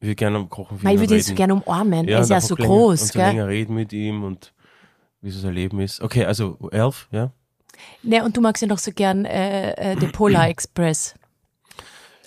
Ich 0.00 0.02
würde 0.02 0.14
gerne 0.16 0.36
am 0.36 0.48
Kochen 0.50 0.82
Weil 0.82 0.94
ich 0.94 1.00
würde 1.00 1.16
ihn 1.16 1.22
so 1.22 1.34
gerne 1.34 1.54
umarmen. 1.54 2.06
er 2.06 2.20
ist 2.20 2.30
ja 2.30 2.40
so 2.40 2.54
länger, 2.54 2.68
groß, 2.68 3.00
Und 3.02 3.06
so 3.12 3.18
gell? 3.18 3.28
länger 3.28 3.48
reden 3.48 3.74
mit 3.74 3.92
ihm 3.92 4.24
und 4.24 4.52
wie 5.22 5.30
so 5.30 5.40
sein 5.40 5.54
Leben 5.54 5.80
ist. 5.80 6.00
Okay, 6.02 6.24
also 6.24 6.58
elf, 6.70 7.08
ja. 7.10 7.30
Ne, 8.02 8.24
und 8.24 8.36
du 8.36 8.40
magst 8.40 8.62
ja 8.62 8.68
noch 8.68 8.78
so 8.78 8.90
gern 8.92 9.24
äh, 9.24 9.72
äh, 9.92 9.96
den 9.96 10.12
Polar 10.12 10.48
Express. 10.48 11.14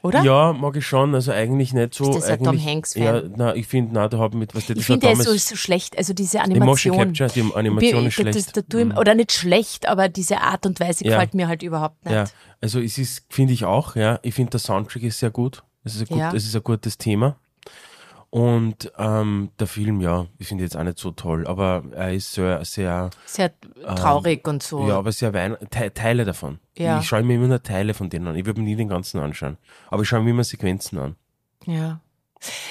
Oder? 0.01 0.23
Ja, 0.23 0.53
mag 0.53 0.77
ich 0.77 0.87
schon. 0.87 1.13
Also 1.13 1.31
eigentlich 1.33 1.73
nicht 1.73 1.93
so. 1.93 2.09
Ist 2.09 2.15
das 2.19 2.25
ein 2.29 2.37
Tom 2.39 2.49
eigentlich, 2.49 2.65
Hanks-Fan? 2.65 3.03
Ja, 3.03 3.21
na, 3.35 3.55
ich 3.55 3.67
finde, 3.67 3.93
na, 3.93 4.07
da 4.07 4.17
haben 4.17 4.39
mit 4.39 4.55
was 4.55 4.65
der 4.65 4.77
Ich 4.77 4.81
das 4.81 4.85
finde, 4.85 4.99
der 5.07 5.11
ist 5.11 5.23
so, 5.23 5.35
so 5.35 5.55
schlecht. 5.57 5.97
Also 5.97 6.13
diese 6.13 6.37
die 6.47 6.59
Motion 6.59 6.93
Animation. 6.95 7.13
Capture, 7.13 7.29
die 7.29 7.53
Animation 7.55 8.05
ist 8.05 8.17
das, 8.17 8.23
schlecht. 8.23 8.37
Mhm. 8.37 8.41
das, 8.43 8.53
das, 8.53 8.63
tu 8.69 8.77
ihm- 8.79 8.97
oder 8.97 9.13
nicht 9.13 9.31
schlecht, 9.33 9.87
aber 9.89 10.07
diese 10.07 10.39
Art 10.39 10.65
und 10.65 10.79
Weise 10.79 11.03
Ja. 11.03 11.11
gefällt 11.11 11.33
mir 11.33 11.47
halt 11.49 11.63
überhaupt 11.63 12.05
nicht. 12.05 12.13
Ja, 12.13 12.25
also 12.61 12.79
es 12.79 12.97
ist, 12.97 13.25
finde 13.29 13.51
ich 13.53 13.65
auch, 13.65 13.95
ja. 13.97 14.19
Ich 14.23 14.33
finde, 14.35 14.51
der 14.51 14.59
Soundtrack 14.61 15.03
ist 15.03 15.19
sehr 15.19 15.31
gut. 15.31 15.63
Es 15.83 15.95
ist 15.95 16.01
ein, 16.03 16.07
gut, 16.07 16.17
Ja. 16.17 16.33
es 16.33 16.45
ist 16.45 16.55
ein 16.55 16.63
gutes 16.63 16.97
Thema. 16.97 17.35
Und 18.31 18.91
ähm, 18.97 19.49
der 19.59 19.65
Film, 19.67 20.01
ja, 20.01 20.27
ich 20.37 20.47
finde 20.47 20.63
jetzt 20.63 20.77
auch 20.77 20.83
nicht 20.83 20.99
so 20.99 21.09
toll, 21.11 21.47
aber 21.47 21.83
er 21.95 22.13
ist 22.13 22.31
sehr, 22.31 22.63
sehr, 22.63 23.09
Sehr 23.25 23.51
traurig 23.95 24.47
und 24.47 24.61
so. 24.61 24.81
Ähm, 24.81 24.87
ja, 24.89 24.97
aber 24.97 25.11
sehr 25.11 25.33
wein 25.33 25.57
Te 25.71 25.91
Teile 25.93 26.25
davon. 26.25 26.59
Ja. 26.77 26.99
Ich 26.99 27.07
schaue 27.07 27.23
mir 27.23 27.35
immer 27.35 27.47
nur 27.47 27.63
Teile 27.63 27.93
von 27.95 28.09
denen 28.09 28.27
an. 28.27 28.35
Ich 28.35 28.45
würde 28.45 28.59
mir 28.61 28.65
nie 28.67 28.75
den 28.75 28.87
ganzen 28.89 29.19
anschauen. 29.19 29.57
Aber 29.89 30.03
ich 30.03 30.09
schaue 30.09 30.21
mir 30.21 30.29
immer 30.29 30.43
Sequenzen 30.43 30.99
an. 30.99 31.15
Ja. 31.65 32.01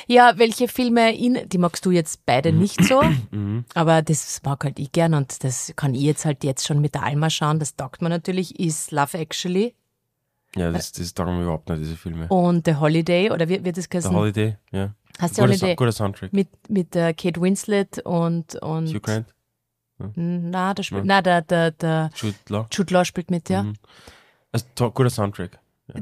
Ja, 0.06 0.32
welche 0.36 0.66
Filme, 0.68 1.12
ihn, 1.12 1.40
die 1.48 1.58
magst 1.58 1.84
du 1.84 1.90
jetzt 1.90 2.24
beide 2.24 2.52
Mhm. 2.52 2.58
nicht 2.60 2.82
so, 2.84 3.02
aber 3.74 4.00
das 4.00 4.40
mag 4.44 4.64
halt 4.64 4.78
ich 4.78 4.92
gern 4.92 5.12
und 5.12 5.42
das 5.44 5.74
kann 5.76 5.94
ich 5.94 6.00
jetzt 6.02 6.24
halt 6.24 6.42
jetzt 6.44 6.66
schon 6.66 6.80
mit 6.80 6.94
der 6.94 7.02
Alma 7.02 7.28
schauen, 7.28 7.58
das 7.58 7.76
taugt 7.76 8.00
mir 8.00 8.08
natürlich, 8.08 8.58
ist 8.58 8.92
Love 8.92 9.18
Actually 9.18 9.74
Ja, 10.56 10.70
das, 10.72 10.92
das 10.92 11.12
taugen 11.12 11.36
mir 11.36 11.42
überhaupt 11.42 11.68
nicht, 11.68 11.82
diese 11.82 11.96
Filme. 11.96 12.28
und 12.28 12.64
The 12.64 12.76
Holiday 12.76 13.30
oder 13.30 13.46
wie 13.50 13.62
wird 13.62 13.76
das 13.76 13.88
heißen? 13.92 14.10
Holiday, 14.14 14.56
ja. 14.72 14.94
Hast 15.18 15.38
du 15.38 15.42
Holiday? 15.42 15.70
Sa- 15.70 15.74
guter 15.74 15.92
Soundtrack. 15.92 16.32
Mit, 16.32 16.48
mit 16.68 16.94
äh, 16.96 17.12
Kate 17.14 17.40
Winslet 17.40 17.98
und, 18.04 18.54
und 18.56 18.88
Hugh 18.88 19.00
Grant, 19.00 19.26
na, 20.14 20.74
der 20.74 20.82
spielt, 20.82 21.00
Ja. 21.04 21.06
na, 21.06 21.22
der, 21.22 21.42
der, 21.42 21.70
der 21.72 22.10
Jude 22.14 22.34
Law. 22.48 22.66
Jude 22.70 22.94
Law 22.94 23.04
spielt 23.04 23.30
mit, 23.30 23.48
ja. 23.48 23.64
Mhm. 23.64 23.74
Also, 24.52 24.66
to- 24.74 24.90
guter 24.92 25.10
Soundtrack. 25.10 25.58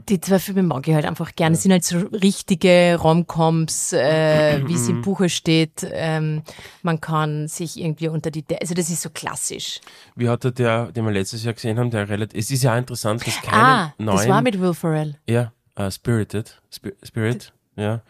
Die 0.08 0.20
zwei 0.20 0.40
Filme 0.40 0.64
mag 0.64 0.86
ich 0.88 0.94
halt 0.94 1.04
einfach 1.04 1.36
gerne. 1.36 1.54
Es 1.54 1.62
sind 1.62 1.70
halt 1.70 1.84
so 1.84 1.98
richtige 1.98 2.98
Romcoms, 3.00 3.92
äh, 3.92 4.60
wie 4.66 4.74
es 4.74 4.88
im 4.88 5.00
Buche 5.02 5.28
steht. 5.28 5.86
Ähm, 5.92 6.42
man 6.82 7.00
kann 7.00 7.46
sich 7.46 7.78
irgendwie 7.80 8.08
unter 8.08 8.32
die, 8.32 8.42
De 8.42 8.58
also 8.58 8.74
das 8.74 8.90
ist 8.90 9.02
so 9.02 9.10
klassisch. 9.10 9.80
Wie 10.16 10.28
hat 10.28 10.44
er 10.44 10.50
der, 10.50 10.90
den 10.90 11.04
wir 11.04 11.12
letztes 11.12 11.44
Jahr 11.44 11.54
gesehen 11.54 11.78
haben, 11.78 11.90
der 11.92 12.08
relativ, 12.08 12.36
es 12.36 12.50
ist 12.50 12.64
ja 12.64 12.76
interessant, 12.76 13.24
dass 13.24 13.40
keine 13.42 13.62
ah, 13.62 13.94
neuen, 13.98 14.16
das 14.16 14.28
war 14.28 14.42
mit 14.42 14.60
Will 14.60 14.74
Ferrell. 14.74 15.14
ja, 15.28 15.52
äh, 15.76 15.88
Spirited, 15.88 16.60
Spi- 16.74 16.96
Spirit, 17.04 17.52
ja, 17.76 18.02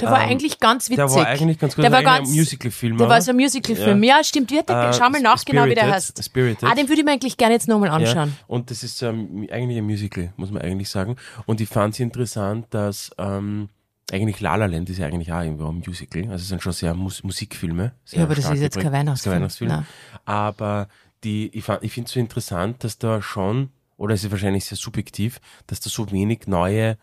Der 0.00 0.10
war 0.10 0.22
Ähm, 0.22 0.30
eigentlich 0.30 0.60
ganz 0.60 0.90
witzig. 0.90 0.96
Der 0.96 1.10
war 1.10 1.26
eigentlich 1.26 1.58
ganz 1.58 1.74
gut. 1.74 1.84
Der 1.84 1.90
war 1.92 2.02
ganz, 2.02 2.28
ein 2.28 2.34
Musical-Film. 2.36 2.98
Der 2.98 3.08
war 3.08 3.20
so 3.20 3.30
ein 3.32 3.36
Musical-Film. 3.36 4.02
Ja. 4.04 4.22
stimmt. 4.22 4.50
Wie 4.50 4.62
der, 4.62 4.90
Äh, 4.90 4.92
schau 4.92 5.10
mal 5.10 5.20
nach, 5.20 5.44
genau 5.44 5.64
wie 5.66 5.74
der 5.74 5.84
Spirited, 5.84 5.94
heißt. 5.94 6.24
Spirited. 6.24 6.64
Ah, 6.68 6.74
den 6.74 6.88
würde 6.88 7.00
ich 7.00 7.04
mir 7.04 7.12
eigentlich 7.12 7.36
gerne 7.36 7.54
jetzt 7.54 7.66
nochmal 7.68 7.90
anschauen. 7.90 8.28
Ja, 8.28 8.44
und 8.46 8.70
das 8.70 8.82
ist 8.84 9.02
ähm, 9.02 9.46
eigentlich 9.50 9.78
ein 9.78 9.84
Musical, 9.84 10.32
muss 10.36 10.50
man 10.52 10.62
eigentlich 10.62 10.88
sagen. 10.88 11.16
Und 11.46 11.60
ich 11.60 11.68
fand 11.68 11.94
es 11.94 12.00
interessant, 12.00 12.66
dass 12.70 13.10
ähm, 13.18 13.68
eigentlich 14.12 14.40
La 14.40 14.54
La 14.54 14.66
Land 14.66 14.88
ist 14.88 14.98
ja 14.98 15.06
eigentlich 15.06 15.32
auch 15.32 15.42
irgendwo 15.42 15.68
ein 15.68 15.82
Musical. 15.86 16.22
Also 16.30 16.36
es 16.36 16.48
sind 16.48 16.62
schon 16.62 16.72
sehr 16.72 16.94
Mus 16.94 17.22
Musikfilme. 17.24 17.92
Sehr 18.04 18.20
Ja, 18.20 18.24
aber 18.24 18.34
das 18.36 18.48
ist 18.50 18.60
jetzt 18.60 18.78
kein. 18.78 18.92
Weihnachtsfilm. 18.92 19.32
Kein 19.32 19.40
Weihnachtsfilm. 19.42 19.84
Aber 20.24 20.88
die, 21.24 21.48
ich, 21.52 21.64
ich 21.80 21.92
finde 21.92 22.06
es 22.06 22.12
so 22.12 22.20
interessant, 22.20 22.84
dass 22.84 22.98
da 22.98 23.20
schon, 23.20 23.70
oder 23.96 24.14
es 24.14 24.22
ist 24.22 24.30
wahrscheinlich 24.30 24.64
sehr 24.64 24.78
subjektiv, 24.78 25.40
dass 25.66 25.80
da 25.80 25.90
so 25.90 26.10
wenig 26.12 26.46
neue, 26.46 26.96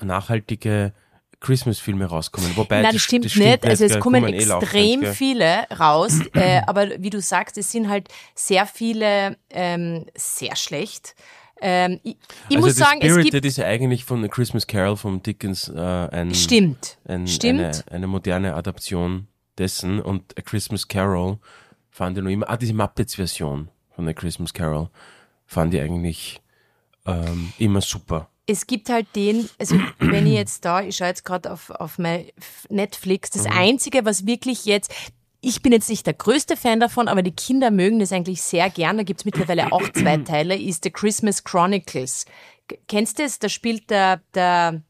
nachhaltige 0.00 0.92
Christmas-Filme 1.44 2.06
rauskommen. 2.06 2.56
Wobei 2.56 2.82
Nein, 2.82 2.94
das 2.94 3.02
stimmt, 3.02 3.26
das 3.26 3.36
nicht. 3.36 3.64
Also 3.66 3.84
es 3.84 3.92
gell, 3.92 4.00
kommen 4.00 4.24
eh 4.26 4.38
extrem 4.38 5.02
gell. 5.02 5.14
viele 5.14 5.66
raus, 5.78 6.20
äh, 6.34 6.62
aber 6.66 7.02
wie 7.02 7.10
du 7.10 7.20
sagst, 7.20 7.58
es 7.58 7.70
sind 7.70 7.88
halt 7.88 8.08
sehr 8.34 8.66
viele 8.66 9.36
ähm, 9.50 10.06
sehr 10.16 10.56
schlecht. 10.56 11.14
Ähm, 11.60 12.00
ich 12.02 12.16
ich 12.48 12.56
also 12.56 12.68
muss 12.68 12.76
sagen, 12.76 13.00
es 13.00 13.10
Spirited 13.10 13.32
gibt 13.32 13.44
ist 13.44 13.58
ja 13.58 13.66
eigentlich 13.66 14.04
von 14.04 14.24
A 14.24 14.28
Christmas 14.28 14.66
Carol 14.66 14.96
von 14.96 15.22
Dickens 15.22 15.68
äh, 15.68 15.80
ein, 15.80 16.34
stimmt, 16.34 16.98
ein, 17.04 17.26
stimmt. 17.28 17.60
Eine, 17.60 17.82
eine 17.90 18.06
moderne 18.06 18.54
Adaption 18.54 19.28
dessen 19.58 20.00
und 20.00 20.36
A 20.38 20.42
Christmas 20.42 20.88
Carol 20.88 21.38
fand 21.90 22.18
ich 22.18 22.24
noch 22.24 22.30
immer, 22.30 22.48
ah, 22.48 22.56
diese 22.56 22.74
Muppets-Version 22.74 23.68
von 23.94 24.08
A 24.08 24.12
Christmas 24.12 24.52
Carol 24.52 24.88
fand 25.46 25.74
ich 25.74 25.80
eigentlich 25.80 26.40
ähm, 27.06 27.52
immer 27.58 27.80
super. 27.80 28.28
Es 28.46 28.66
gibt 28.66 28.88
halt 28.90 29.06
den, 29.16 29.48
also 29.58 29.76
wenn 29.98 30.26
ich 30.26 30.34
jetzt 30.34 30.64
da, 30.64 30.82
ich 30.82 30.96
schaue 30.96 31.08
jetzt 31.08 31.24
gerade 31.24 31.52
auf, 31.52 31.70
auf 31.70 31.98
mein 31.98 32.26
Netflix, 32.68 33.30
das 33.30 33.46
Einzige, 33.46 34.04
was 34.04 34.26
wirklich 34.26 34.64
jetzt, 34.64 34.92
ich 35.40 35.62
bin 35.62 35.72
jetzt 35.72 35.90
nicht 35.90 36.06
der 36.06 36.14
größte 36.14 36.56
Fan 36.56 36.80
davon, 36.80 37.08
aber 37.08 37.22
die 37.22 37.32
Kinder 37.34 37.70
mögen 37.70 37.98
das 37.98 38.12
eigentlich 38.12 38.42
sehr 38.42 38.70
gern, 38.70 38.96
da 38.96 39.02
gibt's 39.02 39.24
mittlerweile 39.24 39.72
auch 39.72 39.88
zwei 39.90 40.18
Teile, 40.18 40.56
ist 40.56 40.84
The 40.84 40.90
Christmas 40.90 41.44
Chronicles. 41.44 42.26
Kennst 42.88 43.18
du 43.18 43.24
es? 43.24 43.38
Da 43.38 43.48
spielt 43.48 43.90
der, 43.90 44.22
der 44.34 44.82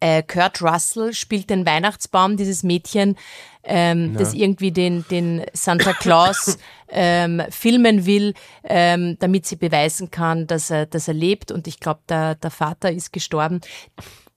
äh, 0.00 0.22
Kurt 0.22 0.62
Russell 0.62 1.12
spielt 1.12 1.50
den 1.50 1.66
Weihnachtsbaum, 1.66 2.36
dieses 2.36 2.62
Mädchen, 2.62 3.16
ähm, 3.62 4.14
das 4.16 4.34
irgendwie 4.34 4.70
den, 4.72 5.04
den 5.10 5.44
Santa 5.52 5.92
Claus 5.92 6.58
ähm, 6.88 7.42
filmen 7.50 8.06
will, 8.06 8.34
ähm, 8.64 9.16
damit 9.18 9.46
sie 9.46 9.56
beweisen 9.56 10.10
kann, 10.10 10.46
dass 10.46 10.70
er, 10.70 10.86
dass 10.86 11.08
er 11.08 11.14
lebt. 11.14 11.50
Und 11.50 11.66
ich 11.66 11.80
glaube, 11.80 12.00
der, 12.08 12.36
der 12.36 12.50
Vater 12.50 12.92
ist 12.92 13.12
gestorben. 13.12 13.60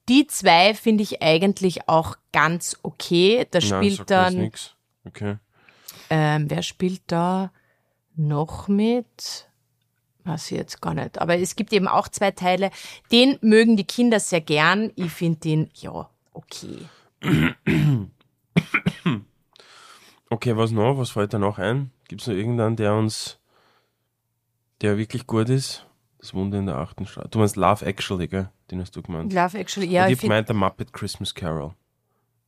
Die 0.07 0.25
zwei 0.25 0.73
finde 0.73 1.03
ich 1.03 1.21
eigentlich 1.21 1.88
auch 1.88 2.15
ganz 2.31 2.77
okay. 2.81 3.45
Da 3.51 3.62
spielt 3.62 3.99
jetzt 3.99 4.12
dann. 4.12 4.51
Okay. 5.05 5.38
ähm, 6.09 6.49
wer 6.49 6.63
spielt 6.63 7.01
da 7.07 7.51
noch 8.15 8.67
mit? 8.67 9.48
Weiß 10.25 10.51
ich 10.51 10.58
jetzt 10.58 10.82
gar 10.82 10.93
nicht. 10.93 11.19
Aber 11.19 11.38
es 11.38 11.55
gibt 11.55 11.73
eben 11.73 11.88
auch 11.88 12.08
zwei 12.08 12.32
Teile. 12.32 12.71
Den 13.12 13.38
mögen 13.41 13.77
die 13.77 13.86
Kinder 13.86 14.19
sehr 14.19 14.41
gern. 14.41 14.91
Ich 14.95 15.12
finde 15.12 15.39
den, 15.39 15.69
ja, 15.75 16.10
okay. 16.34 16.88
Okay, 20.29 20.55
was 20.55 20.71
noch? 20.71 20.97
Was 20.97 21.10
fällt 21.10 21.34
da 21.34 21.39
noch 21.39 21.58
ein? 21.58 21.91
Gibt 22.08 22.21
es 22.21 22.27
noch 22.27 22.36
irgendeinen, 22.36 22.75
der 22.75 22.93
uns, 22.93 23.39
der 24.82 24.97
wirklich 24.97 25.25
gut 25.25 25.49
ist? 25.49 25.86
Das 26.19 26.34
Wunder 26.34 26.60
in 26.60 26.65
der 26.65 26.77
achten 26.77 27.05
Straße. 27.05 27.29
Du 27.29 27.39
meinst 27.39 27.55
Love 27.55 27.86
Actually, 27.86 28.27
gell? 28.27 28.49
Den 28.69 28.82
hast 28.82 28.95
du 28.95 29.01
gemeint. 29.01 29.34
Love 29.34 29.58
Actually, 29.58 29.88
Und 29.88 29.93
ja, 29.93 30.08
ich 30.08 30.13
ich 30.13 30.19
gemeint, 30.19 30.49
der 30.49 30.55
Muppet 30.55 30.93
Christmas 30.93 31.34
Carol. 31.34 31.73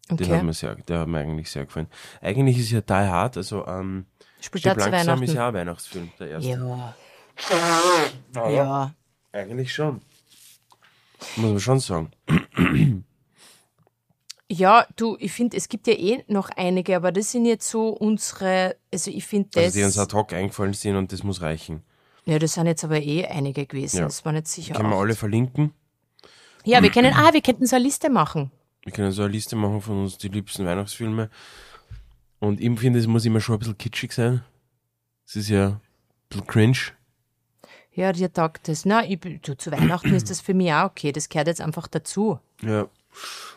Den 0.09 0.27
hat 0.27 0.35
okay. 0.35 0.43
mir 0.43 0.53
sehr, 0.53 0.75
der 0.75 0.99
hat 0.99 1.07
mir 1.07 1.19
eigentlich 1.19 1.49
sehr 1.49 1.65
gefallen. 1.65 1.87
Eigentlich 2.19 2.59
ist 2.59 2.69
ja 2.71 2.81
Die 2.81 2.93
Hard, 2.93 3.37
also 3.37 3.65
ähm, 3.65 4.05
Spielt 4.41 4.65
langsam 4.65 5.23
ist 5.23 5.33
ja 5.33 5.45
auch 5.45 5.47
ein 5.49 5.53
Weihnachtsfilm, 5.53 6.11
der 6.19 6.29
erste. 6.31 6.49
Ja. 6.49 6.95
Aber 8.35 8.49
Ja. 8.49 8.93
Eigentlich 9.33 9.73
schon. 9.73 10.01
Muss 11.37 11.51
man 11.51 11.59
schon 11.59 11.79
sagen. 11.79 12.11
Ja, 14.49 14.85
du, 14.97 15.15
ich 15.19 15.31
finde, 15.31 15.55
es 15.55 15.69
gibt 15.69 15.87
ja 15.87 15.93
eh 15.93 16.23
noch 16.27 16.49
einige, 16.49 16.95
aber 16.97 17.11
das 17.13 17.31
sind 17.31 17.45
jetzt 17.45 17.69
so 17.69 17.89
unsere, 17.89 18.75
also 18.93 19.09
ich 19.09 19.25
finde 19.25 19.49
das, 19.53 19.63
Also 19.65 19.79
die 19.79 19.85
uns 19.85 19.97
ad 19.97 20.13
hoc 20.13 20.33
eingefallen 20.33 20.73
sind 20.73 20.97
und 20.97 21.13
das 21.13 21.23
muss 21.23 21.41
reichen. 21.41 21.83
ja, 22.25 22.37
das 22.37 22.53
sind 22.53 22.67
jetzt 22.67 22.83
aber 22.83 22.99
eh 23.01 23.25
einige 23.25 23.65
gewesen, 23.65 23.99
Ja. 23.99 24.03
das 24.03 24.25
waren 24.25 24.35
jetzt 24.35 24.51
sicher 24.51 24.73
Können 24.73 24.89
wir 24.89 24.97
alle 24.97 25.15
verlinken. 25.15 25.73
Ja, 26.65 26.83
wir 26.83 26.91
können, 26.91 27.13
ah, 27.13 27.33
wir 27.33 27.41
könnten 27.41 27.65
so 27.65 27.77
eine 27.77 27.85
Liste 27.85 28.09
machen. 28.09 28.51
Wir 28.83 28.91
können 28.91 29.11
so 29.13 29.21
eine 29.23 29.31
Liste 29.31 29.55
machen 29.55 29.79
von 29.81 30.01
uns 30.03 30.17
die 30.17 30.27
liebsten 30.27 30.65
Weihnachtsfilme. 30.65 31.29
Und 32.39 32.59
ich 32.59 32.79
finde, 32.79 32.99
es 32.99 33.07
muss 33.07 33.23
immer 33.25 33.39
schon 33.39 33.55
ein 33.55 33.59
bisschen 33.59 33.77
kitschig 33.77 34.11
sein. 34.11 34.43
Es 35.25 35.35
ist 35.37 35.47
ja 35.49 35.67
ein 35.67 35.79
bisschen 36.29 36.47
cringe. 36.47 36.77
Ja, 37.93 38.13
dir 38.13 38.31
taugt 38.31 38.67
das. 38.67 38.85
Na, 38.85 39.05
ich, 39.05 39.19
du, 39.19 39.57
zu 39.57 39.71
Weihnachten 39.71 40.13
ist 40.13 40.29
das 40.29 40.39
für 40.41 40.53
mich 40.53 40.71
auch 40.71 40.85
okay, 40.85 41.11
das 41.11 41.27
gehört 41.29 41.47
jetzt 41.47 41.61
einfach 41.61 41.87
dazu. 41.87 42.39
Ja. 42.61 42.87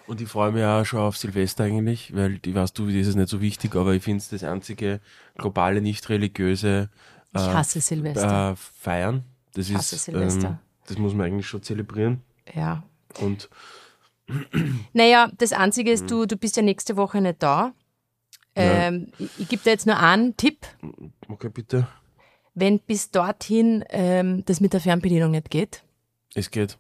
Und 0.07 0.21
ich 0.21 0.29
freue 0.29 0.51
mich 0.51 0.65
auch 0.65 0.85
schon 0.85 1.01
auf 1.01 1.17
Silvester 1.17 1.65
eigentlich, 1.65 2.15
weil 2.15 2.41
ich 2.45 2.55
weiß, 2.55 2.73
du, 2.73 2.87
das 2.87 3.07
ist 3.07 3.15
nicht 3.15 3.29
so 3.29 3.41
wichtig, 3.41 3.77
aber 3.77 3.95
ich 3.95 4.03
finde 4.03 4.19
es 4.19 4.29
das 4.29 4.43
einzige 4.43 5.01
globale, 5.37 5.81
nicht 5.81 6.09
religiöse 6.09 6.91
Ich 7.33 7.41
äh, 7.41 7.45
hasse 7.45 7.81
Silvester. 7.81 8.53
äh, 8.53 8.57
Feiern. 8.57 9.25
Das 9.55 9.73
hasse 9.73 9.95
ist, 9.95 10.05
Silvester. 10.05 10.49
ähm, 10.49 10.59
das 10.87 10.99
muss 10.99 11.15
man 11.15 11.27
eigentlich 11.27 11.47
schon 11.47 11.63
zelebrieren. 11.63 12.23
ja. 12.53 12.83
Und 13.21 13.49
Naja, 14.93 15.31
das 15.39 15.53
Einzige 15.53 15.93
ist, 15.93 16.11
du, 16.11 16.27
du 16.27 16.37
bist 16.37 16.57
ja 16.57 16.63
nächste 16.63 16.97
Woche 16.97 17.21
nicht 17.21 17.43
da. 17.43 17.73
Ähm, 18.57 19.09
ich 19.19 19.31
ich 19.39 19.49
gebe 19.49 19.63
dir 19.63 19.71
jetzt 19.71 19.87
nur 19.87 19.99
einen 19.99 20.37
Tipp. 20.37 20.67
okay, 21.29 21.49
bitte. 21.49 21.87
Wenn 22.55 22.79
bis 22.81 23.11
dorthin 23.11 23.85
ähm, 23.91 24.45
das 24.47 24.61
mit 24.61 24.73
der 24.73 24.81
Fernbedienung 24.81 25.33
nicht 25.33 25.51
geht, 25.51 25.83
Es 26.35 26.51
geht. 26.51 26.79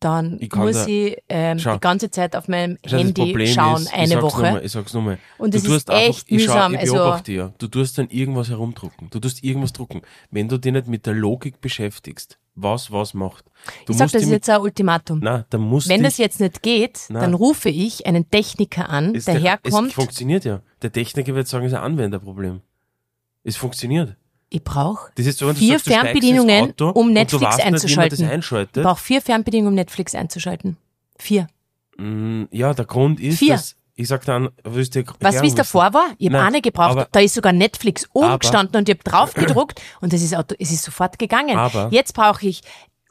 dann 0.00 0.36
Ich 0.40 0.54
muss 0.54 0.76
da- 0.76 0.86
ich 0.86 1.16
ähm, 1.28 1.58
Schau. 1.58 1.74
die 1.74 1.80
ganze 1.80 2.10
Zeit 2.10 2.36
auf 2.36 2.46
meinem 2.46 2.78
Schau, 2.86 2.98
Handy 2.98 3.46
schauen, 3.48 3.82
ist, 3.82 3.88
ich 3.88 3.94
eine 3.94 4.22
Woche. 4.22 4.42
Mal, 4.42 4.64
ich 4.64 4.70
sag's 4.72 4.92
nochmal. 4.94 5.18
Und 5.38 5.54
du 5.54 5.58
tust 5.62 5.88
ist 5.88 5.90
echt 5.90 6.24
ich 6.30 6.44
schau, 6.44 6.52
mühsam, 6.54 6.74
Ich 6.74 6.80
also- 6.80 6.94
beobachte 6.94 7.32
ja. 7.32 7.52
Du 7.58 7.68
tust 7.68 7.96
dann 7.98 8.08
irgendwas 8.10 8.48
herumdrucken. 8.50 9.08
Du 9.10 9.18
tust 9.18 9.42
irgendwas 9.42 9.72
drucken. 9.72 10.02
Wenn 10.30 10.48
du 10.48 10.58
dich 10.58 10.72
nicht 10.72 10.86
mit 10.88 11.06
der 11.06 11.14
Logik 11.14 11.60
beschäftigst, 11.60 12.38
was 12.54 12.92
was 12.92 13.14
macht. 13.14 13.44
Du 13.86 13.92
Ich 13.92 13.98
sag, 13.98 14.04
musst 14.04 14.14
das 14.16 14.22
ist 14.24 14.30
jetzt 14.30 14.50
ein 14.50 14.60
Ultimatum. 14.60 15.20
na, 15.22 15.46
da 15.48 15.58
musst 15.58 15.88
Wenn 15.88 16.02
das 16.02 16.18
jetzt 16.18 16.38
nicht 16.38 16.62
geht, 16.62 17.00
Na. 17.08 17.20
dann 17.20 17.32
rufe 17.34 17.70
ich 17.70 18.04
einen 18.06 18.28
Techniker 18.30 18.90
an, 18.90 19.14
der 19.14 19.16
Es 19.16 19.26
herkommt. 19.42 19.92
funktioniert 19.94 20.44
ja. 20.44 20.60
Der 20.82 20.92
Techniker 20.92 21.34
wird 21.34 21.48
sagen, 21.48 21.64
es 21.64 21.72
ist 21.72 21.78
ein 21.78 21.84
Anwenderproblem. 21.84 22.60
Es 23.42 23.56
funktioniert. 23.56 24.16
Ich 24.50 24.64
brauche 24.64 25.10
so, 25.18 25.52
vier 25.52 25.78
sagst, 25.78 25.84
Fernbedienungen, 25.86 26.72
um 26.94 27.12
Netflix 27.12 27.42
man 27.58 27.60
einzuschalten. 27.60 28.30
ich 28.80 28.82
brauche 28.82 29.00
vier 29.02 29.20
Fernbedienungen, 29.20 29.72
um 29.72 29.74
Netflix 29.74 30.14
einzuschalten. 30.14 30.76
Vier. 31.18 31.48
Mm, 31.98 32.44
Ja, 32.50 32.72
der 32.72 32.86
Grund 32.86 33.20
ist, 33.20 33.38
Vier. 33.38 33.54
dass 33.54 33.74
ich 33.94 34.06
sag 34.08 34.24
dann, 34.24 34.48
willst 34.62 34.94
du 34.94 35.00
du, 35.02 35.42
wie 35.42 35.48
es 35.48 35.54
davor 35.56 35.92
war? 35.92 36.06
Ich 36.18 36.28
habe 36.32 36.40
eine 36.40 36.60
gebraucht. 36.62 36.90
aber- 36.92 37.08
da 37.10 37.18
ist 37.20 37.34
sogar 37.34 37.52
Netflix 37.52 38.08
oben 38.12 38.26
aber- 38.26 38.38
gestanden 38.38 38.76
und 38.76 38.88
ich 38.88 38.94
habe 38.94 39.02
drauf 39.04 39.34
gedruckt 39.34 39.82
und 40.00 40.12
es 40.12 40.22
ist, 40.22 40.36
auto, 40.36 40.54
es 40.58 40.70
ist 40.70 40.84
sofort 40.84 41.18
gegangen. 41.18 41.58
Aber- 41.58 41.88
Jetzt 41.90 42.14
brauche 42.14 42.46
ich, 42.46 42.62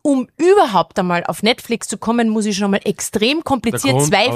um 0.02 0.30
überhaupt 0.38 0.98
einmal 0.98 1.26
auf 1.26 1.44
Netflix 1.44 1.90
zu 1.90 1.98
kommen, 1.98 2.30
muss 2.30 2.46
ich 2.46 2.56
schon 2.56 2.72
mal 2.72 2.80
extrem 2.86 3.44
kompliziert 3.44 3.96
Grund, 3.96 4.08
zwei 4.08 4.28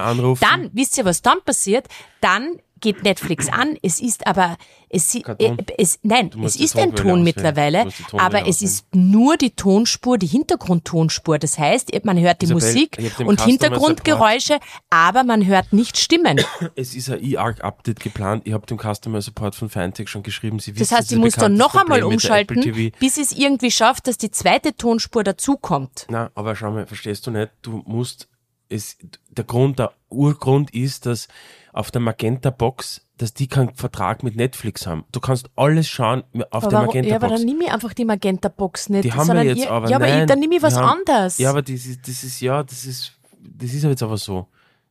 anrufen. 0.00 0.46
Dann, 0.48 0.70
wisst 0.72 0.96
ihr, 0.96 1.04
was 1.04 1.20
dann 1.20 1.38
passiert? 1.44 1.88
Dann 2.20 2.60
geht 2.84 3.02
Netflix 3.02 3.48
an. 3.48 3.76
Es 3.82 3.98
ist 3.98 4.26
aber, 4.26 4.56
es, 4.88 5.14
äh, 5.14 5.56
es 5.78 5.98
nein, 6.02 6.30
es 6.44 6.54
ist 6.54 6.76
ein 6.76 6.90
Ton 6.94 7.06
auswählen. 7.06 7.24
mittlerweile, 7.24 7.88
aber 8.12 8.46
es 8.46 8.62
ist 8.62 8.86
nur 8.94 9.36
die 9.36 9.50
Tonspur, 9.50 10.18
die 10.18 10.26
Hintergrundtonspur. 10.26 11.38
Das 11.38 11.58
heißt, 11.58 11.90
man 12.04 12.20
hört 12.20 12.42
die 12.42 12.46
Isabel, 12.46 12.62
Musik 12.62 12.98
ich 12.98 13.18
und 13.18 13.40
Customer 13.40 13.50
Hintergrundgeräusche, 13.50 14.58
aber 14.90 15.24
man 15.24 15.46
hört 15.46 15.72
nicht 15.72 15.96
Stimmen. 15.96 16.40
Es 16.76 16.94
ist 16.94 17.10
ein 17.10 17.24
E-Arc-Update 17.24 18.00
geplant. 18.00 18.42
Ich 18.46 18.52
habe 18.52 18.66
dem 18.66 18.78
Customer 18.78 19.20
Support 19.22 19.54
von 19.54 19.70
Fintech 19.70 20.08
schon 20.08 20.22
geschrieben. 20.22 20.58
Sie 20.58 20.72
Das 20.72 20.80
wissen, 20.80 20.96
heißt, 20.96 21.08
sie 21.08 21.14
ist 21.14 21.18
ein 21.18 21.24
muss 21.24 21.34
dann 21.34 21.54
noch 21.54 21.74
einmal 21.74 22.00
Problem 22.00 22.14
umschalten, 22.16 22.92
bis 23.00 23.16
es 23.16 23.32
irgendwie 23.32 23.70
schafft, 23.70 24.06
dass 24.06 24.18
die 24.18 24.30
zweite 24.30 24.76
Tonspur 24.76 25.24
dazukommt. 25.24 26.06
Na, 26.10 26.30
aber 26.34 26.54
schau 26.54 26.70
mal, 26.70 26.86
verstehst 26.86 27.26
du 27.26 27.30
nicht? 27.30 27.50
Du 27.62 27.82
musst 27.86 28.28
es, 28.74 28.98
der 29.30 29.44
Grund, 29.44 29.78
der 29.78 29.92
Urgrund 30.10 30.72
ist, 30.74 31.06
dass 31.06 31.28
auf 31.72 31.90
der 31.90 32.00
Magenta-Box, 32.00 33.06
dass 33.16 33.34
die 33.34 33.46
keinen 33.46 33.74
Vertrag 33.74 34.22
mit 34.22 34.36
Netflix 34.36 34.86
haben. 34.86 35.04
Du 35.12 35.20
kannst 35.20 35.48
alles 35.56 35.88
schauen 35.88 36.24
auf 36.50 36.64
Aber 36.64 36.68
der 36.68 36.78
warum, 36.80 37.04
ja, 37.04 37.16
aber 37.16 37.28
dann 37.28 37.42
nimm 37.44 37.60
ich 37.60 37.72
einfach 37.72 37.94
die 37.94 38.04
Magenta-Box 38.04 38.88
nicht. 38.90 39.04
Die 39.04 39.12
haben 39.12 39.28
wir 39.28 39.42
jetzt 39.44 39.58
ihr, 39.58 39.70
aber. 39.70 39.88
Ja, 39.88 39.96
aber 39.96 40.06
nein, 40.06 40.22
ich, 40.22 40.26
dann 40.26 40.38
nehme 40.40 40.56
ich 40.56 40.62
was 40.62 40.76
haben- 40.76 41.00
anderes. 41.00 41.38
Ja, 41.38 41.50
aber 41.50 41.62
das 41.62 41.86
ist, 41.86 42.06
das 42.08 42.24
ist, 42.24 42.40
ja, 42.40 42.62
das 42.62 42.84
ist, 42.84 43.12
das 43.40 43.72
ist 43.72 43.82
jetzt 43.84 44.02
aber 44.02 44.16
so. 44.16 44.48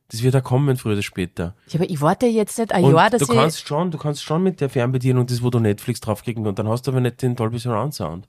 Das 0.09 0.21
wird 0.21 0.33
ja 0.33 0.41
kommen, 0.41 0.77
früher 0.77 0.93
oder 0.93 1.01
später. 1.01 1.55
Ja, 1.69 1.79
aber 1.79 1.89
ich 1.89 1.99
warte 1.99 2.27
jetzt 2.27 2.59
nicht 2.59 2.71
ein 2.71 2.83
Und 2.83 2.93
Jahr, 2.95 3.09
dass 3.09 3.21
du 3.21 3.33
ich... 3.33 3.39
kannst 3.39 3.67
schon, 3.67 3.89
du 3.91 3.97
kannst 3.97 4.23
schon 4.23 4.43
mit 4.43 4.61
der 4.61 4.69
Fernbedienung 4.69 5.25
das, 5.25 5.41
wo 5.41 5.49
du 5.49 5.59
Netflix 5.59 6.01
draufklicken 6.01 6.45
und 6.45 6.59
dann 6.59 6.67
hast 6.67 6.85
du 6.85 6.91
aber 6.91 7.01
nicht 7.01 7.21
den 7.21 7.35
Dolby 7.35 7.57
Surround 7.57 7.93
Sound. 7.93 8.27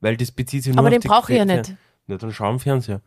Weil 0.00 0.16
das 0.16 0.30
bezieht 0.30 0.64
sich 0.64 0.74
nur 0.74 0.84
Aber 0.84 0.94
auf 0.94 1.00
den 1.00 1.08
brauche 1.08 1.32
ich 1.32 1.38
ja 1.38 1.44
nicht. 1.44 1.74
Ja, 2.06 2.16
dann 2.18 2.32
schau 2.32 2.46
am 2.46 2.58
Fernseher. 2.60 3.00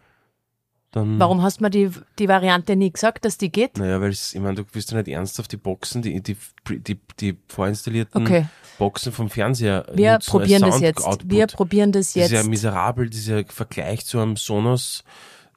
Dann. 0.92 1.20
Warum 1.20 1.42
hast 1.42 1.60
du 1.60 1.64
mir 1.64 1.70
die, 1.70 1.90
die 2.20 2.28
Variante 2.28 2.76
nie 2.76 2.92
gesagt, 2.92 3.26
dass 3.26 3.38
die 3.38 3.52
geht? 3.52 3.78
Naja, 3.78 4.00
weil 4.02 4.12
ich 4.12 4.34
meine, 4.36 4.56
du 4.56 4.64
willst 4.72 4.92
ja 4.92 4.98
nicht 4.98 5.08
ernsthaft 5.10 5.52
die 5.52 5.58
Boxen, 5.58 6.02
die, 6.02 6.22
die, 6.22 6.38
die, 6.70 7.00
die 7.20 7.38
vorinstallierten 7.48 8.22
Okay. 8.24 8.46
Boxen 8.78 9.12
vom 9.12 9.30
Fernseher 9.30 9.86
Wir 9.94 10.20
probieren 10.26 10.62
das 10.62 10.80
jetzt. 10.82 11.00
Sound-Output. 11.02 11.32
Wir 11.32 11.48
probieren 11.48 11.92
das 11.92 12.14
Das 12.14 12.26
ist 12.26 12.32
ja 12.32 12.40
jetzt. 12.40 12.50
miserabel, 12.50 13.10
dieser 13.10 13.44
Vergleich 13.46 14.06
zu 14.06 14.20
einem 14.20 14.36
Sonos 14.38 15.04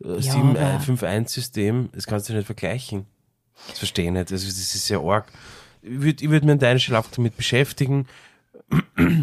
äh, 0.05 0.14
Ja, 0.14 0.20
7, 0.20 0.57
aber- 0.57 0.81
5.1-System. 0.81 1.89
Das 1.93 2.07
kannst 2.07 2.29
du 2.29 2.33
nicht 2.35 2.47
vergleichen. 2.47 3.07
Das 3.68 3.79
verstehe 3.79 4.07
ich 4.07 4.11
nicht. 4.12 4.31
Also, 4.33 4.47
das 4.47 4.57
ist 4.57 4.87
sehr 4.87 5.01
arg. 5.01 5.26
Ich 5.83 6.01
würde 6.01 6.22
ich 6.24 6.31
würd 6.31 6.45
mir 6.45 6.53
an 6.53 6.59
deiner 6.59 6.79
Stelle 6.79 6.99
auch 6.99 7.07
damit 7.14 7.37
beschäftigen. 7.37 8.07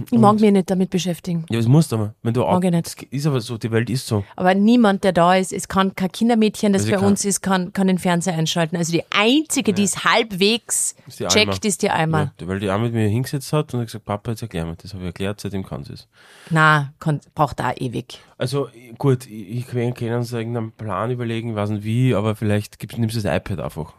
Ich 0.09 0.17
mag 0.17 0.39
mich 0.39 0.51
nicht 0.51 0.71
damit 0.71 0.89
beschäftigen. 0.89 1.45
Ja, 1.49 1.57
das 1.57 1.67
musst 1.67 1.91
du 1.91 1.97
aber. 1.97 2.15
Wenn 2.23 2.33
du 2.33 2.43
auch, 2.43 2.53
Mag 2.53 2.63
ich 2.63 2.71
nicht. 2.71 3.03
Ist 3.13 3.27
aber 3.27 3.41
so, 3.41 3.57
die 3.57 3.69
Welt 3.71 3.89
ist 3.89 4.07
so. 4.07 4.23
Aber 4.35 4.55
niemand, 4.55 5.03
der 5.03 5.11
da 5.11 5.35
ist, 5.35 5.53
es 5.53 5.67
kann 5.67 5.93
kein 5.95 6.11
Kindermädchen, 6.11 6.73
das 6.73 6.83
Also 6.83 6.91
bei 6.91 6.95
ich 6.95 7.01
kann- 7.01 7.09
uns 7.11 7.25
ist, 7.25 7.41
kann, 7.41 7.73
kann 7.73 7.87
den 7.87 7.99
Fernseher 7.99 8.33
einschalten. 8.35 8.75
Also 8.77 8.91
die 8.93 9.03
einzige, 9.11 9.73
die 9.73 9.83
es 9.83 10.03
halbwegs 10.03 10.95
Ist 11.07 11.19
die 11.19 11.25
Alma. 11.27 11.33
checkt, 11.51 11.65
ist 11.65 11.81
die 11.83 11.89
Alma. 11.91 12.31
Ja, 12.39 12.47
weil 12.47 12.59
die 12.59 12.71
auch 12.71 12.79
mit 12.79 12.93
mir 12.93 13.07
hingesetzt 13.07 13.53
hat 13.53 13.73
und 13.73 13.81
hat 13.81 13.87
gesagt, 13.87 14.05
Papa, 14.05 14.31
jetzt 14.31 14.41
erklär 14.41 14.65
mir. 14.65 14.75
Das 14.77 14.93
habe 14.93 15.03
ich 15.03 15.07
erklärt, 15.07 15.39
seitdem 15.41 15.63
kann 15.65 15.83
sie 15.83 15.93
es. 15.93 16.07
Na, 16.49 16.93
kann, 16.99 17.19
braucht 17.35 17.61
auch 17.61 17.73
ewig. 17.77 18.19
Also 18.39 18.69
gut, 18.97 19.27
ich, 19.27 19.67
ich 19.67 19.67
kann 19.67 20.13
uns 20.13 20.31
irgendeinen 20.31 20.71
Plan 20.71 21.11
überlegen, 21.11 21.53
weiß 21.55 21.69
nicht 21.69 21.83
wie, 21.83 22.15
aber 22.15 22.35
vielleicht 22.35 22.81
nimmst 22.97 23.15
du 23.15 23.21
das 23.21 23.35
iPad 23.37 23.59
einfach. 23.59 23.93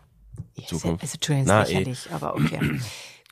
Ja, 0.57 0.67
Zukunft. 0.67 1.03
Also, 1.03 1.15
Entschuldigung, 1.15 1.61
ist 1.63 1.69
eh. 1.71 1.73
lächerlich, 1.75 2.09
aber 2.13 2.35
okay. 2.35 2.59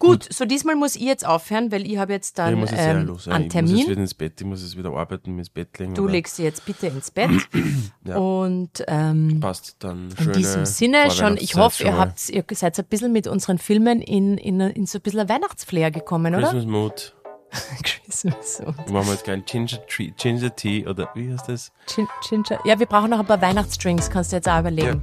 Gut, 0.05 0.27
so 0.33 0.45
diesmal 0.45 0.75
muss 0.77 0.97
ich 0.97 1.03
jetzt 1.03 1.27
aufhören, 1.27 1.73
weil 1.73 1.87
ich 1.91 1.97
habe 1.99 2.13
jetzt 2.13 2.31
ich 2.31 2.35
dann 2.35 2.55
muss 2.55 2.71
jetzt 2.71 2.81
ähm, 2.81 3.07
los. 3.07 3.27
Ja. 3.27 3.33
einen 3.35 3.47
Ich 3.47 3.55
muss 3.55 3.61
jetzt 3.63 3.69
Termin. 3.69 3.87
wieder 3.91 4.01
ins 4.01 4.15
Bett, 4.15 4.41
ich 4.41 4.47
muss 4.47 4.63
jetzt 4.63 4.77
wieder 4.77 4.91
arbeiten, 4.91 5.39
ins 5.39 5.51
Bett 5.51 5.79
legen. 5.79 5.95
Du 5.95 6.07
legst 6.07 6.39
dich 6.39 6.45
jetzt 6.45 6.65
bitte 6.65 6.87
ins 6.89 7.11
Bett. 7.11 7.31
Ja. 8.07 8.17
Und 8.19 8.85
ähm, 8.87 9.41
Passt 9.41 9.77
dann 9.79 10.11
in 10.21 10.33
diesem 10.33 10.67
Sinne 10.67 11.11
schon, 11.11 11.39
ich 11.39 11.55
hoffe, 11.57 11.85
ihr 11.85 11.97
habt, 11.97 12.29
ihr 12.29 12.45
seid 12.53 12.79
ein 12.79 12.85
bisschen 12.85 13.13
mit 13.13 13.27
unseren 13.27 13.57
Filmen 13.57 14.03
in, 14.03 14.37
in, 14.37 14.61
in 14.61 14.85
so 14.85 14.99
ein 14.99 15.01
bisschen 15.03 15.21
ein 15.21 15.29
Weihnachtsflair 15.31 15.91
gekommen, 15.91 16.35
oder? 16.35 16.43
Christmas 16.49 16.67
Mood. 16.67 17.15
Christmas. 17.83 18.61
und 18.61 18.77
Machen 18.91 19.07
wir 19.07 19.13
jetzt 19.13 19.25
keinen 19.25 19.45
Ginger, 19.47 19.79
Tree, 19.87 20.11
Ginger 20.19 20.55
Tea 20.55 20.87
oder 20.87 21.09
wie 21.15 21.33
heißt 21.33 21.49
das? 21.49 21.73
Gin- 21.87 22.09
Ginger. 22.29 22.59
Ja, 22.67 22.79
wir 22.79 22.87
brauchen 22.87 23.09
noch 23.11 23.21
ein 23.21 23.27
paar 23.27 23.41
Weihnachtsdrinks, 23.41 24.11
kannst 24.11 24.33
du 24.33 24.37
jetzt 24.37 24.49
auch 24.49 24.61
überlegen. 24.61 25.03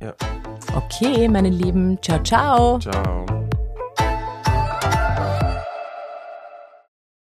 Ja. 0.00 0.14
Okay, 0.76 1.26
meine 1.28 1.50
Lieben, 1.50 1.98
ciao, 2.02 2.22
ciao. 2.22 2.78
Ciao. 2.78 3.26